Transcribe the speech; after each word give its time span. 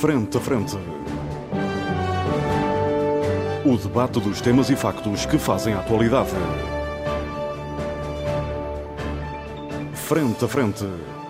Frente 0.00 0.36
a 0.36 0.40
Frente. 0.40 0.76
O 3.64 3.76
debate 3.76 4.20
dos 4.20 4.40
temas 4.40 4.70
e 4.70 4.76
factos 4.76 5.26
que 5.26 5.36
fazem 5.38 5.74
a 5.74 5.80
atualidade. 5.80 6.30
Frente 9.94 10.44
a 10.44 10.46
Frente. 10.46 10.84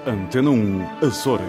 Antena 0.07 0.51
1, 0.51 1.07
Açores. 1.07 1.47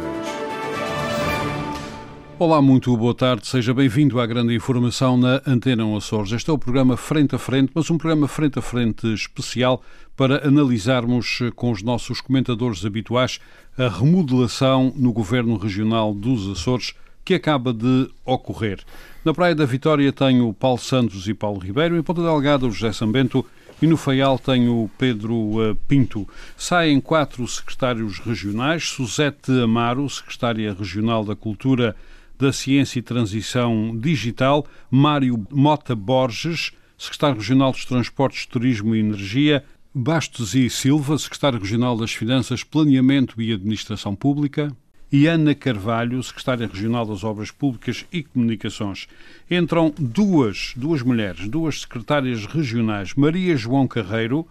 Olá, 2.40 2.62
muito 2.62 2.96
boa 2.96 3.14
tarde. 3.14 3.46
Seja 3.48 3.74
bem-vindo 3.74 4.22
à 4.22 4.26
grande 4.26 4.56
informação 4.56 5.18
na 5.18 5.42
Antena 5.46 5.84
1 5.84 5.98
Açores. 5.98 6.32
Este 6.32 6.50
é 6.50 6.54
o 6.54 6.58
programa 6.58 6.96
Frente 6.96 7.36
a 7.36 7.38
Frente, 7.38 7.74
mas 7.76 7.92
um 7.92 7.98
programa 7.98 8.30
Frente 8.30 8.60
a 8.60 8.62
Frente 8.62 9.14
especial 9.14 9.84
para 10.16 10.48
analisarmos 10.48 11.40
com 11.54 11.70
os 11.70 11.84
nossos 11.84 12.22
comentadores 12.22 12.86
habituais 12.86 13.42
a 13.78 13.90
remodelação 13.90 14.94
no 14.96 15.12
Governo 15.12 15.58
Regional 15.58 16.14
dos 16.14 16.50
Açores 16.50 16.94
que 17.30 17.36
acaba 17.36 17.72
de 17.72 18.10
ocorrer. 18.26 18.80
Na 19.24 19.36
Praia 19.36 19.54
da 19.54 19.64
Vitória 19.64 20.12
tenho 20.12 20.52
Paulo 20.52 20.80
Santos 20.80 21.28
e 21.28 21.34
Paulo 21.36 21.60
Ribeiro, 21.60 21.96
em 21.96 22.02
Ponta 22.02 22.24
Delgada 22.24 22.66
o 22.66 22.72
José 22.72 22.92
Sambento 22.92 23.46
e 23.80 23.86
no 23.86 23.98
Faial 23.98 24.40
tenho 24.40 24.86
o 24.86 24.90
Pedro 24.98 25.62
eh, 25.62 25.78
Pinto. 25.88 26.28
Saem 26.58 27.00
quatro 27.00 27.48
secretários 27.48 28.18
regionais, 28.18 28.86
Suzete 28.86 29.52
Amaro, 29.62 30.10
secretária 30.10 30.74
regional 30.74 31.24
da 31.24 31.36
Cultura, 31.36 31.96
da 32.36 32.52
Ciência 32.52 32.98
e 32.98 33.04
Transição 33.04 33.96
Digital, 33.96 34.66
Mário 34.90 35.46
Mota 35.52 35.96
Borges, 35.96 36.72
secretário 36.98 37.38
regional 37.38 37.72
dos 37.72 37.86
Transportes, 37.86 38.48
Turismo 38.48 38.96
e 38.96 39.00
Energia, 39.02 39.64
Bastos 39.94 40.56
e 40.56 40.68
Silva, 40.68 41.16
secretário 41.20 41.60
regional 41.60 41.96
das 41.96 42.12
Finanças, 42.12 42.64
Planeamento 42.64 43.40
e 43.40 43.54
Administração 43.54 44.16
Pública, 44.16 44.76
e 45.12 45.28
Ana 45.28 45.56
Carvalho, 45.56 46.22
secretária 46.22 46.68
regional 46.68 47.06
das 47.06 47.24
Obras 47.24 47.52
Públicas 47.52 48.06
e 48.12 48.24
Comunicações. 48.24 49.08
Entram 49.50 49.94
duas, 49.98 50.74
duas 50.76 51.02
mulheres, 51.02 51.48
duas 51.48 51.82
secretárias 51.82 52.46
regionais, 52.46 53.14
Maria 53.16 53.58
João 53.58 53.88
Carreiro, 53.88 54.48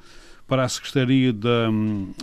para 0.46 0.64
a 0.64 0.68
Secretaria, 0.68 1.32
da, 1.32 1.68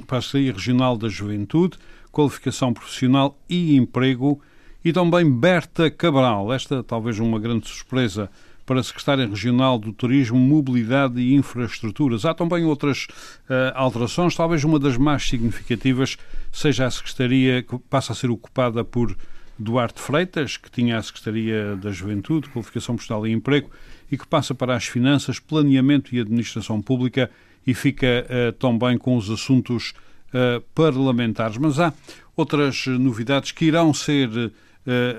para 0.07 0.17
a 0.17 0.21
Secretaria 0.21 0.53
Regional 0.53 0.97
da 0.97 1.07
Juventude, 1.07 1.77
Qualificação 2.11 2.73
Profissional 2.73 3.37
e 3.47 3.75
Emprego, 3.75 4.41
e 4.83 4.91
também 4.91 5.29
Berta 5.29 5.89
Cabral, 5.89 6.51
esta 6.53 6.83
talvez 6.83 7.19
uma 7.19 7.39
grande 7.39 7.67
surpresa 7.67 8.29
para 8.65 8.79
a 8.79 8.83
Secretária 8.83 9.27
Regional 9.27 9.77
do 9.77 9.93
Turismo, 9.93 10.39
Mobilidade 10.39 11.21
e 11.21 11.35
Infraestruturas. 11.35 12.25
Há 12.25 12.33
também 12.33 12.65
outras 12.65 13.07
uh, 13.49 13.71
alterações, 13.75 14.35
talvez 14.35 14.63
uma 14.63 14.79
das 14.79 14.97
mais 14.97 15.27
significativas 15.27 16.17
seja 16.51 16.85
a 16.85 16.91
Secretaria 16.91 17.61
que 17.61 17.77
passa 17.89 18.13
a 18.13 18.15
ser 18.15 18.29
ocupada 18.29 18.83
por 18.83 19.15
Duarte 19.57 20.01
Freitas, 20.01 20.57
que 20.57 20.69
tinha 20.69 20.97
a 20.97 21.03
Secretaria 21.03 21.75
da 21.75 21.91
Juventude, 21.91 22.49
Qualificação 22.49 22.95
Postal 22.95 23.25
e 23.25 23.31
Emprego, 23.31 23.69
e 24.11 24.17
que 24.17 24.27
passa 24.27 24.53
para 24.53 24.75
as 24.75 24.85
Finanças, 24.85 25.39
Planeamento 25.39 26.13
e 26.13 26.19
Administração 26.19 26.81
Pública 26.81 27.29
e 27.65 27.73
fica 27.73 28.25
uh, 28.27 28.51
também 28.53 28.97
com 28.97 29.15
os 29.15 29.29
assuntos 29.29 29.93
uh, 30.29 30.61
parlamentares. 30.73 31.57
Mas 31.57 31.79
há 31.79 31.93
outras 32.35 32.85
novidades 32.87 33.51
que 33.51 33.65
irão 33.65 33.93
ser 33.93 34.29
uh, 34.29 34.51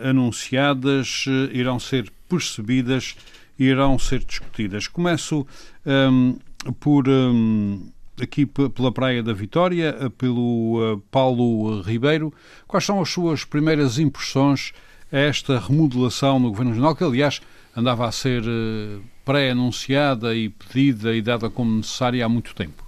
anunciadas, 0.09 1.25
irão 1.53 1.81
ser 1.81 2.11
percebidas 2.29 3.17
irão 3.59 3.99
ser 3.99 4.25
discutidas. 4.25 4.87
Começo 4.87 5.47
um, 5.85 6.39
por 6.81 7.09
um, 7.09 7.89
aqui 8.21 8.47
pela 8.47 8.93
Praia 8.93 9.23
da 9.23 9.33
Vitória, 9.33 9.97
eh, 10.01 10.09
pelo 10.09 10.95
uh, 10.95 10.99
Paulo 11.11 11.81
Ribeiro. 11.83 12.33
Quais 12.67 12.85
são 12.85 13.01
as 13.01 13.09
suas 13.11 13.45
primeiras 13.45 13.99
impressões 13.99 14.73
a 15.13 15.19
esta 15.19 15.59
remodelação 15.59 16.39
no 16.39 16.51
Governo 16.51 16.73
Regional, 16.73 16.97
que 16.97 17.05
aliás 17.05 17.41
andava 17.77 18.07
a 18.07 18.13
ser 18.13 18.43
uh, 18.43 19.03
pré-anunciada 19.25 20.35
e 20.35 20.49
pedida 20.49 21.15
e 21.15 21.23
dada 21.23 21.51
como 21.51 21.77
necessária 21.77 22.25
há 22.25 22.29
muito 22.29 22.55
tempo? 22.55 22.85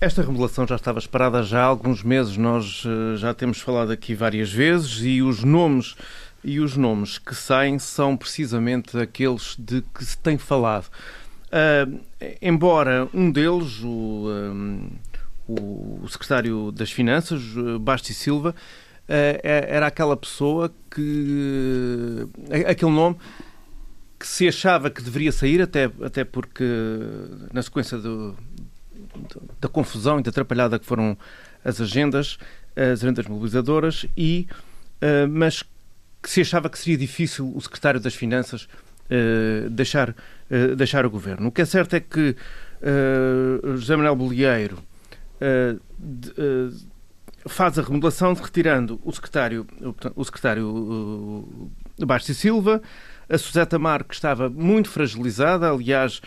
Esta 0.00 0.22
remodelação 0.22 0.66
já 0.66 0.76
estava 0.76 1.00
esperada 1.00 1.42
já 1.42 1.62
há 1.62 1.66
alguns 1.66 2.04
meses, 2.04 2.36
nós 2.36 2.84
já 3.16 3.34
temos 3.34 3.58
falado 3.58 3.90
aqui 3.90 4.14
várias 4.14 4.48
vezes 4.48 5.00
e 5.02 5.20
os 5.20 5.42
nomes 5.42 5.96
e 6.48 6.60
os 6.60 6.78
nomes 6.78 7.18
que 7.18 7.34
saem 7.34 7.78
são 7.78 8.16
precisamente 8.16 8.98
aqueles 8.98 9.54
de 9.58 9.82
que 9.94 10.02
se 10.02 10.16
tem 10.16 10.38
falado. 10.38 10.86
Uh, 11.48 12.00
embora 12.40 13.06
um 13.12 13.30
deles, 13.30 13.80
o, 13.82 14.28
um, 14.30 14.90
o 15.46 16.08
secretário 16.08 16.72
das 16.72 16.90
Finanças, 16.90 17.42
Basti 17.82 18.14
Silva, 18.14 18.54
uh, 18.54 19.40
era 19.42 19.88
aquela 19.88 20.16
pessoa 20.16 20.72
que. 20.90 22.26
aquele 22.66 22.92
nome 22.92 23.16
que 24.18 24.26
se 24.26 24.48
achava 24.48 24.88
que 24.90 25.02
deveria 25.02 25.30
sair, 25.30 25.60
até, 25.60 25.84
até 26.02 26.24
porque 26.24 26.64
na 27.52 27.60
sequência 27.60 27.98
do, 27.98 28.34
da 29.60 29.68
confusão 29.68 30.18
e 30.18 30.22
da 30.22 30.30
atrapalhada 30.30 30.78
que 30.78 30.86
foram 30.86 31.16
as 31.62 31.78
agendas, 31.78 32.38
as 32.74 33.04
agendas 33.04 33.26
mobilizadoras, 33.26 34.06
e, 34.16 34.48
uh, 35.02 35.28
mas 35.28 35.62
que 36.28 36.34
se 36.34 36.42
achava 36.42 36.68
que 36.68 36.78
seria 36.78 36.98
difícil 36.98 37.50
o 37.56 37.60
secretário 37.60 37.98
das 37.98 38.14
Finanças 38.14 38.64
uh, 38.64 39.70
deixar, 39.70 40.10
uh, 40.10 40.76
deixar 40.76 41.06
o 41.06 41.10
governo. 41.10 41.48
O 41.48 41.52
que 41.52 41.62
é 41.62 41.64
certo 41.64 41.96
é 41.96 42.00
que 42.00 42.36
uh, 42.82 43.76
José 43.78 43.96
Manuel 43.96 44.14
Bolieiro 44.14 44.78
faz 47.46 47.78
a 47.78 47.82
remodelação 47.82 48.34
retirando 48.34 49.00
o 49.02 49.12
secretário, 49.12 49.66
o 50.14 50.24
secretário 50.24 51.70
Bastos 52.04 52.36
Silva, 52.36 52.82
a 53.28 53.38
Suseta 53.38 53.78
Mar, 53.78 54.04
que 54.04 54.14
estava 54.14 54.50
muito 54.50 54.90
fragilizada, 54.90 55.70
aliás, 55.70 56.20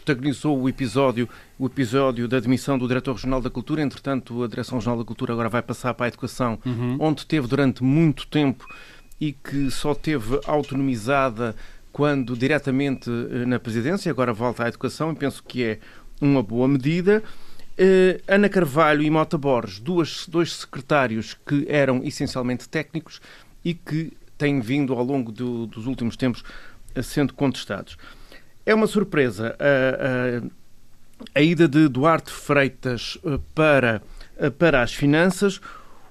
protagonizou 0.00 0.60
o 0.60 0.68
episódio, 0.68 1.28
o 1.58 1.66
episódio 1.66 2.26
da 2.26 2.38
admissão 2.38 2.78
do 2.78 2.88
Diretor 2.88 3.14
Regional 3.14 3.40
da 3.40 3.50
Cultura. 3.50 3.82
Entretanto, 3.82 4.42
a 4.42 4.48
Direção 4.48 4.78
Regional 4.78 4.98
da 4.98 5.04
Cultura 5.04 5.32
agora 5.32 5.48
vai 5.48 5.62
passar 5.62 5.94
para 5.94 6.06
a 6.06 6.08
Educação, 6.08 6.58
uhum. 6.64 6.96
onde 6.98 7.26
teve 7.26 7.46
durante 7.46 7.84
muito 7.84 8.26
tempo 8.26 8.66
e 9.20 9.32
que 9.32 9.70
só 9.70 9.94
teve 9.94 10.40
autonomizada 10.46 11.54
quando 11.92 12.36
diretamente 12.36 13.10
eh, 13.10 13.44
na 13.44 13.58
presidência, 13.58 14.10
agora 14.10 14.32
volta 14.32 14.64
à 14.64 14.68
educação 14.68 15.12
e 15.12 15.16
penso 15.16 15.42
que 15.42 15.62
é 15.62 15.78
uma 16.20 16.42
boa 16.42 16.66
medida. 16.66 17.22
Uh, 17.78 18.20
Ana 18.28 18.48
Carvalho 18.48 19.02
e 19.02 19.10
Mota 19.10 19.38
Borges, 19.38 19.78
duas, 19.78 20.26
dois 20.28 20.52
secretários 20.52 21.34
que 21.46 21.66
eram 21.68 22.02
essencialmente 22.04 22.68
técnicos 22.68 23.20
e 23.64 23.72
que 23.72 24.12
têm 24.36 24.60
vindo 24.60 24.92
ao 24.92 25.02
longo 25.02 25.32
do, 25.32 25.66
dos 25.66 25.86
últimos 25.86 26.16
tempos 26.16 26.44
sendo 27.02 27.32
contestados. 27.32 27.96
É 28.70 28.74
uma 28.74 28.86
surpresa 28.86 29.56
a, 29.58 30.46
a, 31.34 31.40
a 31.40 31.42
ida 31.42 31.66
de 31.66 31.88
Duarte 31.88 32.30
Freitas 32.30 33.18
eh, 33.24 33.36
para, 33.52 34.00
eh, 34.38 34.48
para 34.48 34.80
as 34.80 34.94
finanças. 34.94 35.60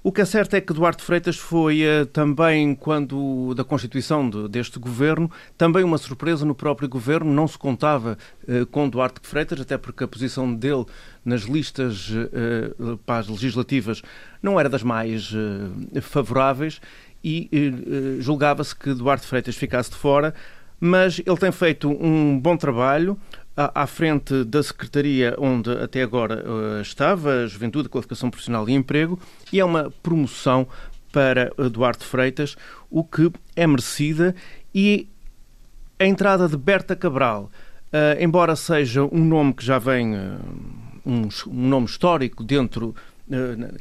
O 0.04 0.12
que 0.12 0.20
é 0.20 0.26
certo 0.26 0.56
é 0.56 0.60
que 0.60 0.74
Duarte 0.74 1.02
Freitas 1.02 1.38
foi 1.38 1.84
uh, 1.84 2.06
também, 2.08 2.76
quando 2.76 3.54
da 3.56 3.64
constituição 3.64 4.30
de, 4.30 4.50
deste 4.50 4.78
governo, 4.78 5.32
também 5.58 5.86
uma 5.86 5.98
surpresa 5.98 6.46
no 6.46 6.54
próprio 6.54 6.90
governo. 6.90 7.32
Não 7.32 7.48
se 7.48 7.58
contava 7.58 8.18
uh, 8.44 8.66
com 8.66 8.90
Duarte 8.90 9.22
Freitas, 9.24 9.62
até 9.62 9.78
porque 9.78 10.04
a 10.04 10.08
posição 10.10 10.54
dele 10.54 10.84
nas 11.24 11.44
listas 11.44 12.10
uh, 12.10 12.98
para 13.06 13.20
as 13.20 13.30
legislativas 13.30 14.02
não 14.44 14.60
era 14.60 14.68
das 14.68 14.84
mais 14.84 15.34
favoráveis 16.02 16.82
e 17.24 17.50
julgava-se 18.20 18.76
que 18.76 18.94
Duarte 18.94 19.26
Freitas 19.26 19.56
ficasse 19.56 19.90
de 19.92 19.98
fora 19.98 20.34
mas 20.80 21.20
ele 21.26 21.38
tem 21.38 21.52
feito 21.52 21.90
um 21.90 22.40
bom 22.40 22.56
trabalho 22.56 23.18
à, 23.56 23.86
frente 23.86 24.46
da 24.46 24.64
Secretaria 24.64 25.36
onde 25.38 25.70
até 25.72 26.02
agora 26.02 26.44
uh, 26.48 26.82
estava, 26.82 27.46
Juventude, 27.46 27.90
Qualificação 27.90 28.30
Profissional 28.30 28.68
e 28.70 28.74
Emprego, 28.74 29.20
e 29.52 29.60
é 29.60 29.66
uma 29.66 29.92
promoção 30.02 30.68
para 31.12 31.52
Eduardo 31.58 32.04
Freitas, 32.04 32.56
o 32.90 33.04
que 33.04 33.32
é 33.56 33.68
merecida, 33.68 34.34
e 34.74 35.08
a 36.00 36.06
entrada 36.06 36.48
de 36.48 36.56
Berta 36.56 36.96
Cabral, 36.96 37.52
uh, 37.92 38.24
embora 38.24 38.56
seja 38.56 39.04
um 39.04 39.26
nome 39.26 39.54
que 39.54 39.66
já 39.66 39.78
vem, 39.78 40.16
uh, 40.16 40.40
um, 41.06 41.28
nome 41.48 41.86
histórico 41.86 42.44
dentro 42.44 42.96
eh, 42.96 43.09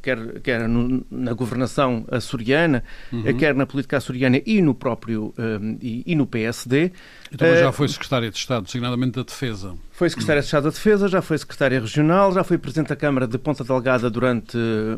quer, 0.03 0.41
quer 0.41 0.69
no, 0.69 1.05
na 1.11 1.33
governação 1.33 2.05
açoriana, 2.11 2.85
uhum. 3.12 3.37
quer 3.37 3.55
na 3.55 3.67
política 3.67 3.97
açoriana 3.97 4.41
e 4.45 4.61
no 4.61 4.75
próprio 4.75 5.35
um, 5.39 5.73
eh, 5.73 5.79
e, 5.81 6.03
e, 6.06 6.15
no 6.15 6.27
PSD. 6.27 6.93
E 7.33 7.37
também 7.37 7.55
uh, 7.55 7.59
já 7.59 7.73
foi 7.73 7.89
secretária 7.89 8.31
de 8.31 8.37
Estado, 8.37 8.65
designadamente 8.65 9.12
da 9.17 9.23
Defesa. 9.23 9.75
Foi 9.91 10.09
secretária 10.11 10.41
de 10.41 10.47
Estado 10.47 10.65
da 10.65 10.71
Defesa, 10.71 11.09
já 11.09 11.23
foi 11.23 11.39
secretária 11.39 11.81
regional, 11.81 12.33
já 12.33 12.45
foi 12.45 12.59
presidente 12.59 12.89
da 12.89 12.97
Câmara 12.97 13.27
de 13.27 13.39
Ponta 13.39 13.65
Delgada 13.65 14.11
durante, 14.11 14.56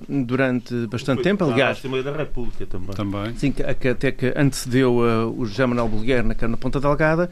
durante 0.08 0.86
bastante 0.88 1.18
foi 1.18 1.24
tempo, 1.24 1.44
aliás. 1.44 1.78
Assembleia 1.78 2.04
da 2.04 2.12
República 2.12 2.66
também. 2.66 2.94
também. 2.94 3.36
Sim, 3.36 3.52
que, 3.52 3.62
até 3.62 4.12
que 4.12 4.32
antecedeu 4.36 4.96
uh, 4.96 5.40
o 5.40 5.46
José 5.46 5.64
Manuel 5.64 5.88
Bolguer 5.88 6.24
na 6.24 6.34
Câmara 6.34 6.56
de 6.56 6.62
Ponta 6.62 6.80
Delgada. 6.80 7.30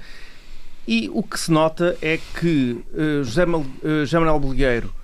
E 0.86 1.10
o 1.12 1.22
que 1.22 1.38
se 1.38 1.52
nota 1.52 1.98
é 2.00 2.18
que 2.40 2.82
uh, 2.94 3.22
José, 3.22 3.44
Mal, 3.44 3.60
uh, 3.60 3.66
José 4.00 4.18
Manuel 4.18 4.40
Bolgueiro 4.40 4.97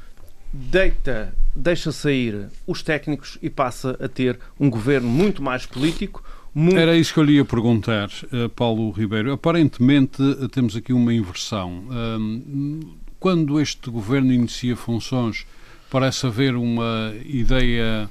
deita, 0.54 1.34
deixa 1.54 1.90
sair 1.90 2.46
os 2.64 2.80
técnicos 2.80 3.36
e 3.42 3.50
passa 3.50 3.98
a 4.00 4.06
ter 4.06 4.38
um 4.58 4.70
governo 4.70 5.08
muito 5.08 5.42
mais 5.42 5.66
político. 5.66 6.22
Muito... 6.54 6.78
Era 6.78 6.96
isso 6.96 7.12
que 7.12 7.18
eu 7.18 7.24
lhe 7.24 7.34
ia 7.34 7.44
perguntar, 7.44 8.08
uh, 8.32 8.48
Paulo 8.50 8.88
Ribeiro. 8.92 9.32
Aparentemente 9.32 10.22
uh, 10.22 10.48
temos 10.48 10.76
aqui 10.76 10.92
uma 10.92 11.12
inversão. 11.12 11.84
Quando 13.18 13.60
este 13.60 13.90
governo 13.90 14.32
inicia 14.32 14.76
funções, 14.76 15.44
parece 15.90 16.26
haver 16.26 16.54
uma 16.54 17.12
ideia 17.24 18.08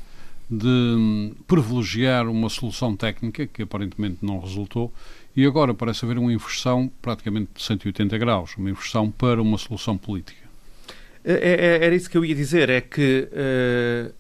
de 0.50 0.68
hum, 0.68 1.34
privilegiar 1.48 2.28
uma 2.28 2.50
solução 2.50 2.96
técnica 2.96 3.48
que 3.48 3.62
aparentemente 3.62 4.18
não 4.22 4.40
resultou 4.40 4.92
e 5.36 5.46
agora 5.46 5.74
parece 5.74 6.06
haver 6.06 6.18
uma 6.18 6.34
inversão 6.34 6.92
praticamente 7.02 7.52
de 7.56 7.64
180 7.64 8.18
graus, 8.18 8.56
uma 8.58 8.70
inversão 8.70 9.10
para 9.10 9.42
uma 9.42 9.58
solução 9.58 9.98
política. 9.98 10.43
É, 11.24 11.34
é, 11.82 11.86
era 11.86 11.96
isso 11.96 12.10
que 12.10 12.18
eu 12.18 12.26
ia 12.26 12.36
dizer, 12.36 12.70
é 12.70 12.82
que 12.82 13.30
uh, 13.32 14.14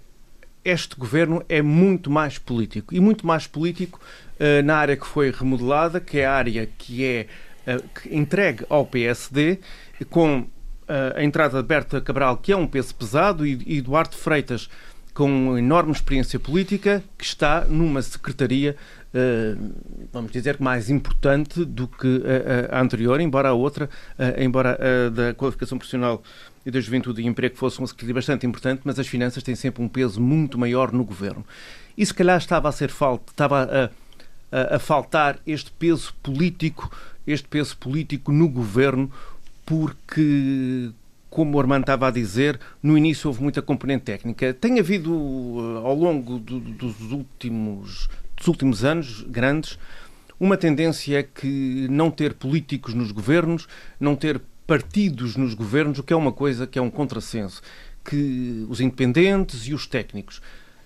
este 0.63 0.95
governo 0.95 1.43
é 1.49 1.61
muito 1.61 2.09
mais 2.09 2.37
político 2.37 2.95
e 2.95 2.99
muito 2.99 3.27
mais 3.27 3.45
político 3.45 3.99
uh, 4.39 4.63
na 4.63 4.77
área 4.77 4.95
que 4.95 5.05
foi 5.05 5.29
remodelada, 5.29 5.99
que 5.99 6.19
é 6.19 6.25
a 6.25 6.33
área 6.33 6.65
que 6.77 7.03
é 7.03 7.27
uh, 7.67 7.83
que 7.89 8.15
entregue 8.15 8.65
ao 8.69 8.85
PSD, 8.85 9.59
com 10.09 10.45
a 11.15 11.23
entrada 11.23 11.61
de 11.61 11.67
Berta 11.67 12.01
Cabral, 12.01 12.35
que 12.37 12.51
é 12.51 12.57
um 12.57 12.67
peso 12.67 12.93
pesado, 12.93 13.47
e, 13.47 13.57
e 13.65 13.81
Duarte 13.81 14.17
Freitas, 14.17 14.69
com 15.13 15.57
enorme 15.57 15.93
experiência 15.93 16.37
política, 16.37 17.01
que 17.17 17.23
está 17.23 17.61
numa 17.61 18.01
secretaria, 18.01 18.75
vamos 20.11 20.31
dizer, 20.31 20.57
mais 20.59 20.89
importante 20.89 21.63
do 21.63 21.87
que 21.87 22.21
a 22.69 22.81
anterior, 22.81 23.21
embora 23.21 23.49
a 23.49 23.53
outra, 23.53 23.89
embora 24.37 24.77
a 24.77 25.09
da 25.09 25.33
qualificação 25.33 25.77
profissional 25.77 26.21
e 26.65 26.71
da 26.71 26.79
Juventude 26.79 27.21
e 27.21 27.25
Emprego 27.25 27.55
fosse 27.55 27.79
uma 27.79 27.87
secretaria 27.87 28.15
bastante 28.15 28.45
importante, 28.45 28.81
mas 28.83 28.97
as 28.97 29.07
finanças 29.07 29.43
têm 29.43 29.55
sempre 29.55 29.83
um 29.83 29.87
peso 29.87 30.21
muito 30.21 30.57
maior 30.57 30.91
no 30.91 31.03
governo. 31.03 31.45
E 31.97 32.05
se 32.05 32.13
calhar 32.13 32.37
estava 32.37 32.69
a 32.69 32.71
ser 32.71 32.89
falta, 32.89 33.31
estava 33.31 33.91
a, 34.51 34.57
a, 34.57 34.75
a 34.75 34.79
faltar 34.79 35.39
este 35.45 35.71
peso 35.71 36.13
político, 36.23 36.91
este 37.27 37.47
peso 37.47 37.77
político 37.77 38.31
no 38.31 38.47
governo, 38.47 39.11
porque 39.65 40.91
como 41.33 41.57
o 41.57 41.59
Armando 41.59 41.81
estava 41.81 42.07
a 42.07 42.11
dizer, 42.11 42.59
no 42.81 42.95
início 42.95 43.27
houve 43.27 43.41
muita 43.41 43.59
componente 43.59 44.03
técnica. 44.03 44.53
Tem 44.53 44.79
havido, 44.79 45.11
eh, 45.11 45.87
ao 45.87 45.95
longo 45.95 46.37
do, 46.37 46.59
dos, 46.59 47.11
últimos, 47.11 48.07
dos 48.37 48.47
últimos 48.47 48.83
anos, 48.85 49.21
grandes, 49.21 49.79
uma 50.39 50.55
tendência 50.55 51.23
que 51.23 51.87
não 51.89 52.11
ter 52.11 52.35
políticos 52.35 52.93
nos 52.93 53.11
governos, 53.11 53.67
não 53.99 54.15
ter 54.15 54.39
partidos 54.65 55.35
nos 55.35 55.53
governos, 55.53 55.99
o 55.99 56.03
que 56.03 56.13
é 56.13 56.15
uma 56.15 56.31
coisa 56.31 56.65
que 56.65 56.79
é 56.79 56.81
um 56.81 56.89
contrassenso, 56.89 57.61
que 58.03 58.65
os 58.69 58.79
independentes 58.81 59.67
e 59.67 59.73
os 59.73 59.87
técnicos. 59.87 60.41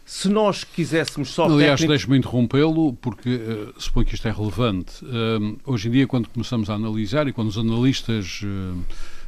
Se 0.06 0.30
nós 0.30 0.64
quiséssemos 0.64 1.30
só. 1.30 1.46
Aliás, 1.46 1.82
técnicos... 1.82 1.88
deixe-me 1.88 2.18
interrompê-lo, 2.18 2.94
porque 2.94 3.30
uh, 3.30 3.74
suponho 3.78 4.06
que 4.06 4.16
isto 4.16 4.26
é 4.26 4.32
relevante. 4.32 5.04
Uh, 5.04 5.60
hoje 5.66 5.90
em 5.90 5.92
dia, 5.92 6.08
quando 6.08 6.30
começamos 6.30 6.70
a 6.70 6.76
analisar 6.76 7.28
e 7.28 7.34
quando 7.34 7.50
os 7.50 7.58
analistas, 7.58 8.40
uh, 8.44 8.78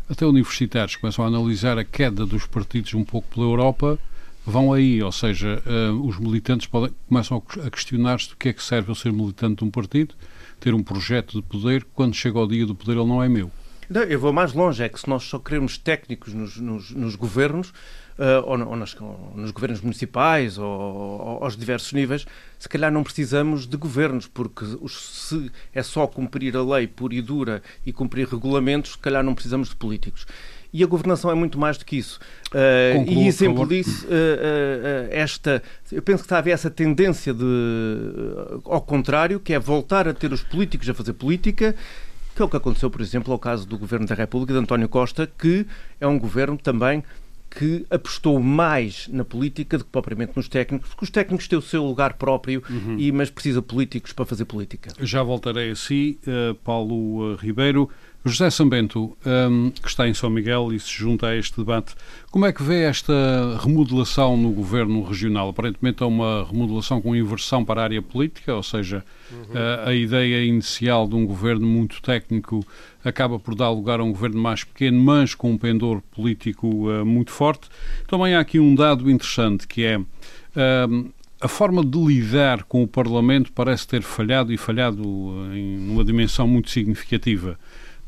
até 0.10 0.26
universitários, 0.26 0.96
começam 0.96 1.26
a 1.26 1.28
analisar 1.28 1.78
a 1.78 1.84
queda 1.84 2.26
dos 2.26 2.46
partidos 2.46 2.94
um 2.94 3.04
pouco 3.04 3.28
pela 3.28 3.46
Europa, 3.46 4.00
vão 4.46 4.72
aí, 4.72 5.04
ou 5.04 5.12
seja, 5.12 5.62
os 6.02 6.18
militantes 6.18 6.66
podem, 6.66 6.92
começam 7.08 7.44
a 7.64 7.70
questionar-se 7.70 8.30
do 8.30 8.36
que 8.36 8.50
é 8.50 8.54
que 8.54 8.64
serve 8.64 8.90
eu 8.90 8.96
ser 8.96 9.12
militante 9.14 9.58
de 9.58 9.64
um 9.66 9.70
partido, 9.70 10.16
ter 10.60 10.74
um 10.74 10.82
projeto 10.82 11.40
de 11.40 11.44
poder, 11.44 11.86
quando 11.94 12.16
chega 12.16 12.40
ao 12.40 12.48
dia 12.48 12.66
do 12.66 12.74
poder 12.74 12.94
ele 12.94 13.08
não 13.08 13.22
é 13.22 13.30
meu. 13.30 13.52
Não, 13.90 14.04
eu 14.04 14.20
vou 14.20 14.32
mais 14.32 14.54
longe, 14.54 14.84
é 14.84 14.88
que 14.88 15.00
se 15.00 15.10
nós 15.10 15.24
só 15.24 15.40
queremos 15.40 15.78
técnicos 15.78 16.34
nos, 16.34 16.58
nos, 16.58 16.92
nos 16.92 17.16
governos, 17.16 17.70
uh, 18.20 18.46
ou, 18.46 18.60
ou, 18.68 18.76
nos, 18.76 18.96
ou, 19.02 19.34
nos, 19.36 19.50
governos 19.50 19.82
municipais, 19.82 20.60
ou, 20.60 20.66
ou, 20.66 21.44
aos 21.44 21.58
diversos 21.58 21.92
níveis, 21.94 22.26
se 22.60 22.70
calhar 22.70 22.92
não 22.92 23.04
precisamos 23.04 23.66
de 23.66 23.76
governos, 23.78 24.28
porque 24.28 24.64
os, 24.80 25.28
se 25.28 25.52
é 25.74 25.82
só 25.82 26.06
cumprir 26.06 26.56
a 26.56 26.64
lei 26.64 26.86
pura 26.86 27.16
e 27.16 27.22
dura 27.22 27.64
e 27.84 27.92
cumprir 27.92 28.28
regulamentos, 28.28 28.92
se 28.92 28.98
calhar 29.00 29.24
não 29.24 29.34
precisamos 29.34 29.70
de 29.70 29.76
políticos. 29.76 30.28
E 30.72 30.84
a 30.84 30.88
governação 30.88 31.32
é 31.32 31.34
muito 31.34 31.58
mais 31.58 31.80
do 31.80 31.86
que 31.86 31.98
isso. 31.98 32.20
Uh, 32.50 33.00
Concluo, 33.00 33.24
e 33.24 33.28
exemplo 33.28 33.68
disso, 33.68 34.06
uh, 34.06 34.10
uh, 34.10 35.08
esta, 35.10 35.64
eu 35.92 36.02
penso 36.02 36.20
que 36.20 36.26
está 36.28 36.36
a 36.36 36.40
haver 36.40 36.52
essa 36.52 36.70
tendência 36.70 37.34
de, 37.34 37.44
ao 38.66 38.82
contrário, 38.82 39.40
que 39.40 39.52
é 39.52 39.58
voltar 39.58 40.08
a 40.08 40.14
ter 40.14 40.32
os 40.32 40.44
políticos 40.44 40.88
a 40.88 40.94
fazer 40.94 41.14
política 41.14 41.76
que 42.40 42.44
é 42.44 42.46
o 42.46 42.50
que 42.50 42.56
aconteceu, 42.56 42.90
por 42.90 43.02
exemplo, 43.02 43.34
ao 43.34 43.40
caso 43.40 43.68
do 43.68 43.78
Governo 43.78 44.08
da 44.08 44.16
República 44.16 44.54
de 44.54 44.60
António 44.60 44.88
Costa, 44.88 45.30
que 45.38 45.68
é 46.00 46.08
um 46.08 46.18
governo 46.18 46.58
também 46.58 47.04
que 47.50 47.86
apostou 47.90 48.40
mais 48.40 49.10
na 49.10 49.26
política 49.26 49.78
do 49.78 49.84
que 49.84 49.90
propriamente 49.90 50.32
nos 50.38 50.48
técnicos, 50.48 50.90
porque 50.90 51.04
os 51.04 51.10
técnicos 51.10 51.50
têm 51.50 51.60
o 51.60 51.62
seu 51.62 51.84
lugar 51.84 52.14
próprio, 52.14 52.64
uhum. 52.70 52.96
e, 52.98 53.12
mas 53.12 53.30
precisa 53.30 53.62
políticos 53.62 54.14
para 54.14 54.24
fazer 54.24 54.46
política. 54.46 54.90
Já 55.02 55.22
voltarei 55.22 55.72
a 55.72 55.76
si, 55.76 56.18
uh, 56.28 56.56
Paulo 56.56 57.34
uh, 57.34 57.36
Ribeiro. 57.36 57.90
José 58.26 58.50
Sambento, 58.50 59.18
um, 59.26 59.72
que 59.72 59.88
está 59.88 60.08
em 60.08 60.14
São 60.14 60.30
Miguel 60.30 60.74
e 60.74 60.80
se 60.80 60.92
junta 60.92 61.28
a 61.28 61.36
este 61.38 61.58
debate, 61.58 61.96
como 62.30 62.46
é 62.46 62.52
que 62.52 62.62
vê 62.62 62.84
esta 62.84 63.14
remodelação 63.62 64.36
no 64.36 64.52
governo 64.52 65.02
regional? 65.04 65.50
Aparentemente 65.50 66.04
é 66.04 66.06
uma 66.06 66.46
remodelação 66.46 67.02
com 67.02 67.16
inversão 67.16 67.64
para 67.64 67.80
a 67.80 67.84
área 67.86 68.02
política, 68.02 68.54
ou 68.54 68.62
seja, 68.62 69.06
uhum. 69.32 69.58
a, 69.86 69.90
a, 69.90 69.96
ideia 69.96 70.44
inicial 70.44 71.08
de 71.08 71.16
um 71.16 71.26
governo 71.26 71.66
muito 71.66 72.02
técnico 72.02 72.66
acaba 73.06 73.40
por 73.40 73.56
dar 73.56 73.70
lugar 73.70 74.02
a 74.02 74.04
um 74.04 74.12
governo 74.12 74.42
mais 74.42 74.66
pequeno, 74.66 75.00
mas 75.02 75.34
com 75.34 75.52
um 75.52 75.58
pendor 75.58 76.02
político 76.12 76.90
uh, 76.90 77.06
muito 77.06 77.32
forte. 77.32 77.70
Também 78.06 78.36
há 78.36 78.42
aqui 78.42 78.60
um 78.60 78.76
dado 78.76 79.10
interessante 79.10 79.66
que 79.66 79.84
é. 79.84 79.98
Um, 80.88 81.12
a 81.42 81.48
forma 81.48 81.86
de 81.86 81.98
lidar 81.98 82.64
com 82.64 82.84
o 82.84 82.88
Parlamento 82.88 83.52
parece 83.54 83.88
ter 83.88 84.02
falhado 84.02 84.52
e 84.52 84.58
falhado 84.58 85.02
em 85.54 85.90
uma 85.90 86.04
dimensão 86.04 86.46
muito 86.46 86.70
significativa. 86.70 87.58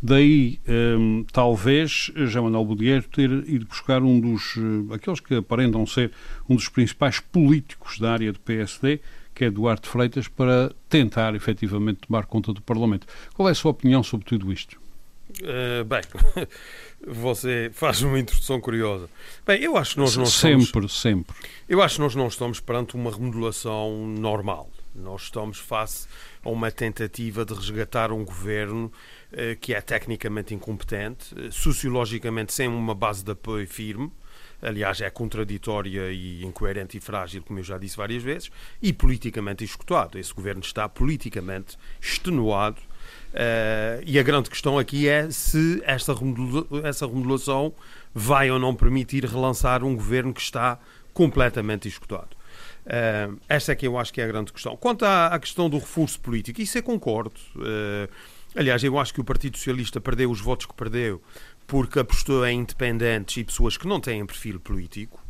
Daí, 0.03 0.59
um, 0.67 1.23
talvez, 1.31 2.11
João 2.15 2.45
Manuel 2.45 2.65
Budieiro 2.65 3.03
ter 3.07 3.29
ido 3.29 3.67
buscar 3.67 4.01
um 4.01 4.19
dos, 4.19 4.55
uh, 4.55 4.93
aqueles 4.93 5.19
que 5.19 5.35
aparentam 5.35 5.85
ser 5.85 6.11
um 6.49 6.55
dos 6.55 6.67
principais 6.67 7.19
políticos 7.19 7.99
da 7.99 8.13
área 8.13 8.33
do 8.33 8.39
PSD, 8.39 8.99
que 9.35 9.45
é 9.45 9.51
Duarte 9.51 9.87
Freitas, 9.87 10.27
para 10.27 10.73
tentar 10.89 11.35
efetivamente 11.35 11.99
tomar 12.07 12.25
conta 12.25 12.51
do 12.51 12.61
Parlamento. 12.61 13.05
Qual 13.35 13.47
é 13.47 13.51
a 13.51 13.55
sua 13.55 13.71
opinião 13.71 14.01
sobre 14.01 14.25
tudo 14.25 14.51
isto? 14.51 14.81
Uh, 15.39 15.85
bem, 15.85 16.01
você 17.07 17.69
faz 17.71 18.01
uma 18.01 18.19
introdução 18.19 18.59
curiosa. 18.59 19.07
Bem, 19.45 19.61
eu 19.61 19.77
acho 19.77 19.93
que 19.93 19.99
nós 19.99 20.17
não 20.17 20.25
sempre, 20.25 20.63
estamos... 20.63 20.99
Sempre, 20.99 21.35
Eu 21.69 21.81
acho 21.81 21.95
que 21.95 22.01
nós 22.01 22.15
não 22.15 22.27
estamos 22.27 22.59
perante 22.59 22.95
uma 22.95 23.11
remodelação 23.11 24.07
normal. 24.07 24.69
Nós 24.93 25.23
estamos 25.23 25.57
face 25.57 26.07
a 26.43 26.49
uma 26.49 26.69
tentativa 26.69 27.45
de 27.45 27.53
resgatar 27.53 28.11
um 28.11 28.25
governo 28.25 28.91
eh, 28.91 29.20
que 29.59 29.73
é 29.73 29.81
tecnicamente 29.81 30.53
incompetente, 30.53 31.33
eh, 31.37 31.49
sociologicamente 31.51 32.53
sem 32.53 32.67
uma 32.67 32.93
base 32.93 33.23
de 33.23 33.31
apoio 33.31 33.67
firme, 33.67 34.11
aliás, 34.61 35.01
é 35.01 35.09
contraditória 35.09 36.11
e 36.11 36.43
incoerente 36.43 36.97
e 36.97 36.99
frágil, 36.99 37.41
como 37.41 37.59
eu 37.59 37.63
já 37.63 37.77
disse 37.77 37.97
várias 37.97 38.21
vezes, 38.21 38.51
e 38.81 38.93
politicamente 38.93 39.63
escutado. 39.63 40.17
Esse 40.19 40.33
governo 40.33 40.61
está 40.61 40.87
politicamente 40.87 41.77
extenuado. 41.99 42.79
Uh, 43.31 44.03
e 44.05 44.19
a 44.19 44.23
grande 44.23 44.49
questão 44.49 44.77
aqui 44.77 45.07
é 45.07 45.29
se 45.31 45.81
esta 45.85 46.13
essa 46.83 47.07
remodelação 47.07 47.73
vai 48.13 48.51
ou 48.51 48.59
não 48.59 48.75
permitir 48.75 49.25
relançar 49.25 49.83
um 49.83 49.95
governo 49.95 50.33
que 50.33 50.41
está 50.41 50.77
completamente 51.13 51.87
escutado. 51.87 52.35
Uh, 52.85 53.39
esta 53.47 53.71
é 53.71 53.75
que 53.75 53.87
eu 53.87 53.97
acho 53.97 54.13
que 54.13 54.19
é 54.21 54.25
a 54.25 54.27
grande 54.27 54.51
questão. 54.51 54.75
Quanto 54.75 55.05
à, 55.05 55.27
à 55.27 55.39
questão 55.39 55.69
do 55.69 55.77
reforço 55.77 56.19
político, 56.19 56.61
isso 56.61 56.77
eu 56.77 56.83
concordo. 56.83 57.35
Uh, 57.55 58.09
Aliás, 58.55 58.83
eu 58.83 58.99
acho 58.99 59.13
que 59.13 59.21
o 59.21 59.23
Partido 59.23 59.57
Socialista 59.57 60.01
perdeu 60.01 60.29
os 60.29 60.41
votos 60.41 60.65
que 60.65 60.73
perdeu 60.73 61.21
porque 61.65 61.99
apostou 61.99 62.45
em 62.45 62.59
independentes 62.59 63.37
e 63.37 63.43
pessoas 63.45 63.77
que 63.77 63.87
não 63.87 63.99
têm 63.99 64.25
perfil 64.25 64.59
político. 64.59 65.23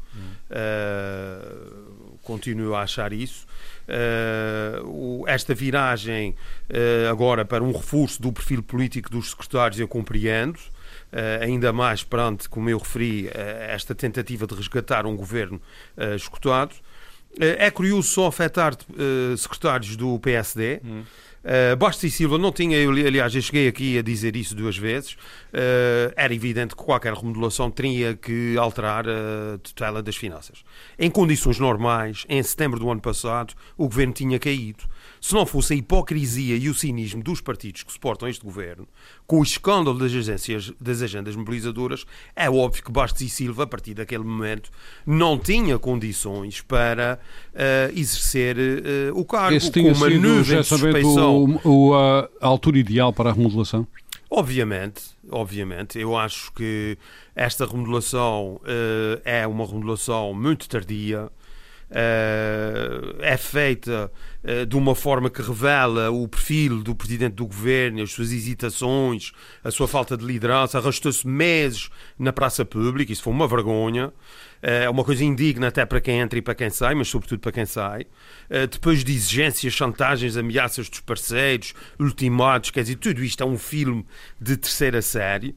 Uh, 0.50 2.18
continuo 2.24 2.76
a 2.76 2.82
achar 2.82 3.14
isso. 3.14 3.46
Uh, 3.88 5.24
esta 5.28 5.54
viragem 5.54 6.36
uh, 6.70 7.10
agora 7.10 7.46
para 7.46 7.64
um 7.64 7.72
reforço 7.72 8.22
do 8.22 8.32
perfil 8.32 8.62
político 8.62 9.10
dos 9.10 9.30
secretários 9.30 9.80
eu 9.80 9.88
compreendo. 9.88 10.60
ainda 11.42 11.72
mais 11.72 12.04
perante, 12.04 12.50
como 12.50 12.70
eu 12.70 12.78
referi, 12.78 13.30
esta 13.68 13.94
tentativa 13.94 14.48
de 14.48 14.56
resgatar 14.56 15.06
um 15.06 15.16
governo 15.16 15.62
escutado. 16.16 16.74
é 17.38 17.70
curioso 17.70 18.08
só 18.08 18.28
afetar 18.28 18.74
secretários 19.38 19.96
do 19.96 20.20
PSD. 20.20 20.82
Hum 20.84 21.04
Uh, 21.44 21.76
Bastos 21.76 22.04
e 22.04 22.12
Silva 22.12 22.38
não 22.38 22.52
tinha, 22.52 22.78
eu, 22.78 22.92
aliás, 22.92 23.34
eu 23.34 23.42
cheguei 23.42 23.68
aqui 23.68 23.98
a 23.98 24.02
dizer 24.02 24.36
isso 24.36 24.56
duas 24.56 24.78
vezes. 24.78 25.14
Uh, 25.14 26.14
era 26.16 26.34
evidente 26.34 26.76
que 26.76 26.84
qualquer 26.84 27.14
remodelação 27.14 27.72
teria 27.72 28.16
que 28.16 28.56
alterar 28.58 29.06
a 29.08 29.58
tutela 29.58 30.04
das 30.04 30.16
finanças. 30.16 30.64
Em 30.98 31.10
condições 31.10 31.60
normais, 31.60 32.26
em 32.30 32.42
setembro 32.44 32.80
do 32.80 32.90
ano 32.90 33.02
passado, 33.02 33.54
o 33.78 33.88
governo 33.88 34.14
tinha 34.14 34.38
caído. 34.38 34.84
Se 35.22 35.36
não 35.36 35.46
fosse 35.46 35.74
a 35.74 35.76
hipocrisia 35.76 36.58
e 36.58 36.68
o 36.68 36.74
cinismo 36.74 37.22
dos 37.22 37.40
partidos 37.40 37.84
que 37.84 37.94
suportam 37.94 38.28
este 38.28 38.44
governo, 38.44 38.88
com 39.28 39.40
o 39.40 39.44
escândalo 39.44 40.00
das 40.00 40.12
agências, 40.12 40.74
das 40.82 41.04
agendas 41.04 41.36
mobilizadoras, 41.36 42.08
é 42.36 42.50
óbvio 42.50 42.84
que 42.84 42.92
Bastos 42.92 43.22
e 43.22 43.30
Silva, 43.30 43.64
a 43.64 43.68
partir 43.68 43.94
daquele 43.94 44.24
momento, 44.24 44.72
não 45.06 45.38
tinha 45.38 45.78
condições 45.78 46.62
para 46.62 47.20
uh, 47.54 47.98
exercer 47.98 48.58
uh, 48.58 49.20
o 49.20 49.24
cargo 49.24 49.56
Esse 49.56 49.72
com 49.72 49.92
uma 49.92 50.10
nuvem 50.10 50.60
de 50.60 50.64
suspeição. 50.64 51.60
O, 51.64 51.90
o, 51.90 51.94
a 51.94 52.28
altura 52.42 52.80
ideal 52.80 53.14
para 53.14 53.30
a 53.30 53.34
remodelação? 53.34 53.88
Obviamente, 54.28 55.04
obviamente. 55.30 56.00
Eu 56.00 56.18
acho 56.18 56.52
que 56.54 56.98
esta 57.36 57.66
remodelação 57.66 58.62
uh, 58.64 59.22
é 59.24 59.46
uma 59.46 59.68
remodelação 59.68 60.34
muito 60.34 60.68
tardia. 60.68 61.30
Uh, 61.92 63.18
é 63.20 63.36
feita 63.36 64.10
uh, 64.46 64.66
de 64.66 64.78
uma 64.78 64.96
forma 64.96 65.30
que 65.30 65.42
revela 65.42 66.10
o 66.10 66.26
perfil 66.26 66.82
do 66.82 66.96
presidente 66.96 67.34
do 67.34 67.46
governo, 67.46 68.02
as 68.02 68.14
suas 68.14 68.32
hesitações, 68.32 69.34
a 69.62 69.70
sua 69.70 69.90
falta 69.90 70.16
de 70.16 70.24
liderança. 70.24 70.78
Arrastou-se 70.78 71.28
meses 71.28 71.90
na 72.18 72.32
praça 72.32 72.64
pública, 72.64 73.12
isso 73.12 73.24
foi 73.24 73.34
uma 73.34 73.46
vergonha. 73.46 74.14
É 74.62 74.90
uma 74.90 75.04
coisa 75.04 75.26
indigna 75.26 75.68
até 75.68 75.86
para 75.86 76.00
quem 76.00 76.20
entra 76.20 76.40
e 76.40 76.42
para 76.42 76.56
quem 76.56 76.70
sai, 76.70 76.96
mas 76.96 77.10
sobretudo 77.10 77.40
para 77.40 77.52
quem 77.52 77.66
sai. 77.66 78.06
Depois 78.70 79.04
de 79.04 79.12
exigências, 79.12 79.74
chantagens, 79.74 80.38
ameaças 80.38 80.88
dos 80.88 81.00
parceiros, 81.00 81.74
ultimados, 82.00 82.70
quer 82.70 82.84
dizer, 82.84 82.98
tudo 82.98 83.24
isto 83.24 83.42
é 83.42 83.46
um 83.46 83.58
filme 83.58 84.06
de 84.40 84.56
terceira 84.56 85.02
série. 85.02 85.56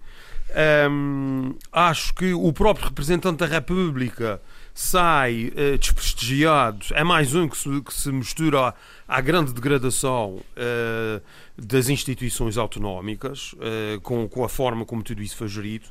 Acho 1.70 2.14
que 2.14 2.32
o 2.32 2.50
próprio 2.50 2.86
representante 2.86 3.38
da 3.40 3.46
República 3.46 4.40
sai 4.74 5.52
uh, 5.54 5.78
desprestigiado. 5.78 6.86
É 6.92 7.04
mais 7.04 7.34
um 7.34 7.48
que 7.48 7.56
se, 7.56 7.80
que 7.80 7.94
se 7.94 8.10
mistura 8.10 8.68
à, 8.68 8.74
à 9.06 9.20
grande 9.20 9.52
degradação 9.52 10.40
uh, 10.56 11.22
das 11.56 11.88
instituições 11.88 12.58
autonómicas, 12.58 13.52
uh, 13.54 14.00
com, 14.02 14.28
com 14.28 14.44
a 14.44 14.48
forma 14.48 14.84
como 14.84 15.02
tudo 15.02 15.22
isso 15.22 15.36
foi 15.36 15.48
gerido 15.48 15.86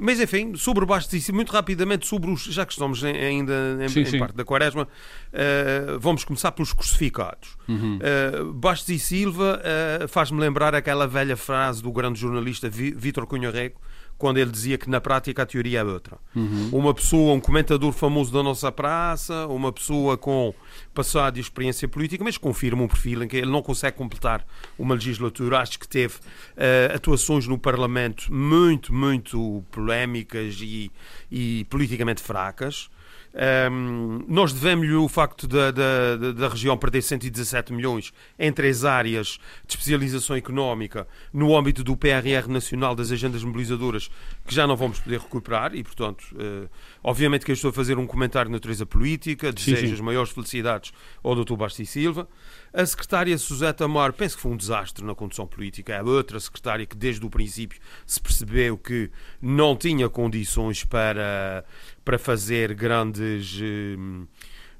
mas 0.00 0.20
enfim, 0.20 0.56
sobre 0.56 0.82
o 0.82 0.86
Bastos 0.86 1.14
e 1.14 1.20
Silva, 1.20 1.36
muito 1.36 1.52
rapidamente, 1.52 2.06
sobre 2.06 2.30
os, 2.30 2.42
já 2.44 2.66
que 2.66 2.72
estamos 2.72 3.02
ainda 3.04 3.78
em, 3.80 3.88
sim, 3.88 4.00
em 4.00 4.04
sim. 4.04 4.18
parte 4.18 4.34
da 4.34 4.44
quaresma, 4.44 4.82
uh, 4.82 5.98
vamos 6.00 6.24
começar 6.24 6.50
pelos 6.52 6.72
crucificados. 6.72 7.56
Uhum. 7.68 7.98
Uh, 7.98 8.52
Bastos 8.52 8.88
e 8.88 8.98
Silva 8.98 9.60
uh, 10.04 10.08
faz-me 10.08 10.40
lembrar 10.40 10.74
aquela 10.74 11.06
velha 11.06 11.36
frase 11.36 11.82
do 11.82 11.92
grande 11.92 12.18
jornalista 12.18 12.68
Vítor 12.68 13.26
Cunha 13.26 13.50
Reco, 13.50 13.80
quando 14.20 14.36
ele 14.36 14.50
dizia 14.50 14.76
que 14.76 14.88
na 14.90 15.00
prática 15.00 15.42
a 15.42 15.46
teoria 15.46 15.80
é 15.80 15.82
outra. 15.82 16.18
Uhum. 16.36 16.68
Uma 16.72 16.92
pessoa, 16.92 17.32
um 17.32 17.40
comentador 17.40 17.90
famoso 17.90 18.30
da 18.30 18.42
nossa 18.42 18.70
praça, 18.70 19.46
uma 19.46 19.72
pessoa 19.72 20.18
com 20.18 20.52
passado 20.92 21.38
e 21.38 21.40
experiência 21.40 21.88
política, 21.88 22.22
mas 22.22 22.36
confirma 22.36 22.82
um 22.82 22.86
perfil 22.86 23.22
em 23.22 23.28
que 23.28 23.38
ele 23.38 23.50
não 23.50 23.62
consegue 23.62 23.96
completar 23.96 24.46
uma 24.78 24.94
legislatura. 24.94 25.60
Acho 25.60 25.78
que 25.78 25.88
teve 25.88 26.16
uh, 26.16 26.94
atuações 26.94 27.46
no 27.46 27.58
Parlamento 27.58 28.30
muito, 28.30 28.92
muito 28.92 29.64
polémicas 29.70 30.58
e, 30.60 30.92
e 31.32 31.64
politicamente 31.70 32.20
fracas. 32.20 32.90
Um, 33.32 34.24
nós 34.26 34.52
devemos-lhe 34.52 34.94
o 34.94 35.08
facto 35.08 35.46
da, 35.46 35.70
da, 35.70 36.32
da, 36.32 36.48
região 36.48 36.76
perder 36.76 37.00
117 37.00 37.72
milhões 37.72 38.12
em 38.36 38.52
três 38.52 38.84
áreas 38.84 39.38
de 39.64 39.74
especialização 39.74 40.34
económica 40.34 41.06
no 41.32 41.56
âmbito 41.56 41.84
do 41.84 41.96
PRR 41.96 42.48
nacional 42.48 42.92
das 42.92 43.12
agendas 43.12 43.44
mobilizadoras 43.44 44.10
que 44.44 44.52
já 44.52 44.66
não 44.66 44.76
vamos 44.76 44.98
poder 44.98 45.20
recuperar 45.20 45.76
e, 45.76 45.84
portanto, 45.84 46.24
uh, 46.32 46.68
obviamente 47.04 47.44
que 47.44 47.52
eu 47.52 47.54
estou 47.54 47.70
a 47.70 47.72
fazer 47.72 47.98
um 47.98 48.06
comentário 48.06 48.48
de 48.48 48.52
natureza 48.52 48.84
política, 48.84 49.52
desejo 49.52 49.76
sim, 49.76 49.86
sim. 49.86 49.92
as 49.92 50.00
maiores 50.00 50.32
felicidades 50.32 50.92
ao 51.22 51.36
Dr. 51.36 51.54
Basti 51.54 51.86
Silva. 51.86 52.26
A 52.72 52.86
secretária 52.86 53.36
Suzeta 53.36 53.84
Amar, 53.84 54.12
penso 54.12 54.36
que 54.36 54.42
foi 54.42 54.52
um 54.52 54.56
desastre 54.56 55.04
na 55.04 55.14
condução 55.14 55.46
política. 55.46 55.92
É 55.92 56.02
outra 56.02 56.38
secretária 56.38 56.86
que, 56.86 56.96
desde 56.96 57.24
o 57.26 57.30
princípio, 57.30 57.80
se 58.06 58.20
percebeu 58.20 58.78
que 58.78 59.10
não 59.42 59.76
tinha 59.76 60.08
condições 60.08 60.84
para, 60.84 61.64
para 62.04 62.18
fazer 62.18 62.74
grandes. 62.74 63.58
Eh, 63.60 63.96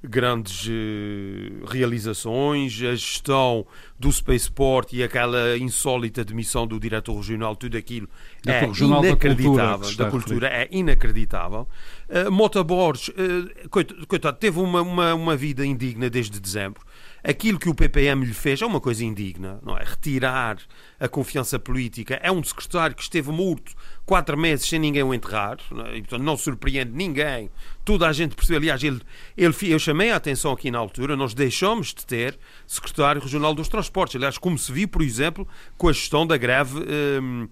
grandes 0.02 0.66
uh, 0.66 1.66
realizações, 1.66 2.72
a 2.82 2.94
gestão 2.94 3.66
do 3.98 4.10
Spaceport 4.10 4.94
e 4.94 5.02
aquela 5.02 5.58
insólita 5.58 6.24
demissão 6.24 6.66
do 6.66 6.80
diretor 6.80 7.14
regional, 7.16 7.54
tudo 7.54 7.76
aquilo 7.76 8.08
da 8.42 8.54
é 8.54 8.64
inacreditável. 8.64 9.06
Da 9.06 9.76
cultura, 9.76 10.04
da 10.04 10.10
cultura 10.10 10.48
é 10.48 10.68
inacreditável. 10.70 11.68
Uh, 12.08 12.30
Mota 12.30 12.64
Borges, 12.64 13.08
uh, 13.08 13.68
coitado, 14.08 14.38
teve 14.38 14.58
uma, 14.58 14.80
uma, 14.80 15.14
uma 15.14 15.36
vida 15.36 15.66
indigna 15.66 16.08
desde 16.08 16.40
dezembro 16.40 16.82
aquilo 17.22 17.58
que 17.58 17.68
o 17.68 17.74
PPM 17.74 18.24
lhe 18.24 18.34
fez 18.34 18.62
é 18.62 18.66
uma 18.66 18.80
coisa 18.80 19.04
indigna, 19.04 19.60
não 19.62 19.76
é? 19.76 19.84
Retirar 19.84 20.58
a 20.98 21.08
confiança 21.08 21.58
política. 21.58 22.18
É 22.22 22.30
um 22.30 22.42
secretário 22.42 22.96
que 22.96 23.02
esteve 23.02 23.30
morto 23.30 23.72
quatro 24.04 24.36
meses 24.36 24.68
sem 24.68 24.78
ninguém 24.78 25.02
o 25.02 25.14
enterrar, 25.14 25.58
não 25.70 25.86
é? 25.86 25.96
e, 25.96 26.00
portanto 26.00 26.22
não 26.22 26.36
surpreende 26.36 26.90
ninguém. 26.92 27.48
Toda 27.84 28.08
a 28.08 28.12
gente 28.12 28.34
percebeu. 28.34 28.58
Aliás, 28.60 28.82
ele, 28.82 29.00
ele, 29.36 29.54
eu 29.62 29.78
chamei 29.78 30.10
a 30.10 30.16
atenção 30.16 30.52
aqui 30.52 30.70
na 30.70 30.78
altura, 30.78 31.16
nós 31.16 31.32
deixamos 31.32 31.94
de 31.94 32.04
ter 32.04 32.38
secretário 32.66 33.20
regional 33.20 33.54
dos 33.54 33.68
transportes. 33.68 34.16
Aliás, 34.16 34.36
como 34.36 34.58
se 34.58 34.72
viu, 34.72 34.88
por 34.88 35.02
exemplo, 35.02 35.46
com 35.76 35.88
a 35.88 35.92
gestão 35.92 36.26
da 36.26 36.36
greve. 36.36 36.80
Hum, 37.22 37.48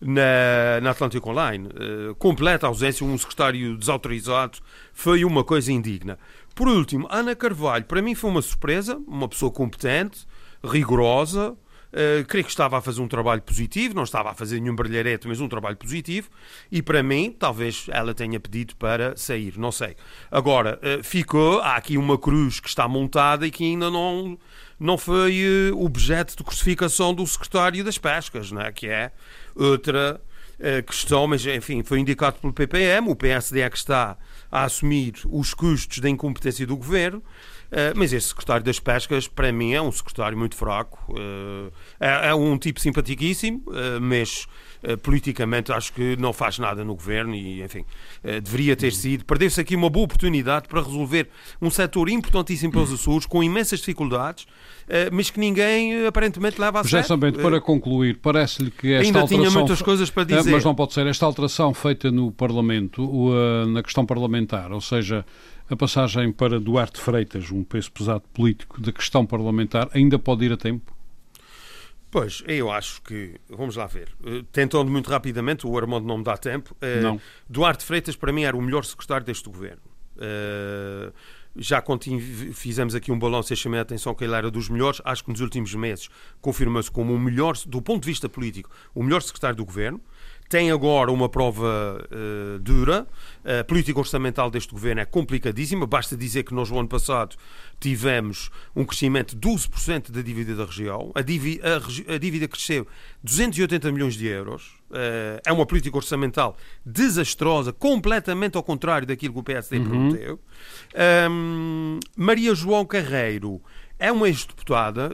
na, 0.00 0.80
na 0.80 0.90
Atlantic 0.90 1.24
Online. 1.26 1.68
Uh, 1.68 2.14
completa 2.14 2.66
ausência, 2.66 3.04
um 3.04 3.16
secretário 3.18 3.76
desautorizado, 3.76 4.58
foi 4.92 5.24
uma 5.24 5.44
coisa 5.44 5.72
indigna. 5.72 6.18
Por 6.54 6.68
último, 6.68 7.06
Ana 7.10 7.34
Carvalho, 7.36 7.84
para 7.84 8.02
mim 8.02 8.14
foi 8.14 8.30
uma 8.30 8.42
surpresa, 8.42 9.00
uma 9.06 9.28
pessoa 9.28 9.50
competente, 9.50 10.26
rigorosa, 10.64 11.56
Uh, 11.90 12.24
creio 12.26 12.44
que 12.44 12.50
estava 12.50 12.78
a 12.78 12.80
fazer 12.80 13.00
um 13.00 13.08
trabalho 13.08 13.42
positivo, 13.42 13.96
não 13.96 14.04
estava 14.04 14.30
a 14.30 14.34
fazer 14.34 14.60
nenhum 14.60 14.76
brilharete, 14.76 15.26
mas 15.26 15.40
um 15.40 15.48
trabalho 15.48 15.76
positivo, 15.76 16.30
e 16.70 16.80
para 16.80 17.02
mim, 17.02 17.34
talvez 17.36 17.86
ela 17.90 18.14
tenha 18.14 18.38
pedido 18.38 18.76
para 18.76 19.16
sair, 19.16 19.58
não 19.58 19.72
sei. 19.72 19.96
Agora, 20.30 20.78
uh, 20.84 21.02
ficou, 21.02 21.58
há 21.60 21.74
aqui 21.74 21.98
uma 21.98 22.16
cruz 22.16 22.60
que 22.60 22.68
está 22.68 22.86
montada 22.86 23.44
e 23.44 23.50
que 23.50 23.64
ainda 23.64 23.90
não, 23.90 24.38
não 24.78 24.96
foi 24.96 25.72
objeto 25.74 26.36
de 26.36 26.44
crucificação 26.44 27.12
do 27.12 27.26
secretário 27.26 27.82
das 27.82 27.98
Pescas, 27.98 28.52
né? 28.52 28.70
que 28.70 28.86
é 28.86 29.10
outra 29.54 30.20
questão, 30.86 31.26
mas 31.26 31.46
enfim, 31.46 31.82
foi 31.82 32.00
indicado 32.00 32.38
pelo 32.38 32.52
PPM, 32.52 33.08
o 33.08 33.16
PSD 33.16 33.60
é 33.60 33.70
que 33.70 33.78
está 33.78 34.18
a 34.52 34.64
assumir 34.64 35.14
os 35.24 35.54
custos 35.54 36.00
da 36.00 36.08
incompetência 36.08 36.66
do 36.66 36.76
governo. 36.76 37.22
Uh, 37.70 37.94
mas 37.94 38.12
esse 38.12 38.28
secretário 38.28 38.64
das 38.64 38.80
Pescas, 38.80 39.28
para 39.28 39.52
mim, 39.52 39.72
é 39.72 39.80
um 39.80 39.92
secretário 39.92 40.36
muito 40.36 40.56
fraco. 40.56 40.98
Uh, 41.12 41.72
é, 42.00 42.30
é, 42.30 42.34
um 42.34 42.58
tipo 42.58 42.80
simpaticíssimo, 42.80 43.62
uh, 43.68 44.00
mas 44.00 44.46
politicamente 45.02 45.70
acho 45.70 45.92
que 45.92 46.16
não 46.16 46.32
faz 46.32 46.58
nada 46.58 46.82
no 46.82 46.94
governo 46.94 47.34
e, 47.34 47.62
enfim, 47.62 47.84
deveria 48.42 48.74
ter 48.74 48.94
sido. 48.94 49.26
Perdeu-se 49.26 49.60
aqui 49.60 49.76
uma 49.76 49.90
boa 49.90 50.06
oportunidade 50.06 50.68
para 50.68 50.80
resolver 50.80 51.28
um 51.60 51.68
setor 51.68 52.08
importantíssimo 52.08 52.72
para 52.72 52.80
os 52.80 52.90
Açores, 52.90 53.26
com 53.26 53.42
imensas 53.42 53.80
dificuldades, 53.80 54.46
mas 55.12 55.28
que 55.28 55.38
ninguém 55.38 56.06
aparentemente 56.06 56.58
leva 56.58 56.80
a 56.80 56.84
sério. 56.84 57.14
Bento, 57.18 57.40
para 57.40 57.60
concluir, 57.60 58.20
parece-lhe 58.22 58.70
que 58.70 58.94
esta 58.94 59.06
Ainda 59.06 59.20
alteração... 59.20 59.50
tinha 59.50 59.60
muitas 59.60 59.82
coisas 59.82 60.08
para 60.08 60.24
dizer. 60.24 60.50
Mas 60.50 60.64
não 60.64 60.74
pode 60.74 60.94
ser. 60.94 61.06
Esta 61.06 61.26
alteração 61.26 61.74
feita 61.74 62.10
no 62.10 62.32
Parlamento, 62.32 63.06
na 63.68 63.82
questão 63.82 64.06
parlamentar, 64.06 64.72
ou 64.72 64.80
seja 64.80 65.26
a 65.70 65.76
passagem 65.76 66.32
para 66.32 66.58
Duarte 66.58 67.00
Freitas, 67.00 67.50
um 67.52 67.62
peso 67.62 67.92
pesado 67.92 68.24
político 68.34 68.80
da 68.80 68.90
questão 68.90 69.24
parlamentar, 69.24 69.88
ainda 69.94 70.18
pode 70.18 70.44
ir 70.44 70.52
a 70.52 70.56
tempo? 70.56 70.92
Pois, 72.10 72.42
eu 72.48 72.72
acho 72.72 73.00
que. 73.02 73.36
Vamos 73.48 73.76
lá 73.76 73.86
ver. 73.86 74.08
Eh, 74.26 74.42
tentando 74.50 74.90
muito 74.90 75.08
rapidamente, 75.08 75.64
o 75.64 75.78
Armando 75.78 76.04
não 76.04 76.18
me 76.18 76.24
dá 76.24 76.36
tempo. 76.36 76.76
Eh, 76.80 77.00
não. 77.00 77.20
Duarte 77.48 77.84
Freitas, 77.84 78.16
para 78.16 78.32
mim, 78.32 78.42
era 78.42 78.56
o 78.56 78.60
melhor 78.60 78.84
secretário 78.84 79.24
deste 79.24 79.48
governo. 79.48 79.82
Uh, 80.16 81.12
já 81.56 81.82
fizemos 82.52 82.94
aqui 82.94 83.10
um 83.10 83.18
balanço 83.18 83.52
e 83.52 83.56
chamei 83.56 83.78
a 83.78 83.82
atenção 83.82 84.14
que 84.14 84.24
ele 84.24 84.34
era 84.34 84.50
dos 84.50 84.68
melhores. 84.68 85.00
Acho 85.04 85.24
que 85.24 85.30
nos 85.30 85.40
últimos 85.40 85.72
meses 85.74 86.08
confirma-se 86.40 86.90
como 86.90 87.14
o 87.14 87.18
melhor, 87.18 87.56
do 87.66 87.80
ponto 87.80 88.02
de 88.02 88.08
vista 88.08 88.28
político, 88.28 88.70
o 88.94 89.02
melhor 89.02 89.22
secretário 89.22 89.56
do 89.56 89.64
governo 89.64 90.00
tem 90.50 90.72
agora 90.72 91.12
uma 91.12 91.28
prova 91.28 92.04
uh, 92.10 92.58
dura. 92.58 93.06
A 93.44 93.62
política 93.62 93.98
orçamental 94.00 94.50
deste 94.50 94.72
governo 94.72 95.00
é 95.00 95.04
complicadíssima. 95.04 95.86
Basta 95.86 96.16
dizer 96.16 96.42
que 96.42 96.52
nós, 96.52 96.68
no 96.68 96.78
ano 96.78 96.88
passado, 96.88 97.36
tivemos 97.78 98.50
um 98.74 98.84
crescimento 98.84 99.36
de 99.36 99.48
12% 99.48 100.10
da 100.10 100.20
dívida 100.20 100.56
da 100.56 100.64
região. 100.64 101.12
A 101.14 101.22
dívida, 101.22 101.62
a, 101.76 102.14
a 102.14 102.18
dívida 102.18 102.48
cresceu 102.48 102.84
280 103.22 103.92
milhões 103.92 104.14
de 104.14 104.26
euros. 104.26 104.74
Uh, 104.90 105.38
é 105.46 105.52
uma 105.52 105.64
política 105.64 105.96
orçamental 105.96 106.56
desastrosa, 106.84 107.72
completamente 107.72 108.56
ao 108.56 108.62
contrário 108.64 109.06
daquilo 109.06 109.34
que 109.34 109.40
o 109.40 109.44
PSD 109.44 109.78
uhum. 109.78 109.84
prometeu. 109.84 110.40
Um, 111.30 112.00
Maria 112.16 112.52
João 112.56 112.84
Carreiro 112.84 113.62
é 114.00 114.10
uma 114.10 114.26
ex-deputada, 114.26 115.10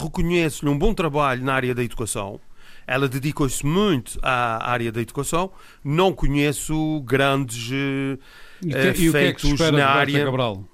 reconhece-lhe 0.00 0.70
um 0.70 0.78
bom 0.78 0.94
trabalho 0.94 1.42
na 1.42 1.54
área 1.54 1.74
da 1.74 1.82
educação, 1.82 2.38
ela 2.88 3.06
dedicou-se 3.06 3.64
muito 3.64 4.18
à 4.22 4.70
área 4.70 4.90
da 4.90 5.00
educação, 5.02 5.52
não 5.84 6.12
conheço 6.12 7.02
grandes 7.04 7.68
uh, 7.70 8.18
e 8.64 8.72
que, 8.72 9.06
e 9.06 9.12
feitos 9.12 9.42
que 9.42 9.62
é 9.62 9.66
que 9.66 9.76
na 9.76 9.86
área. 9.86 10.24
Cabral? 10.24 10.64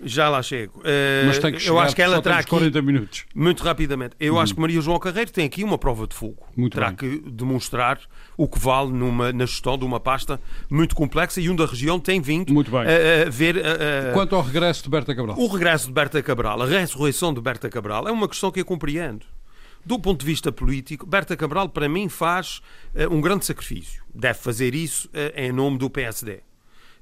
Já 0.00 0.28
lá 0.28 0.42
chego. 0.42 0.80
Uh, 0.80 1.26
Mas 1.26 1.38
tem 1.38 1.52
que 1.52 1.60
chegar, 1.60 1.72
eu 1.72 1.80
acho 1.80 1.96
que 1.96 2.02
ela 2.02 2.20
terá 2.20 2.38
aqui 2.38 2.50
40 2.50 2.82
minutos. 2.82 3.24
Muito 3.34 3.62
rapidamente. 3.62 4.14
Eu 4.20 4.38
acho 4.38 4.54
que 4.54 4.60
Maria 4.60 4.80
João 4.80 4.98
Carreiro 4.98 5.32
tem 5.32 5.46
aqui 5.46 5.64
uma 5.64 5.78
prova 5.78 6.06
de 6.06 6.14
fogo. 6.14 6.46
Muito 6.56 6.74
terá 6.74 6.88
bem. 6.88 6.96
que 6.96 7.30
demonstrar 7.30 8.00
o 8.36 8.46
que 8.46 8.58
vale 8.58 8.92
numa, 8.92 9.32
na 9.32 9.46
gestão 9.46 9.78
de 9.78 9.84
uma 9.84 9.98
pasta 9.98 10.40
muito 10.68 10.94
complexa 10.94 11.40
e 11.40 11.48
onde 11.48 11.62
a 11.62 11.66
região 11.66 11.98
tem 11.98 12.20
vindo 12.20 12.52
muito 12.52 12.70
bem. 12.70 12.80
A, 12.80 13.26
a 13.26 13.30
ver. 13.30 13.56
A, 13.58 14.12
Quanto 14.12 14.36
ao 14.36 14.42
regresso 14.42 14.82
de 14.82 14.90
Berta 14.90 15.14
Cabral? 15.14 15.38
O 15.38 15.46
regresso 15.46 15.86
de 15.86 15.92
Berta 15.92 16.22
Cabral, 16.22 16.60
a 16.62 16.66
ressurreição 16.66 17.32
de 17.32 17.40
Berta 17.40 17.70
Cabral, 17.70 18.06
é 18.06 18.12
uma 18.12 18.28
questão 18.28 18.50
que 18.50 18.60
eu 18.60 18.64
compreendo. 18.64 19.24
Do 19.84 19.98
ponto 19.98 20.20
de 20.20 20.26
vista 20.26 20.50
político, 20.50 21.04
Berta 21.04 21.36
Cabral, 21.36 21.68
para 21.68 21.88
mim, 21.88 22.08
faz 22.08 22.62
uh, 22.94 23.14
um 23.14 23.20
grande 23.20 23.44
sacrifício. 23.44 24.02
Deve 24.14 24.38
fazer 24.38 24.74
isso 24.74 25.08
uh, 25.08 25.38
em 25.38 25.52
nome 25.52 25.76
do 25.78 25.90
PSD. 25.90 26.40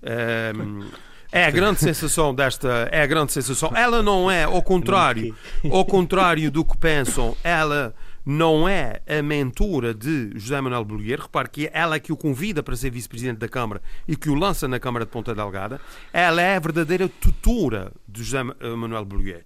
Uh, 0.02 0.84
é 1.30 1.46
a 1.46 1.50
grande 1.50 1.80
sensação 1.80 2.34
desta. 2.34 2.88
É 2.92 3.02
a 3.02 3.06
grande 3.06 3.32
sensação. 3.32 3.72
Ela 3.74 4.02
não 4.02 4.30
é, 4.30 4.44
ao 4.44 4.62
contrário, 4.62 5.34
ao 5.70 5.84
contrário 5.84 6.50
do 6.50 6.64
que 6.64 6.76
pensam, 6.76 7.34
ela 7.42 7.94
não 8.24 8.68
é 8.68 9.00
a 9.08 9.22
mentora 9.22 9.94
de 9.94 10.30
José 10.34 10.60
Manuel 10.60 10.84
Bolheiro. 10.84 11.22
Repare 11.22 11.48
que 11.48 11.70
ela 11.72 11.96
é 11.96 12.00
que 12.00 12.12
o 12.12 12.16
convida 12.16 12.62
para 12.62 12.76
ser 12.76 12.90
vice-presidente 12.90 13.38
da 13.38 13.48
Câmara 13.48 13.80
e 14.06 14.14
que 14.14 14.28
o 14.28 14.34
lança 14.34 14.68
na 14.68 14.78
Câmara 14.78 15.06
de 15.06 15.10
Ponta 15.10 15.34
Delgada. 15.34 15.80
Ela 16.12 16.42
é 16.42 16.56
a 16.56 16.60
verdadeira 16.60 17.08
tutora 17.08 17.92
de 18.06 18.22
José 18.22 18.42
Manuel 18.42 19.04
Bolheiro. 19.04 19.44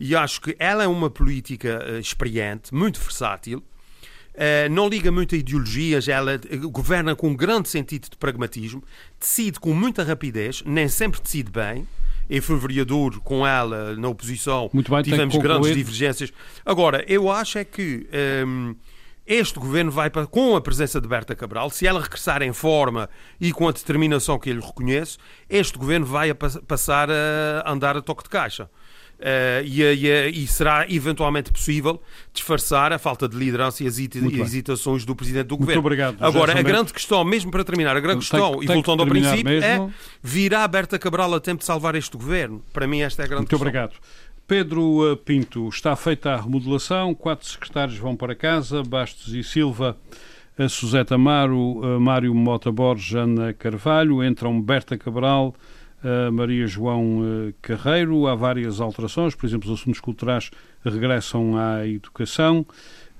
E 0.00 0.14
acho 0.14 0.40
que 0.40 0.54
ela 0.58 0.84
é 0.84 0.86
uma 0.86 1.10
política 1.10 1.84
uh, 1.88 1.98
experiente, 1.98 2.74
muito 2.74 3.00
versátil. 3.00 3.62
Uh, 4.34 4.70
não 4.70 4.88
liga 4.88 5.10
muito 5.10 5.34
a 5.34 5.38
ideologias, 5.38 6.06
ela 6.06 6.36
uh, 6.36 6.70
governa 6.70 7.16
com 7.16 7.30
um 7.30 7.34
grande 7.34 7.68
sentido 7.68 8.08
de 8.08 8.16
pragmatismo, 8.16 8.82
decide 9.18 9.58
com 9.58 9.74
muita 9.74 10.04
rapidez, 10.04 10.62
nem 10.64 10.88
sempre 10.88 11.20
decide 11.20 11.50
bem. 11.50 11.86
Eu 12.30 12.42
fui 12.42 12.56
vereador 12.58 13.18
com 13.20 13.46
ela 13.46 13.96
na 13.96 14.08
oposição, 14.08 14.70
bem, 14.72 15.02
tivemos 15.02 15.34
grandes 15.36 15.74
divergências. 15.74 16.32
Agora, 16.64 17.02
eu 17.08 17.30
acho 17.30 17.58
é 17.58 17.64
que 17.64 18.06
um, 18.46 18.70
ehm, 18.70 18.76
este 19.28 19.58
governo 19.58 19.90
vai, 19.90 20.08
para, 20.08 20.26
com 20.26 20.54
a 20.54 20.60
presença 20.60 21.00
de 21.00 21.08
Berta 21.08 21.34
Cabral, 21.34 21.68
se 21.68 21.86
ela 21.86 22.00
regressar 22.00 22.42
em 22.42 22.52
forma 22.52 23.10
e 23.38 23.52
com 23.52 23.66
a 23.66 23.72
determinação 23.72 24.38
que 24.38 24.48
ele 24.48 24.60
reconhece, 24.60 25.18
este 25.50 25.78
governo 25.78 26.06
vai 26.06 26.30
a, 26.30 26.34
passar 26.34 27.10
a 27.10 27.70
andar 27.70 27.96
a 27.96 28.00
toque 28.00 28.22
de 28.22 28.30
caixa. 28.30 28.70
Uh, 29.18 29.64
e, 29.64 29.82
e, 29.82 30.44
e, 30.44 30.46
será 30.46 30.86
eventualmente 30.88 31.50
possível 31.50 32.00
disfarçar 32.32 32.92
a 32.92 33.00
falta 33.00 33.28
de 33.28 33.36
liderança 33.36 33.82
e 33.82 33.86
as 33.88 33.98
hesitações 33.98 35.04
do 35.04 35.16
Presidente 35.16 35.48
do 35.48 35.56
Muito 35.56 35.62
Governo. 35.62 35.80
Obrigado, 35.80 36.16
Agora, 36.20 36.56
a 36.56 36.62
grande 36.62 36.92
questão, 36.92 37.24
mesmo 37.24 37.50
para 37.50 37.64
terminar, 37.64 37.96
a 37.96 38.00
grande 38.00 38.20
questão, 38.20 38.52
tem, 38.52 38.62
e 38.62 38.66
voltando 38.66 39.00
ao 39.00 39.08
princípio, 39.08 39.44
mesmo. 39.44 39.66
é 39.66 39.90
virá 40.22 40.68
Berta 40.68 41.00
Cabral 41.00 41.34
a 41.34 41.40
tempo 41.40 41.58
de 41.58 41.64
salvar 41.64 41.96
este 41.96 42.16
Governo? 42.16 42.62
Para 42.72 42.86
mim, 42.86 43.00
esta 43.00 43.22
é 43.22 43.24
a 43.24 43.26
grande 43.26 43.40
Muito 43.40 43.50
questão. 43.50 43.66
obrigado. 43.66 43.94
Pedro 44.46 45.10
eh, 45.10 45.16
Pinto, 45.16 45.68
está 45.68 45.96
feita 45.96 46.34
a 46.34 46.40
remodelação, 46.40 47.12
quatro 47.12 47.48
secretários 47.48 47.98
vão 47.98 48.14
para 48.14 48.36
casa, 48.36 48.84
Bastos 48.84 49.34
e 49.34 49.42
Silva, 49.42 49.96
a 50.56 50.68
Suseta 50.68 51.16
Amaro, 51.16 52.00
Mário 52.00 52.32
Mota 52.32 52.70
Borges, 52.70 53.16
Ana 53.16 53.52
Carvalho, 53.52 54.24
entram 54.24 54.62
Berta 54.62 54.96
Cabral, 54.96 55.56
Maria 56.32 56.66
João 56.66 57.22
eh, 57.22 57.54
Carreiro. 57.60 58.26
Há 58.26 58.34
várias 58.34 58.80
alterações, 58.80 59.34
por 59.34 59.46
exemplo, 59.46 59.70
os 59.72 59.80
assuntos 59.80 60.00
culturais 60.00 60.50
regressam 60.84 61.56
à 61.56 61.86
educação. 61.86 62.64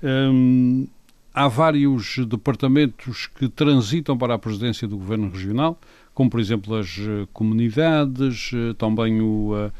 Hum, 0.01 0.87
há 1.33 1.47
vários 1.47 2.17
departamentos 2.25 3.27
que 3.27 3.49
transitam 3.49 4.17
para 4.17 4.35
a 4.35 4.39
presidência 4.39 4.87
do 4.87 4.97
Governo 4.97 5.29
Regional, 5.29 5.79
como, 6.13 6.29
por 6.29 6.39
exemplo, 6.39 6.75
as 6.75 6.97
eh, 6.99 7.27
comunidades, 7.33 8.51
eh, 8.53 8.73
também 8.77 9.21
o 9.21 9.71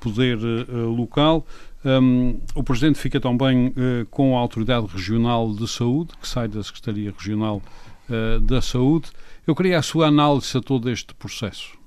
poder 0.00 0.38
local. 0.70 1.46
Um, 1.84 2.38
o 2.54 2.62
Presidente 2.62 2.98
fica 2.98 3.20
também 3.20 3.68
uh, 3.68 4.06
com 4.10 4.36
a 4.36 4.40
Autoridade 4.40 4.86
Regional 4.86 5.52
de 5.54 5.68
Saúde, 5.68 6.12
que 6.20 6.26
sai 6.26 6.48
da 6.48 6.62
Secretaria 6.62 7.12
Regional 7.16 7.62
uh, 8.08 8.40
da 8.40 8.62
Saúde. 8.62 9.10
Eu 9.46 9.54
queria 9.54 9.78
a 9.78 9.82
sua 9.82 10.06
análise 10.08 10.56
a 10.56 10.60
todo 10.60 10.90
este 10.90 11.14
processo 11.14 11.79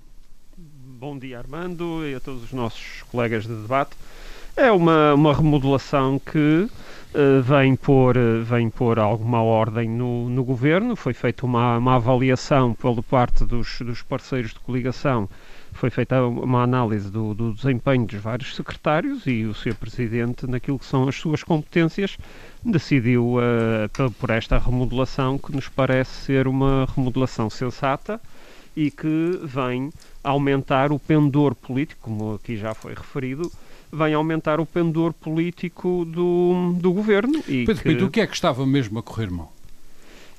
bom 1.04 1.20
dia 1.20 1.38
Armando 1.38 2.08
e 2.08 2.16
a 2.16 2.20
todos 2.22 2.44
os 2.44 2.54
nossos 2.54 3.04
colegas 3.12 3.44
de 3.44 3.54
debate. 3.54 3.92
É 4.56 4.72
uma, 4.72 5.14
uma 5.14 5.36
remodelação 5.36 6.18
que 6.18 6.38
uh, 6.70 7.42
vem, 7.42 7.76
pôr, 7.76 8.16
uh, 8.16 8.42
vem 8.42 8.70
pôr 8.70 8.98
alguma 8.98 9.44
ordem 9.44 9.90
no, 9.90 10.30
no 10.30 10.46
governo. 10.46 10.96
Foi 10.96 11.14
feita 11.14 11.46
uma, 11.46 11.78
uma 11.78 11.96
avaliação 11.96 12.74
por 12.74 13.04
parte 13.04 13.44
dos, 13.44 13.80
dos 13.82 14.02
parceiros 14.02 14.54
de 14.54 14.62
coligação 14.62 15.28
foi 15.74 15.90
feita 15.90 16.24
uma 16.24 16.62
análise 16.62 17.10
do, 17.10 17.34
do, 17.34 17.52
desempenho 17.52 18.06
dos 18.06 18.20
vários 18.22 18.56
secretários 18.56 19.26
e 19.26 19.44
o 19.44 19.56
seu 19.56 19.74
presidente, 19.74 20.46
naquilo 20.46 20.78
que 20.78 20.86
são 20.86 21.10
as 21.10 21.16
suas 21.16 21.44
competências, 21.44 22.16
decidiu 22.64 23.38
uh, 23.38 24.12
por 24.20 24.30
esta 24.30 24.60
remodelação 24.60 25.38
que 25.38 25.52
nos 25.52 25.68
parece 25.68 26.12
ser 26.26 26.48
uma 26.48 26.88
remodelação 26.96 27.50
sensata 27.50 28.22
e 28.76 28.90
que 28.90 29.40
vem 29.44 29.92
aumentar 30.24 30.92
o 30.92 31.00
pendor 31.00 31.56
político, 31.56 32.02
como 32.02 32.36
aqui 32.36 32.58
já 32.58 32.74
foi 32.74 32.94
referido, 32.94 33.52
vem 33.92 34.14
aumentar 34.14 34.60
o 34.60 34.66
pendor 34.66 35.14
político 35.14 36.06
do, 36.06 36.74
do 36.78 36.92
governo. 36.92 37.40
E 37.48 37.66
Pedro 37.66 37.76
que... 37.76 37.90
Pinto, 37.90 38.06
o 38.06 38.10
que 38.12 38.22
é 38.22 38.28
que 38.28 38.34
estava 38.34 38.66
mesmo 38.66 39.00
a 39.00 39.04
correr 39.04 39.30
mal? 39.30 39.54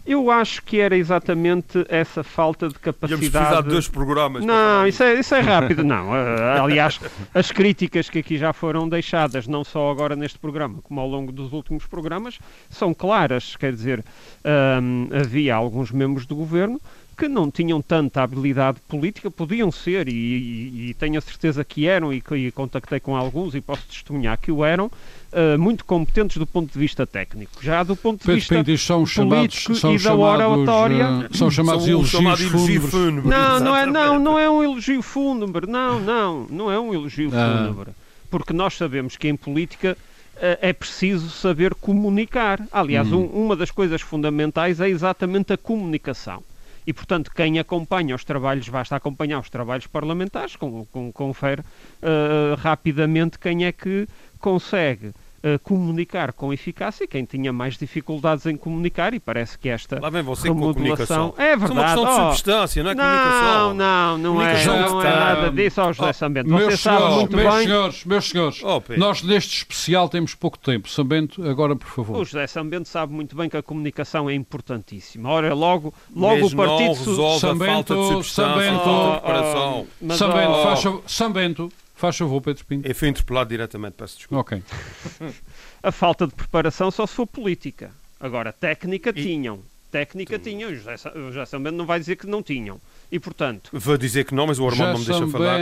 Eu 0.06 0.30
acho 0.30 0.62
que 0.62 0.80
era 0.80 0.94
exatamente 0.94 1.82
essa 1.88 2.22
falta 2.22 2.68
de 2.68 2.74
capacidade. 2.74 3.22
Íamos 3.22 3.30
precisar 3.30 3.62
de 3.62 3.68
dois 3.70 3.88
programas. 3.88 4.44
Não, 4.44 4.86
isso 4.86 5.02
é, 5.02 5.18
isso 5.18 5.34
é 5.34 5.40
rápido. 5.40 5.82
não, 5.82 6.10
uh, 6.10 6.60
aliás, 6.62 7.00
as 7.32 7.50
críticas 7.50 8.10
que 8.10 8.18
aqui 8.18 8.36
já 8.36 8.52
foram 8.52 8.86
deixadas, 8.86 9.48
não 9.48 9.64
só 9.64 9.90
agora 9.90 10.14
neste 10.14 10.38
programa, 10.38 10.80
como 10.82 11.00
ao 11.00 11.08
longo 11.08 11.32
dos 11.32 11.54
últimos 11.54 11.86
programas, 11.86 12.38
são 12.68 12.92
claras. 12.92 13.56
Quer 13.56 13.72
dizer, 13.72 14.04
um, 14.44 15.08
havia 15.10 15.54
alguns 15.54 15.90
membros 15.90 16.26
do 16.26 16.36
governo 16.36 16.78
que 17.14 17.28
não 17.28 17.50
tinham 17.50 17.80
tanta 17.80 18.22
habilidade 18.22 18.78
política, 18.88 19.30
podiam 19.30 19.70
ser, 19.70 20.08
e, 20.08 20.12
e, 20.12 20.90
e 20.90 20.94
tenho 20.94 21.18
a 21.18 21.20
certeza 21.20 21.64
que 21.64 21.86
eram, 21.86 22.12
e, 22.12 22.22
e, 22.32 22.50
contactei 22.50 23.00
com 23.00 23.16
alguns 23.16 23.54
e 23.54 23.60
posso 23.60 23.86
testemunhar 23.86 24.38
que 24.38 24.50
o 24.50 24.64
eram, 24.64 24.86
uh, 24.86 25.58
muito 25.58 25.84
competentes 25.84 26.36
do 26.36 26.46
ponto 26.46 26.72
de 26.72 26.78
vista 26.78 27.06
técnico. 27.06 27.52
Já 27.62 27.82
do 27.82 27.94
ponto 27.94 28.20
de 28.20 28.26
Pedro 28.26 28.64
vista 28.64 28.86
são 28.86 29.04
político 29.04 29.74
chamados, 29.74 29.80
são 29.80 29.94
e 29.94 29.98
da 29.98 30.14
oratória... 30.14 31.08
Uh, 31.10 31.36
são 31.36 31.50
chamados 31.50 31.84
são 32.10 32.22
elogios 32.22 32.90
fúnebres. 32.90 33.24
Não, 33.24 33.60
não 33.60 33.76
é, 33.76 33.86
não, 33.86 34.18
não 34.18 34.38
é 34.38 34.50
um 34.50 34.62
elogio 34.62 35.02
fúnebre, 35.02 35.66
não, 35.66 36.00
não, 36.00 36.46
não 36.50 36.70
é 36.70 36.78
um 36.78 36.92
elogio 36.92 37.30
ah. 37.32 37.68
fúnebre. 37.68 37.92
Porque 38.30 38.52
nós 38.52 38.74
sabemos 38.74 39.16
que 39.16 39.28
em 39.28 39.36
política 39.36 39.96
eh, 40.36 40.58
é 40.60 40.72
preciso 40.72 41.30
saber 41.30 41.74
comunicar. 41.74 42.60
Aliás, 42.72 43.10
hum. 43.10 43.30
um, 43.32 43.44
uma 43.44 43.56
das 43.56 43.70
coisas 43.70 44.00
fundamentais 44.00 44.80
é 44.80 44.88
exatamente 44.88 45.52
a 45.52 45.56
comunicação. 45.56 46.42
E, 46.86 46.92
portanto, 46.92 47.30
quem 47.34 47.58
acompanha 47.58 48.14
os 48.14 48.24
trabalhos, 48.24 48.68
basta 48.68 48.96
acompanhar 48.96 49.40
os 49.40 49.48
trabalhos 49.48 49.86
parlamentares, 49.86 50.56
com, 50.56 50.84
com, 50.86 51.12
confere 51.12 51.62
uh, 51.62 52.54
rapidamente 52.58 53.38
quem 53.38 53.64
é 53.64 53.72
que 53.72 54.06
consegue 54.38 55.14
comunicar 55.62 56.32
com 56.32 56.52
eficácia 56.52 57.06
quem 57.06 57.24
tinha 57.24 57.52
mais 57.52 57.76
dificuldades 57.76 58.46
em 58.46 58.56
comunicar 58.56 59.12
e 59.14 59.20
parece 59.20 59.58
que 59.58 59.68
esta 59.68 60.00
Lá 60.00 60.08
vem 60.10 60.22
você 60.22 60.48
remodelação 60.48 61.30
com 61.32 61.42
a 61.42 61.44
é 61.44 61.56
verdade. 61.56 61.72
É 61.72 61.74
uma 61.74 61.84
questão 61.84 62.04
de 62.04 62.10
oh, 62.10 62.24
substância, 62.30 62.82
não 62.82 62.90
é 62.90 62.94
não, 62.94 63.04
comunicação. 63.04 63.74
Não, 63.74 64.18
não, 64.18 64.42
é, 64.42 64.64
não 64.64 65.02
é 65.02 65.10
nada 65.10 65.50
disso, 65.50 65.82
oh, 65.82 65.92
José 65.92 66.10
oh, 66.10 66.12
Sambento. 66.12 66.48
Você 66.50 66.66
meus 66.66 66.80
sabe 66.80 66.96
senhores, 66.96 67.16
muito 67.16 67.36
meus 67.36 67.54
bem. 67.54 67.66
Senhores, 67.66 68.04
meus 68.04 68.28
senhores, 68.28 68.62
oh, 68.62 68.82
nós 68.96 69.22
neste 69.22 69.58
especial 69.58 70.08
temos 70.08 70.34
pouco 70.34 70.58
tempo. 70.58 70.88
Sambento, 70.88 71.48
agora 71.48 71.76
por 71.76 71.88
favor. 71.88 72.16
O 72.16 72.24
José 72.24 72.46
Sambento 72.46 72.88
sabe 72.88 73.12
muito 73.12 73.36
bem 73.36 73.48
que 73.48 73.56
a 73.56 73.62
comunicação 73.62 74.28
é 74.30 74.34
importantíssima. 74.34 75.28
Ora, 75.28 75.54
logo, 75.54 75.92
logo 76.14 76.36
Mesmo 76.36 76.62
o 76.62 76.66
Partido... 76.66 76.84
Não 76.84 76.94
resolve 76.94 77.40
Sambento, 77.40 77.70
a 77.70 77.74
falta 77.74 77.94
de 77.94 78.06
substância, 78.08 78.52
Sambento, 78.52 78.88
oh, 78.88 80.08
oh, 80.08 80.14
Sambento, 80.14 80.62
faz, 80.62 81.12
Sambento, 81.12 81.72
faz 82.04 82.18
favor, 82.18 82.40
Pedro 82.42 82.64
Pinto. 82.66 82.86
Eu 82.86 82.94
fui 82.94 83.08
interpelado 83.08 83.48
diretamente, 83.48 83.94
peço 83.94 84.18
desculpa. 84.18 84.40
Ok. 84.40 84.62
a 85.82 85.92
falta 85.92 86.26
de 86.26 86.34
preparação 86.34 86.90
só 86.90 87.06
se 87.06 87.14
for 87.14 87.26
política. 87.26 87.90
Agora, 88.20 88.52
técnica 88.52 89.10
e... 89.10 89.12
tinham. 89.14 89.62
Técnica 89.90 90.38
tinham. 90.38 90.70
O 90.70 90.74
José, 90.74 90.94
o 91.14 91.32
José 91.32 91.46
Sambento 91.46 91.76
não 91.76 91.86
vai 91.86 91.98
dizer 91.98 92.16
que 92.16 92.26
não 92.26 92.42
tinham. 92.42 92.80
E 93.14 93.20
portanto. 93.20 93.70
Vou 93.72 93.96
dizer 93.96 94.24
que 94.24 94.34
não, 94.34 94.48
mas 94.48 94.58
o 94.58 94.66
Armando 94.66 94.94
não 94.94 94.98
me 94.98 95.04
deixa 95.04 95.26
falar. 95.28 95.60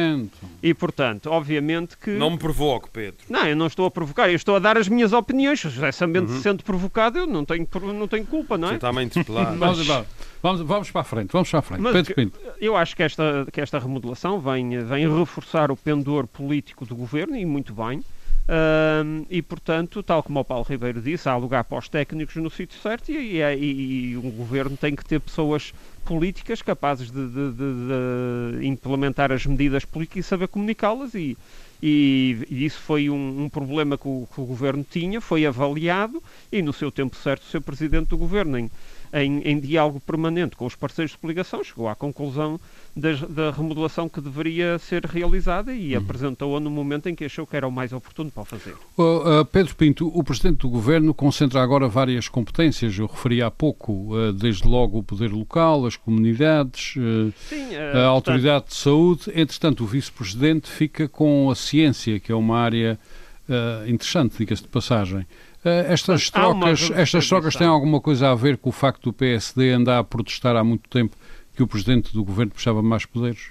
E 0.63 0.73
portanto, 0.73 1.27
obviamente 1.27 1.99
que. 1.99 2.13
Não 2.13 2.31
me 2.31 2.39
provoque, 2.39 2.89
Pedro. 2.91 3.19
Não, 3.29 3.47
eu 3.47 3.55
não 3.55 3.67
estou 3.67 3.85
a 3.85 3.91
provocar, 3.91 4.31
eu 4.31 4.37
estou 4.37 4.57
a 4.57 4.59
dar 4.59 4.79
as 4.79 4.89
minhas 4.89 5.13
opiniões. 5.13 5.61
Se 5.61 5.67
o 5.67 5.71
José 5.71 5.93
Sambento 5.93 6.31
uhum. 6.31 6.39
se 6.39 6.45
sente 6.45 6.65
provocado, 6.65 7.19
eu 7.19 7.27
não 7.27 7.45
tenho, 7.45 7.69
não 7.93 8.09
tenho 8.09 8.25
culpa, 8.25 8.57
não 8.57 8.69
é? 8.69 8.71
Você 8.71 8.77
está 8.77 8.89
a 8.89 9.03
interpelar. 9.03 9.55
mas... 9.55 9.87
vamos, 9.87 10.07
vamos, 10.43 10.61
vamos 10.63 10.91
para 10.91 11.01
a 11.03 11.05
frente, 11.05 11.31
vamos 11.31 11.51
para 11.51 11.59
a 11.59 11.63
frente. 11.63 11.81
Mas, 11.83 11.93
Pedro 11.93 12.15
Pinto. 12.15 12.41
Eu 12.59 12.75
acho 12.75 12.97
que 12.97 13.03
esta, 13.03 13.47
que 13.53 13.61
esta 13.61 13.79
remodelação 13.79 14.41
vem, 14.41 14.83
vem 14.87 15.19
reforçar 15.19 15.71
o 15.71 15.77
pendor 15.77 16.27
político 16.27 16.87
do 16.87 16.97
governo 16.97 17.37
e 17.37 17.45
muito 17.45 17.75
bem. 17.75 18.03
Uh, 18.43 19.25
e, 19.31 19.41
portanto, 19.41 20.03
tal 20.03 20.21
como 20.21 20.41
o 20.41 20.45
Paulo 20.45 20.67
Ribeiro 20.69 21.01
disse, 21.01 21.29
há 21.29 21.37
lugar 21.37 21.63
para 21.63 21.79
os 21.79 21.89
técnicos 21.89 22.35
no 22.37 22.51
sítio 22.51 22.77
certo 22.81 23.11
e, 23.13 23.37
e, 23.37 23.41
e, 23.41 24.11
e, 24.11 24.17
um 24.17 24.31
governo 24.33 24.77
tem 24.77 24.97
que 24.97 25.05
ter 25.05 25.21
pessoas 25.21 25.73
políticas 26.05 26.61
capazes 26.61 27.09
de, 27.09 27.29
de, 27.29 27.53
de, 27.53 28.59
de 28.59 28.67
implementar 28.67 29.31
as 29.31 29.47
medidas 29.47 29.85
políticas 29.85 30.27
e 30.27 30.29
saber 30.29 30.49
comunicá-las 30.49 31.15
e, 31.15 31.39
e, 31.81 32.45
isso 32.51 32.81
foi 32.81 33.09
um, 33.09 33.45
um 33.45 33.49
problema 33.49 33.97
que 33.97 34.09
o, 34.09 34.27
que 34.35 34.41
o, 34.41 34.45
governo 34.45 34.85
tinha, 34.89 35.21
foi 35.21 35.47
avaliado 35.47 36.21
e 36.51 36.61
no 36.63 36.73
seu 36.73 36.91
tempo 36.91 37.15
certo 37.15 37.43
o 37.43 37.47
seu 37.47 37.61
presidente 37.61 38.09
do 38.09 38.19
governo 38.19 38.59
em 38.59 38.69
em, 39.13 39.41
em 39.41 39.61
diálogo 39.61 40.01
permanente 40.01 40.57
com 40.57 40.67
os 40.67 40.75
parceiros 40.75 41.13
de 41.13 41.19
coligação, 41.19 41.63
chegou 41.63 41.89
à 41.89 41.95
conclusão 41.95 42.59
da, 42.97 43.13
da 43.29 43.51
remodelação 43.51 44.09
que 44.09 44.21
deveria 44.21 44.79
ser 44.79 45.05
realizada 45.05 45.75
e 45.75 45.95
uhum. 45.95 46.03
apresentou-a 46.03 46.61
no 46.61 46.71
momento 46.71 47.09
em 47.09 47.15
que 47.15 47.25
achou 47.25 47.47
que 47.47 47.57
era 47.57 47.67
o 47.67 47.73
mais 47.73 47.93
oportuno 47.93 48.31
para 48.31 48.43
o 48.43 48.45
fazer. 48.45 48.75
Uh, 48.97 49.45
Pedro 49.47 49.75
Pinto, 49.75 50.09
o 50.09 50.23
Presidente 50.23 50.59
do 50.59 50.69
Governo 50.69 51.13
concentra 51.15 51.63
agora 51.63 51.89
várias 51.89 52.29
competências, 52.29 52.99
eu 52.99 53.07
referi 53.07 53.43
há 53.43 53.51
pouco, 53.51 54.15
uh, 54.15 54.33
desde 54.33 54.67
logo 54.67 54.99
o 54.99 55.03
poder 55.03 55.31
local, 55.31 55.87
as 55.87 55.97
comunidades, 55.97 56.97
uh, 56.97 57.33
Sim, 57.49 57.75
a 57.77 58.07
Autoridade 58.07 58.65
portanto... 58.65 58.69
de 58.69 58.75
Saúde, 58.77 59.23
entretanto 59.35 59.85
o 59.85 59.87
Vice-Presidente 59.87 60.71
fica 60.71 61.09
com 61.09 61.51
a 61.51 61.55
ciência, 61.55 62.21
que 62.21 62.33
é 62.33 62.35
uma 62.35 62.59
área 62.59 62.99
interessante, 63.87 64.39
diga-se 64.39 64.63
de 64.63 64.69
passagem. 64.69 65.27
Eh, 65.65 65.93
estas 65.93 66.29
trocas, 66.31 66.91
estas 66.91 67.29
trocas 67.29 67.55
têm 67.55 67.67
alguma 67.67 68.01
coisa 68.01 68.31
a 68.31 68.35
ver 68.35 68.57
com 68.57 68.71
o 68.71 68.73
facto 68.73 69.05
do 69.05 69.13
PSD 69.13 69.71
andar 69.71 69.99
a 69.99 70.05
protestar 70.05 70.57
há 70.57 70.65
muito 70.65 70.89
tempo 70.89 71.17
que 71.55 71.63
o 71.63 71.67
Presidente 71.67 72.13
do 72.13 72.25
Governo 72.25 72.53
puxava 72.53 72.83
mais 72.83 73.05
poderes? 73.05 73.51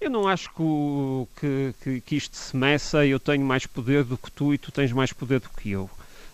Eu 0.00 0.10
não 0.10 0.28
acho 0.28 0.50
que, 0.50 1.74
que, 1.82 2.00
que, 2.02 2.16
isto 2.16 2.36
se 2.36 2.54
meça, 2.54 3.06
eu 3.06 3.18
tenho 3.18 3.44
mais 3.44 3.64
poder 3.64 4.04
do 4.04 4.18
que 4.18 4.30
tu 4.30 4.52
e 4.52 4.58
tu 4.58 4.70
tens 4.70 4.92
mais 4.92 5.12
poder 5.12 5.40
do 5.40 5.48
que 5.48 5.70
eu. 5.70 5.88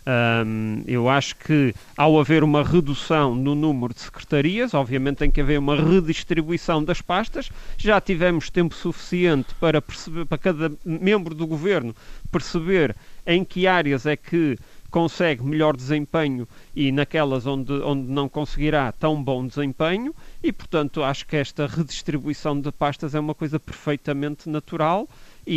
Um, 0.07 0.83
eu 0.87 1.09
acho 1.09 1.37
que 1.37 1.75
ao 1.97 2.19
haver 2.19 2.43
uma 2.43 2.65
redução 2.65 3.35
no 3.35 3.55
número 3.55 3.93
de 3.95 4.01
secretarias, 4.01 4.73
obviamente 4.73 5.19
tem 5.19 5.31
que 5.31 5.41
haver 5.41 5.59
uma 5.59 5.77
redistribuição 5.77 6.83
das 6.83 7.01
pastas. 7.01 7.51
Já 7.77 8.01
tivemos 8.01 8.51
tempo 8.51 8.75
suficiente 8.75 9.55
para, 9.61 9.81
perceber, 9.81 10.25
para 10.25 10.39
cada 10.39 10.73
membro 10.85 11.35
do 11.35 11.47
governo 11.47 11.95
perceber 12.33 12.97
em 13.27 13.45
que 13.45 13.67
áreas 13.67 14.07
é 14.07 14.17
que 14.17 14.59
consegue 14.91 15.43
melhor 15.43 15.77
desempenho 15.77 16.47
e 16.75 16.93
naquelas 16.93 17.47
onde, 17.47 17.73
onde 17.73 18.11
não 18.11 18.29
conseguirá 18.29 18.93
tão 18.93 19.23
bom 19.23 19.47
desempenho, 19.47 20.15
e 20.43 20.53
portanto 20.53 21.03
acho 21.03 21.27
que 21.27 21.37
esta 21.37 21.67
redistribuição 21.67 22.61
de 22.61 22.71
pastas 22.73 23.15
é 23.15 23.21
uma 23.21 23.35
coisa 23.35 23.59
perfeitamente 23.59 24.49
natural. 24.49 25.09
E, 25.47 25.55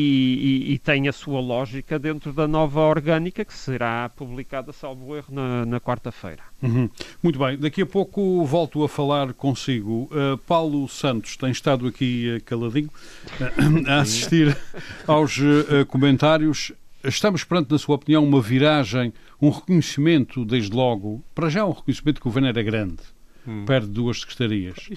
e, 0.70 0.74
e, 0.74 0.80
tem 0.80 1.10
a 1.10 1.12
sua 1.12 1.42
lógica 1.42 2.00
dentro 2.00 2.32
da 2.32 2.48
nova 2.48 2.80
orgânica 2.80 3.44
que 3.44 3.54
será 3.54 4.10
publicada, 4.16 4.72
salvo 4.72 5.16
erro, 5.16 5.28
na, 5.30 5.66
na 5.66 5.80
quarta-feira. 5.80 6.42
Uhum. 6.62 6.90
Muito 7.22 7.38
bem, 7.38 7.58
daqui 7.58 7.82
a 7.82 7.86
pouco 7.86 8.46
volto 8.46 8.82
a 8.84 8.90
falar 8.90 9.34
consigo. 9.34 10.10
Uh, 10.10 10.38
Paulo 10.48 10.88
Santos 10.88 11.36
tem 11.36 11.52
estado 11.52 11.86
aqui 11.86 12.38
uh, 12.38 12.44
caladinho 12.44 12.90
uh, 12.90 13.90
a 13.90 14.00
assistir 14.00 14.58
aos 15.06 15.38
comentários. 15.90 16.72
Estamos 17.04 17.44
perante, 17.44 17.72
na 17.72 17.78
sua 17.78 17.96
opinião, 17.96 18.24
uma 18.24 18.42
viragem, 18.42 19.14
um 19.42 19.50
reconhecimento, 19.50 20.46
desde 20.46 20.74
logo, 20.74 21.24
para 21.36 21.50
já 21.50 21.66
um 21.66 21.72
reconhecimento 21.72 22.22
que 22.22 22.28
o 22.28 22.30
governo 22.30 22.48
era 22.48 22.64
grande, 22.64 23.04
hum. 23.46 23.66
perde 23.66 23.88
duas 23.88 24.22
secretarias. 24.22 24.90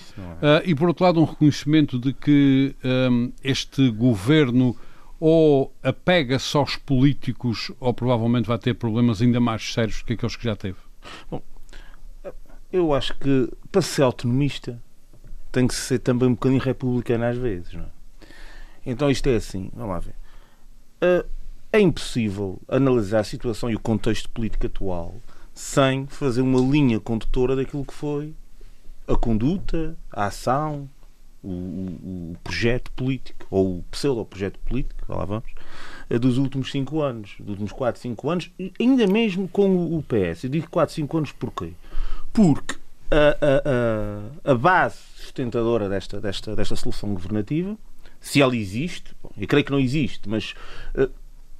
É. 0.42 0.58
Uh, 0.58 0.70
e, 0.70 0.74
por 0.74 0.88
outro 0.88 1.04
lado, 1.04 1.20
um 1.20 1.24
reconhecimento 1.24 1.98
de 1.98 2.12
que 2.12 2.76
um, 3.10 3.32
este 3.42 3.90
governo 3.90 4.76
ou 5.18 5.74
apega-se 5.82 6.56
aos 6.56 6.76
políticos 6.76 7.72
ou 7.80 7.92
provavelmente 7.92 8.46
vai 8.46 8.58
ter 8.58 8.74
problemas 8.74 9.22
ainda 9.22 9.40
mais 9.40 9.72
sérios 9.72 9.98
do 10.00 10.04
que 10.04 10.12
aqueles 10.12 10.36
que 10.36 10.44
já 10.44 10.54
teve. 10.54 10.76
Bom, 11.30 11.42
eu 12.72 12.92
acho 12.92 13.16
que 13.18 13.50
para 13.72 13.82
ser 13.82 14.02
autonomista 14.02 14.80
tem 15.50 15.66
que 15.66 15.74
ser 15.74 16.00
também 16.00 16.28
um 16.28 16.32
bocadinho 16.34 16.60
republicano 16.60 17.24
às 17.24 17.36
vezes, 17.36 17.72
não 17.72 17.84
é? 17.84 17.96
Então 18.84 19.10
isto 19.10 19.26
é 19.28 19.36
assim, 19.36 19.70
vamos 19.74 19.90
lá 19.90 19.98
ver. 20.00 20.14
Uh, 21.02 21.26
é 21.72 21.80
impossível 21.80 22.60
analisar 22.68 23.20
a 23.20 23.24
situação 23.24 23.70
e 23.70 23.74
o 23.74 23.80
contexto 23.80 24.28
político 24.30 24.66
atual 24.66 25.14
sem 25.54 26.06
fazer 26.06 26.42
uma 26.42 26.60
linha 26.60 27.00
condutora 27.00 27.56
daquilo 27.56 27.84
que 27.84 27.94
foi 27.94 28.34
a 29.08 29.16
conduta, 29.16 29.96
a 30.12 30.26
ação, 30.26 30.88
o, 31.42 31.48
o, 31.48 32.36
projeto 32.42 32.90
político, 32.92 33.46
ou 33.50 33.78
o 33.78 33.84
pseudo-projeto 33.90 34.58
político, 34.60 35.00
lá 35.08 35.24
vamos, 35.24 35.50
eh, 36.10 36.18
dos 36.18 36.38
últimos 36.38 36.70
cinco 36.70 37.00
anos, 37.00 37.36
dos 37.38 37.50
últimos 37.50 37.72
4, 37.72 38.00
5 38.00 38.30
anos, 38.30 38.50
ainda 38.80 39.06
mesmo 39.06 39.48
com 39.48 39.96
o 39.96 40.02
PS. 40.02 40.44
Eu 40.44 40.50
digo 40.50 40.68
4, 40.68 40.94
5 40.94 41.16
anos 41.16 41.32
porquê? 41.32 41.72
Porque 42.32 42.76
a, 43.10 44.48
a, 44.48 44.52
a, 44.52 44.54
base 44.54 44.98
sustentadora 45.14 45.88
desta, 45.88 46.20
desta, 46.20 46.56
desta 46.56 46.74
solução 46.74 47.14
governativa, 47.14 47.76
se 48.20 48.42
ela 48.42 48.56
existe, 48.56 49.14
eu 49.38 49.46
creio 49.46 49.64
que 49.64 49.70
não 49.70 49.78
existe, 49.78 50.28
mas 50.28 50.54
uh, 50.96 51.08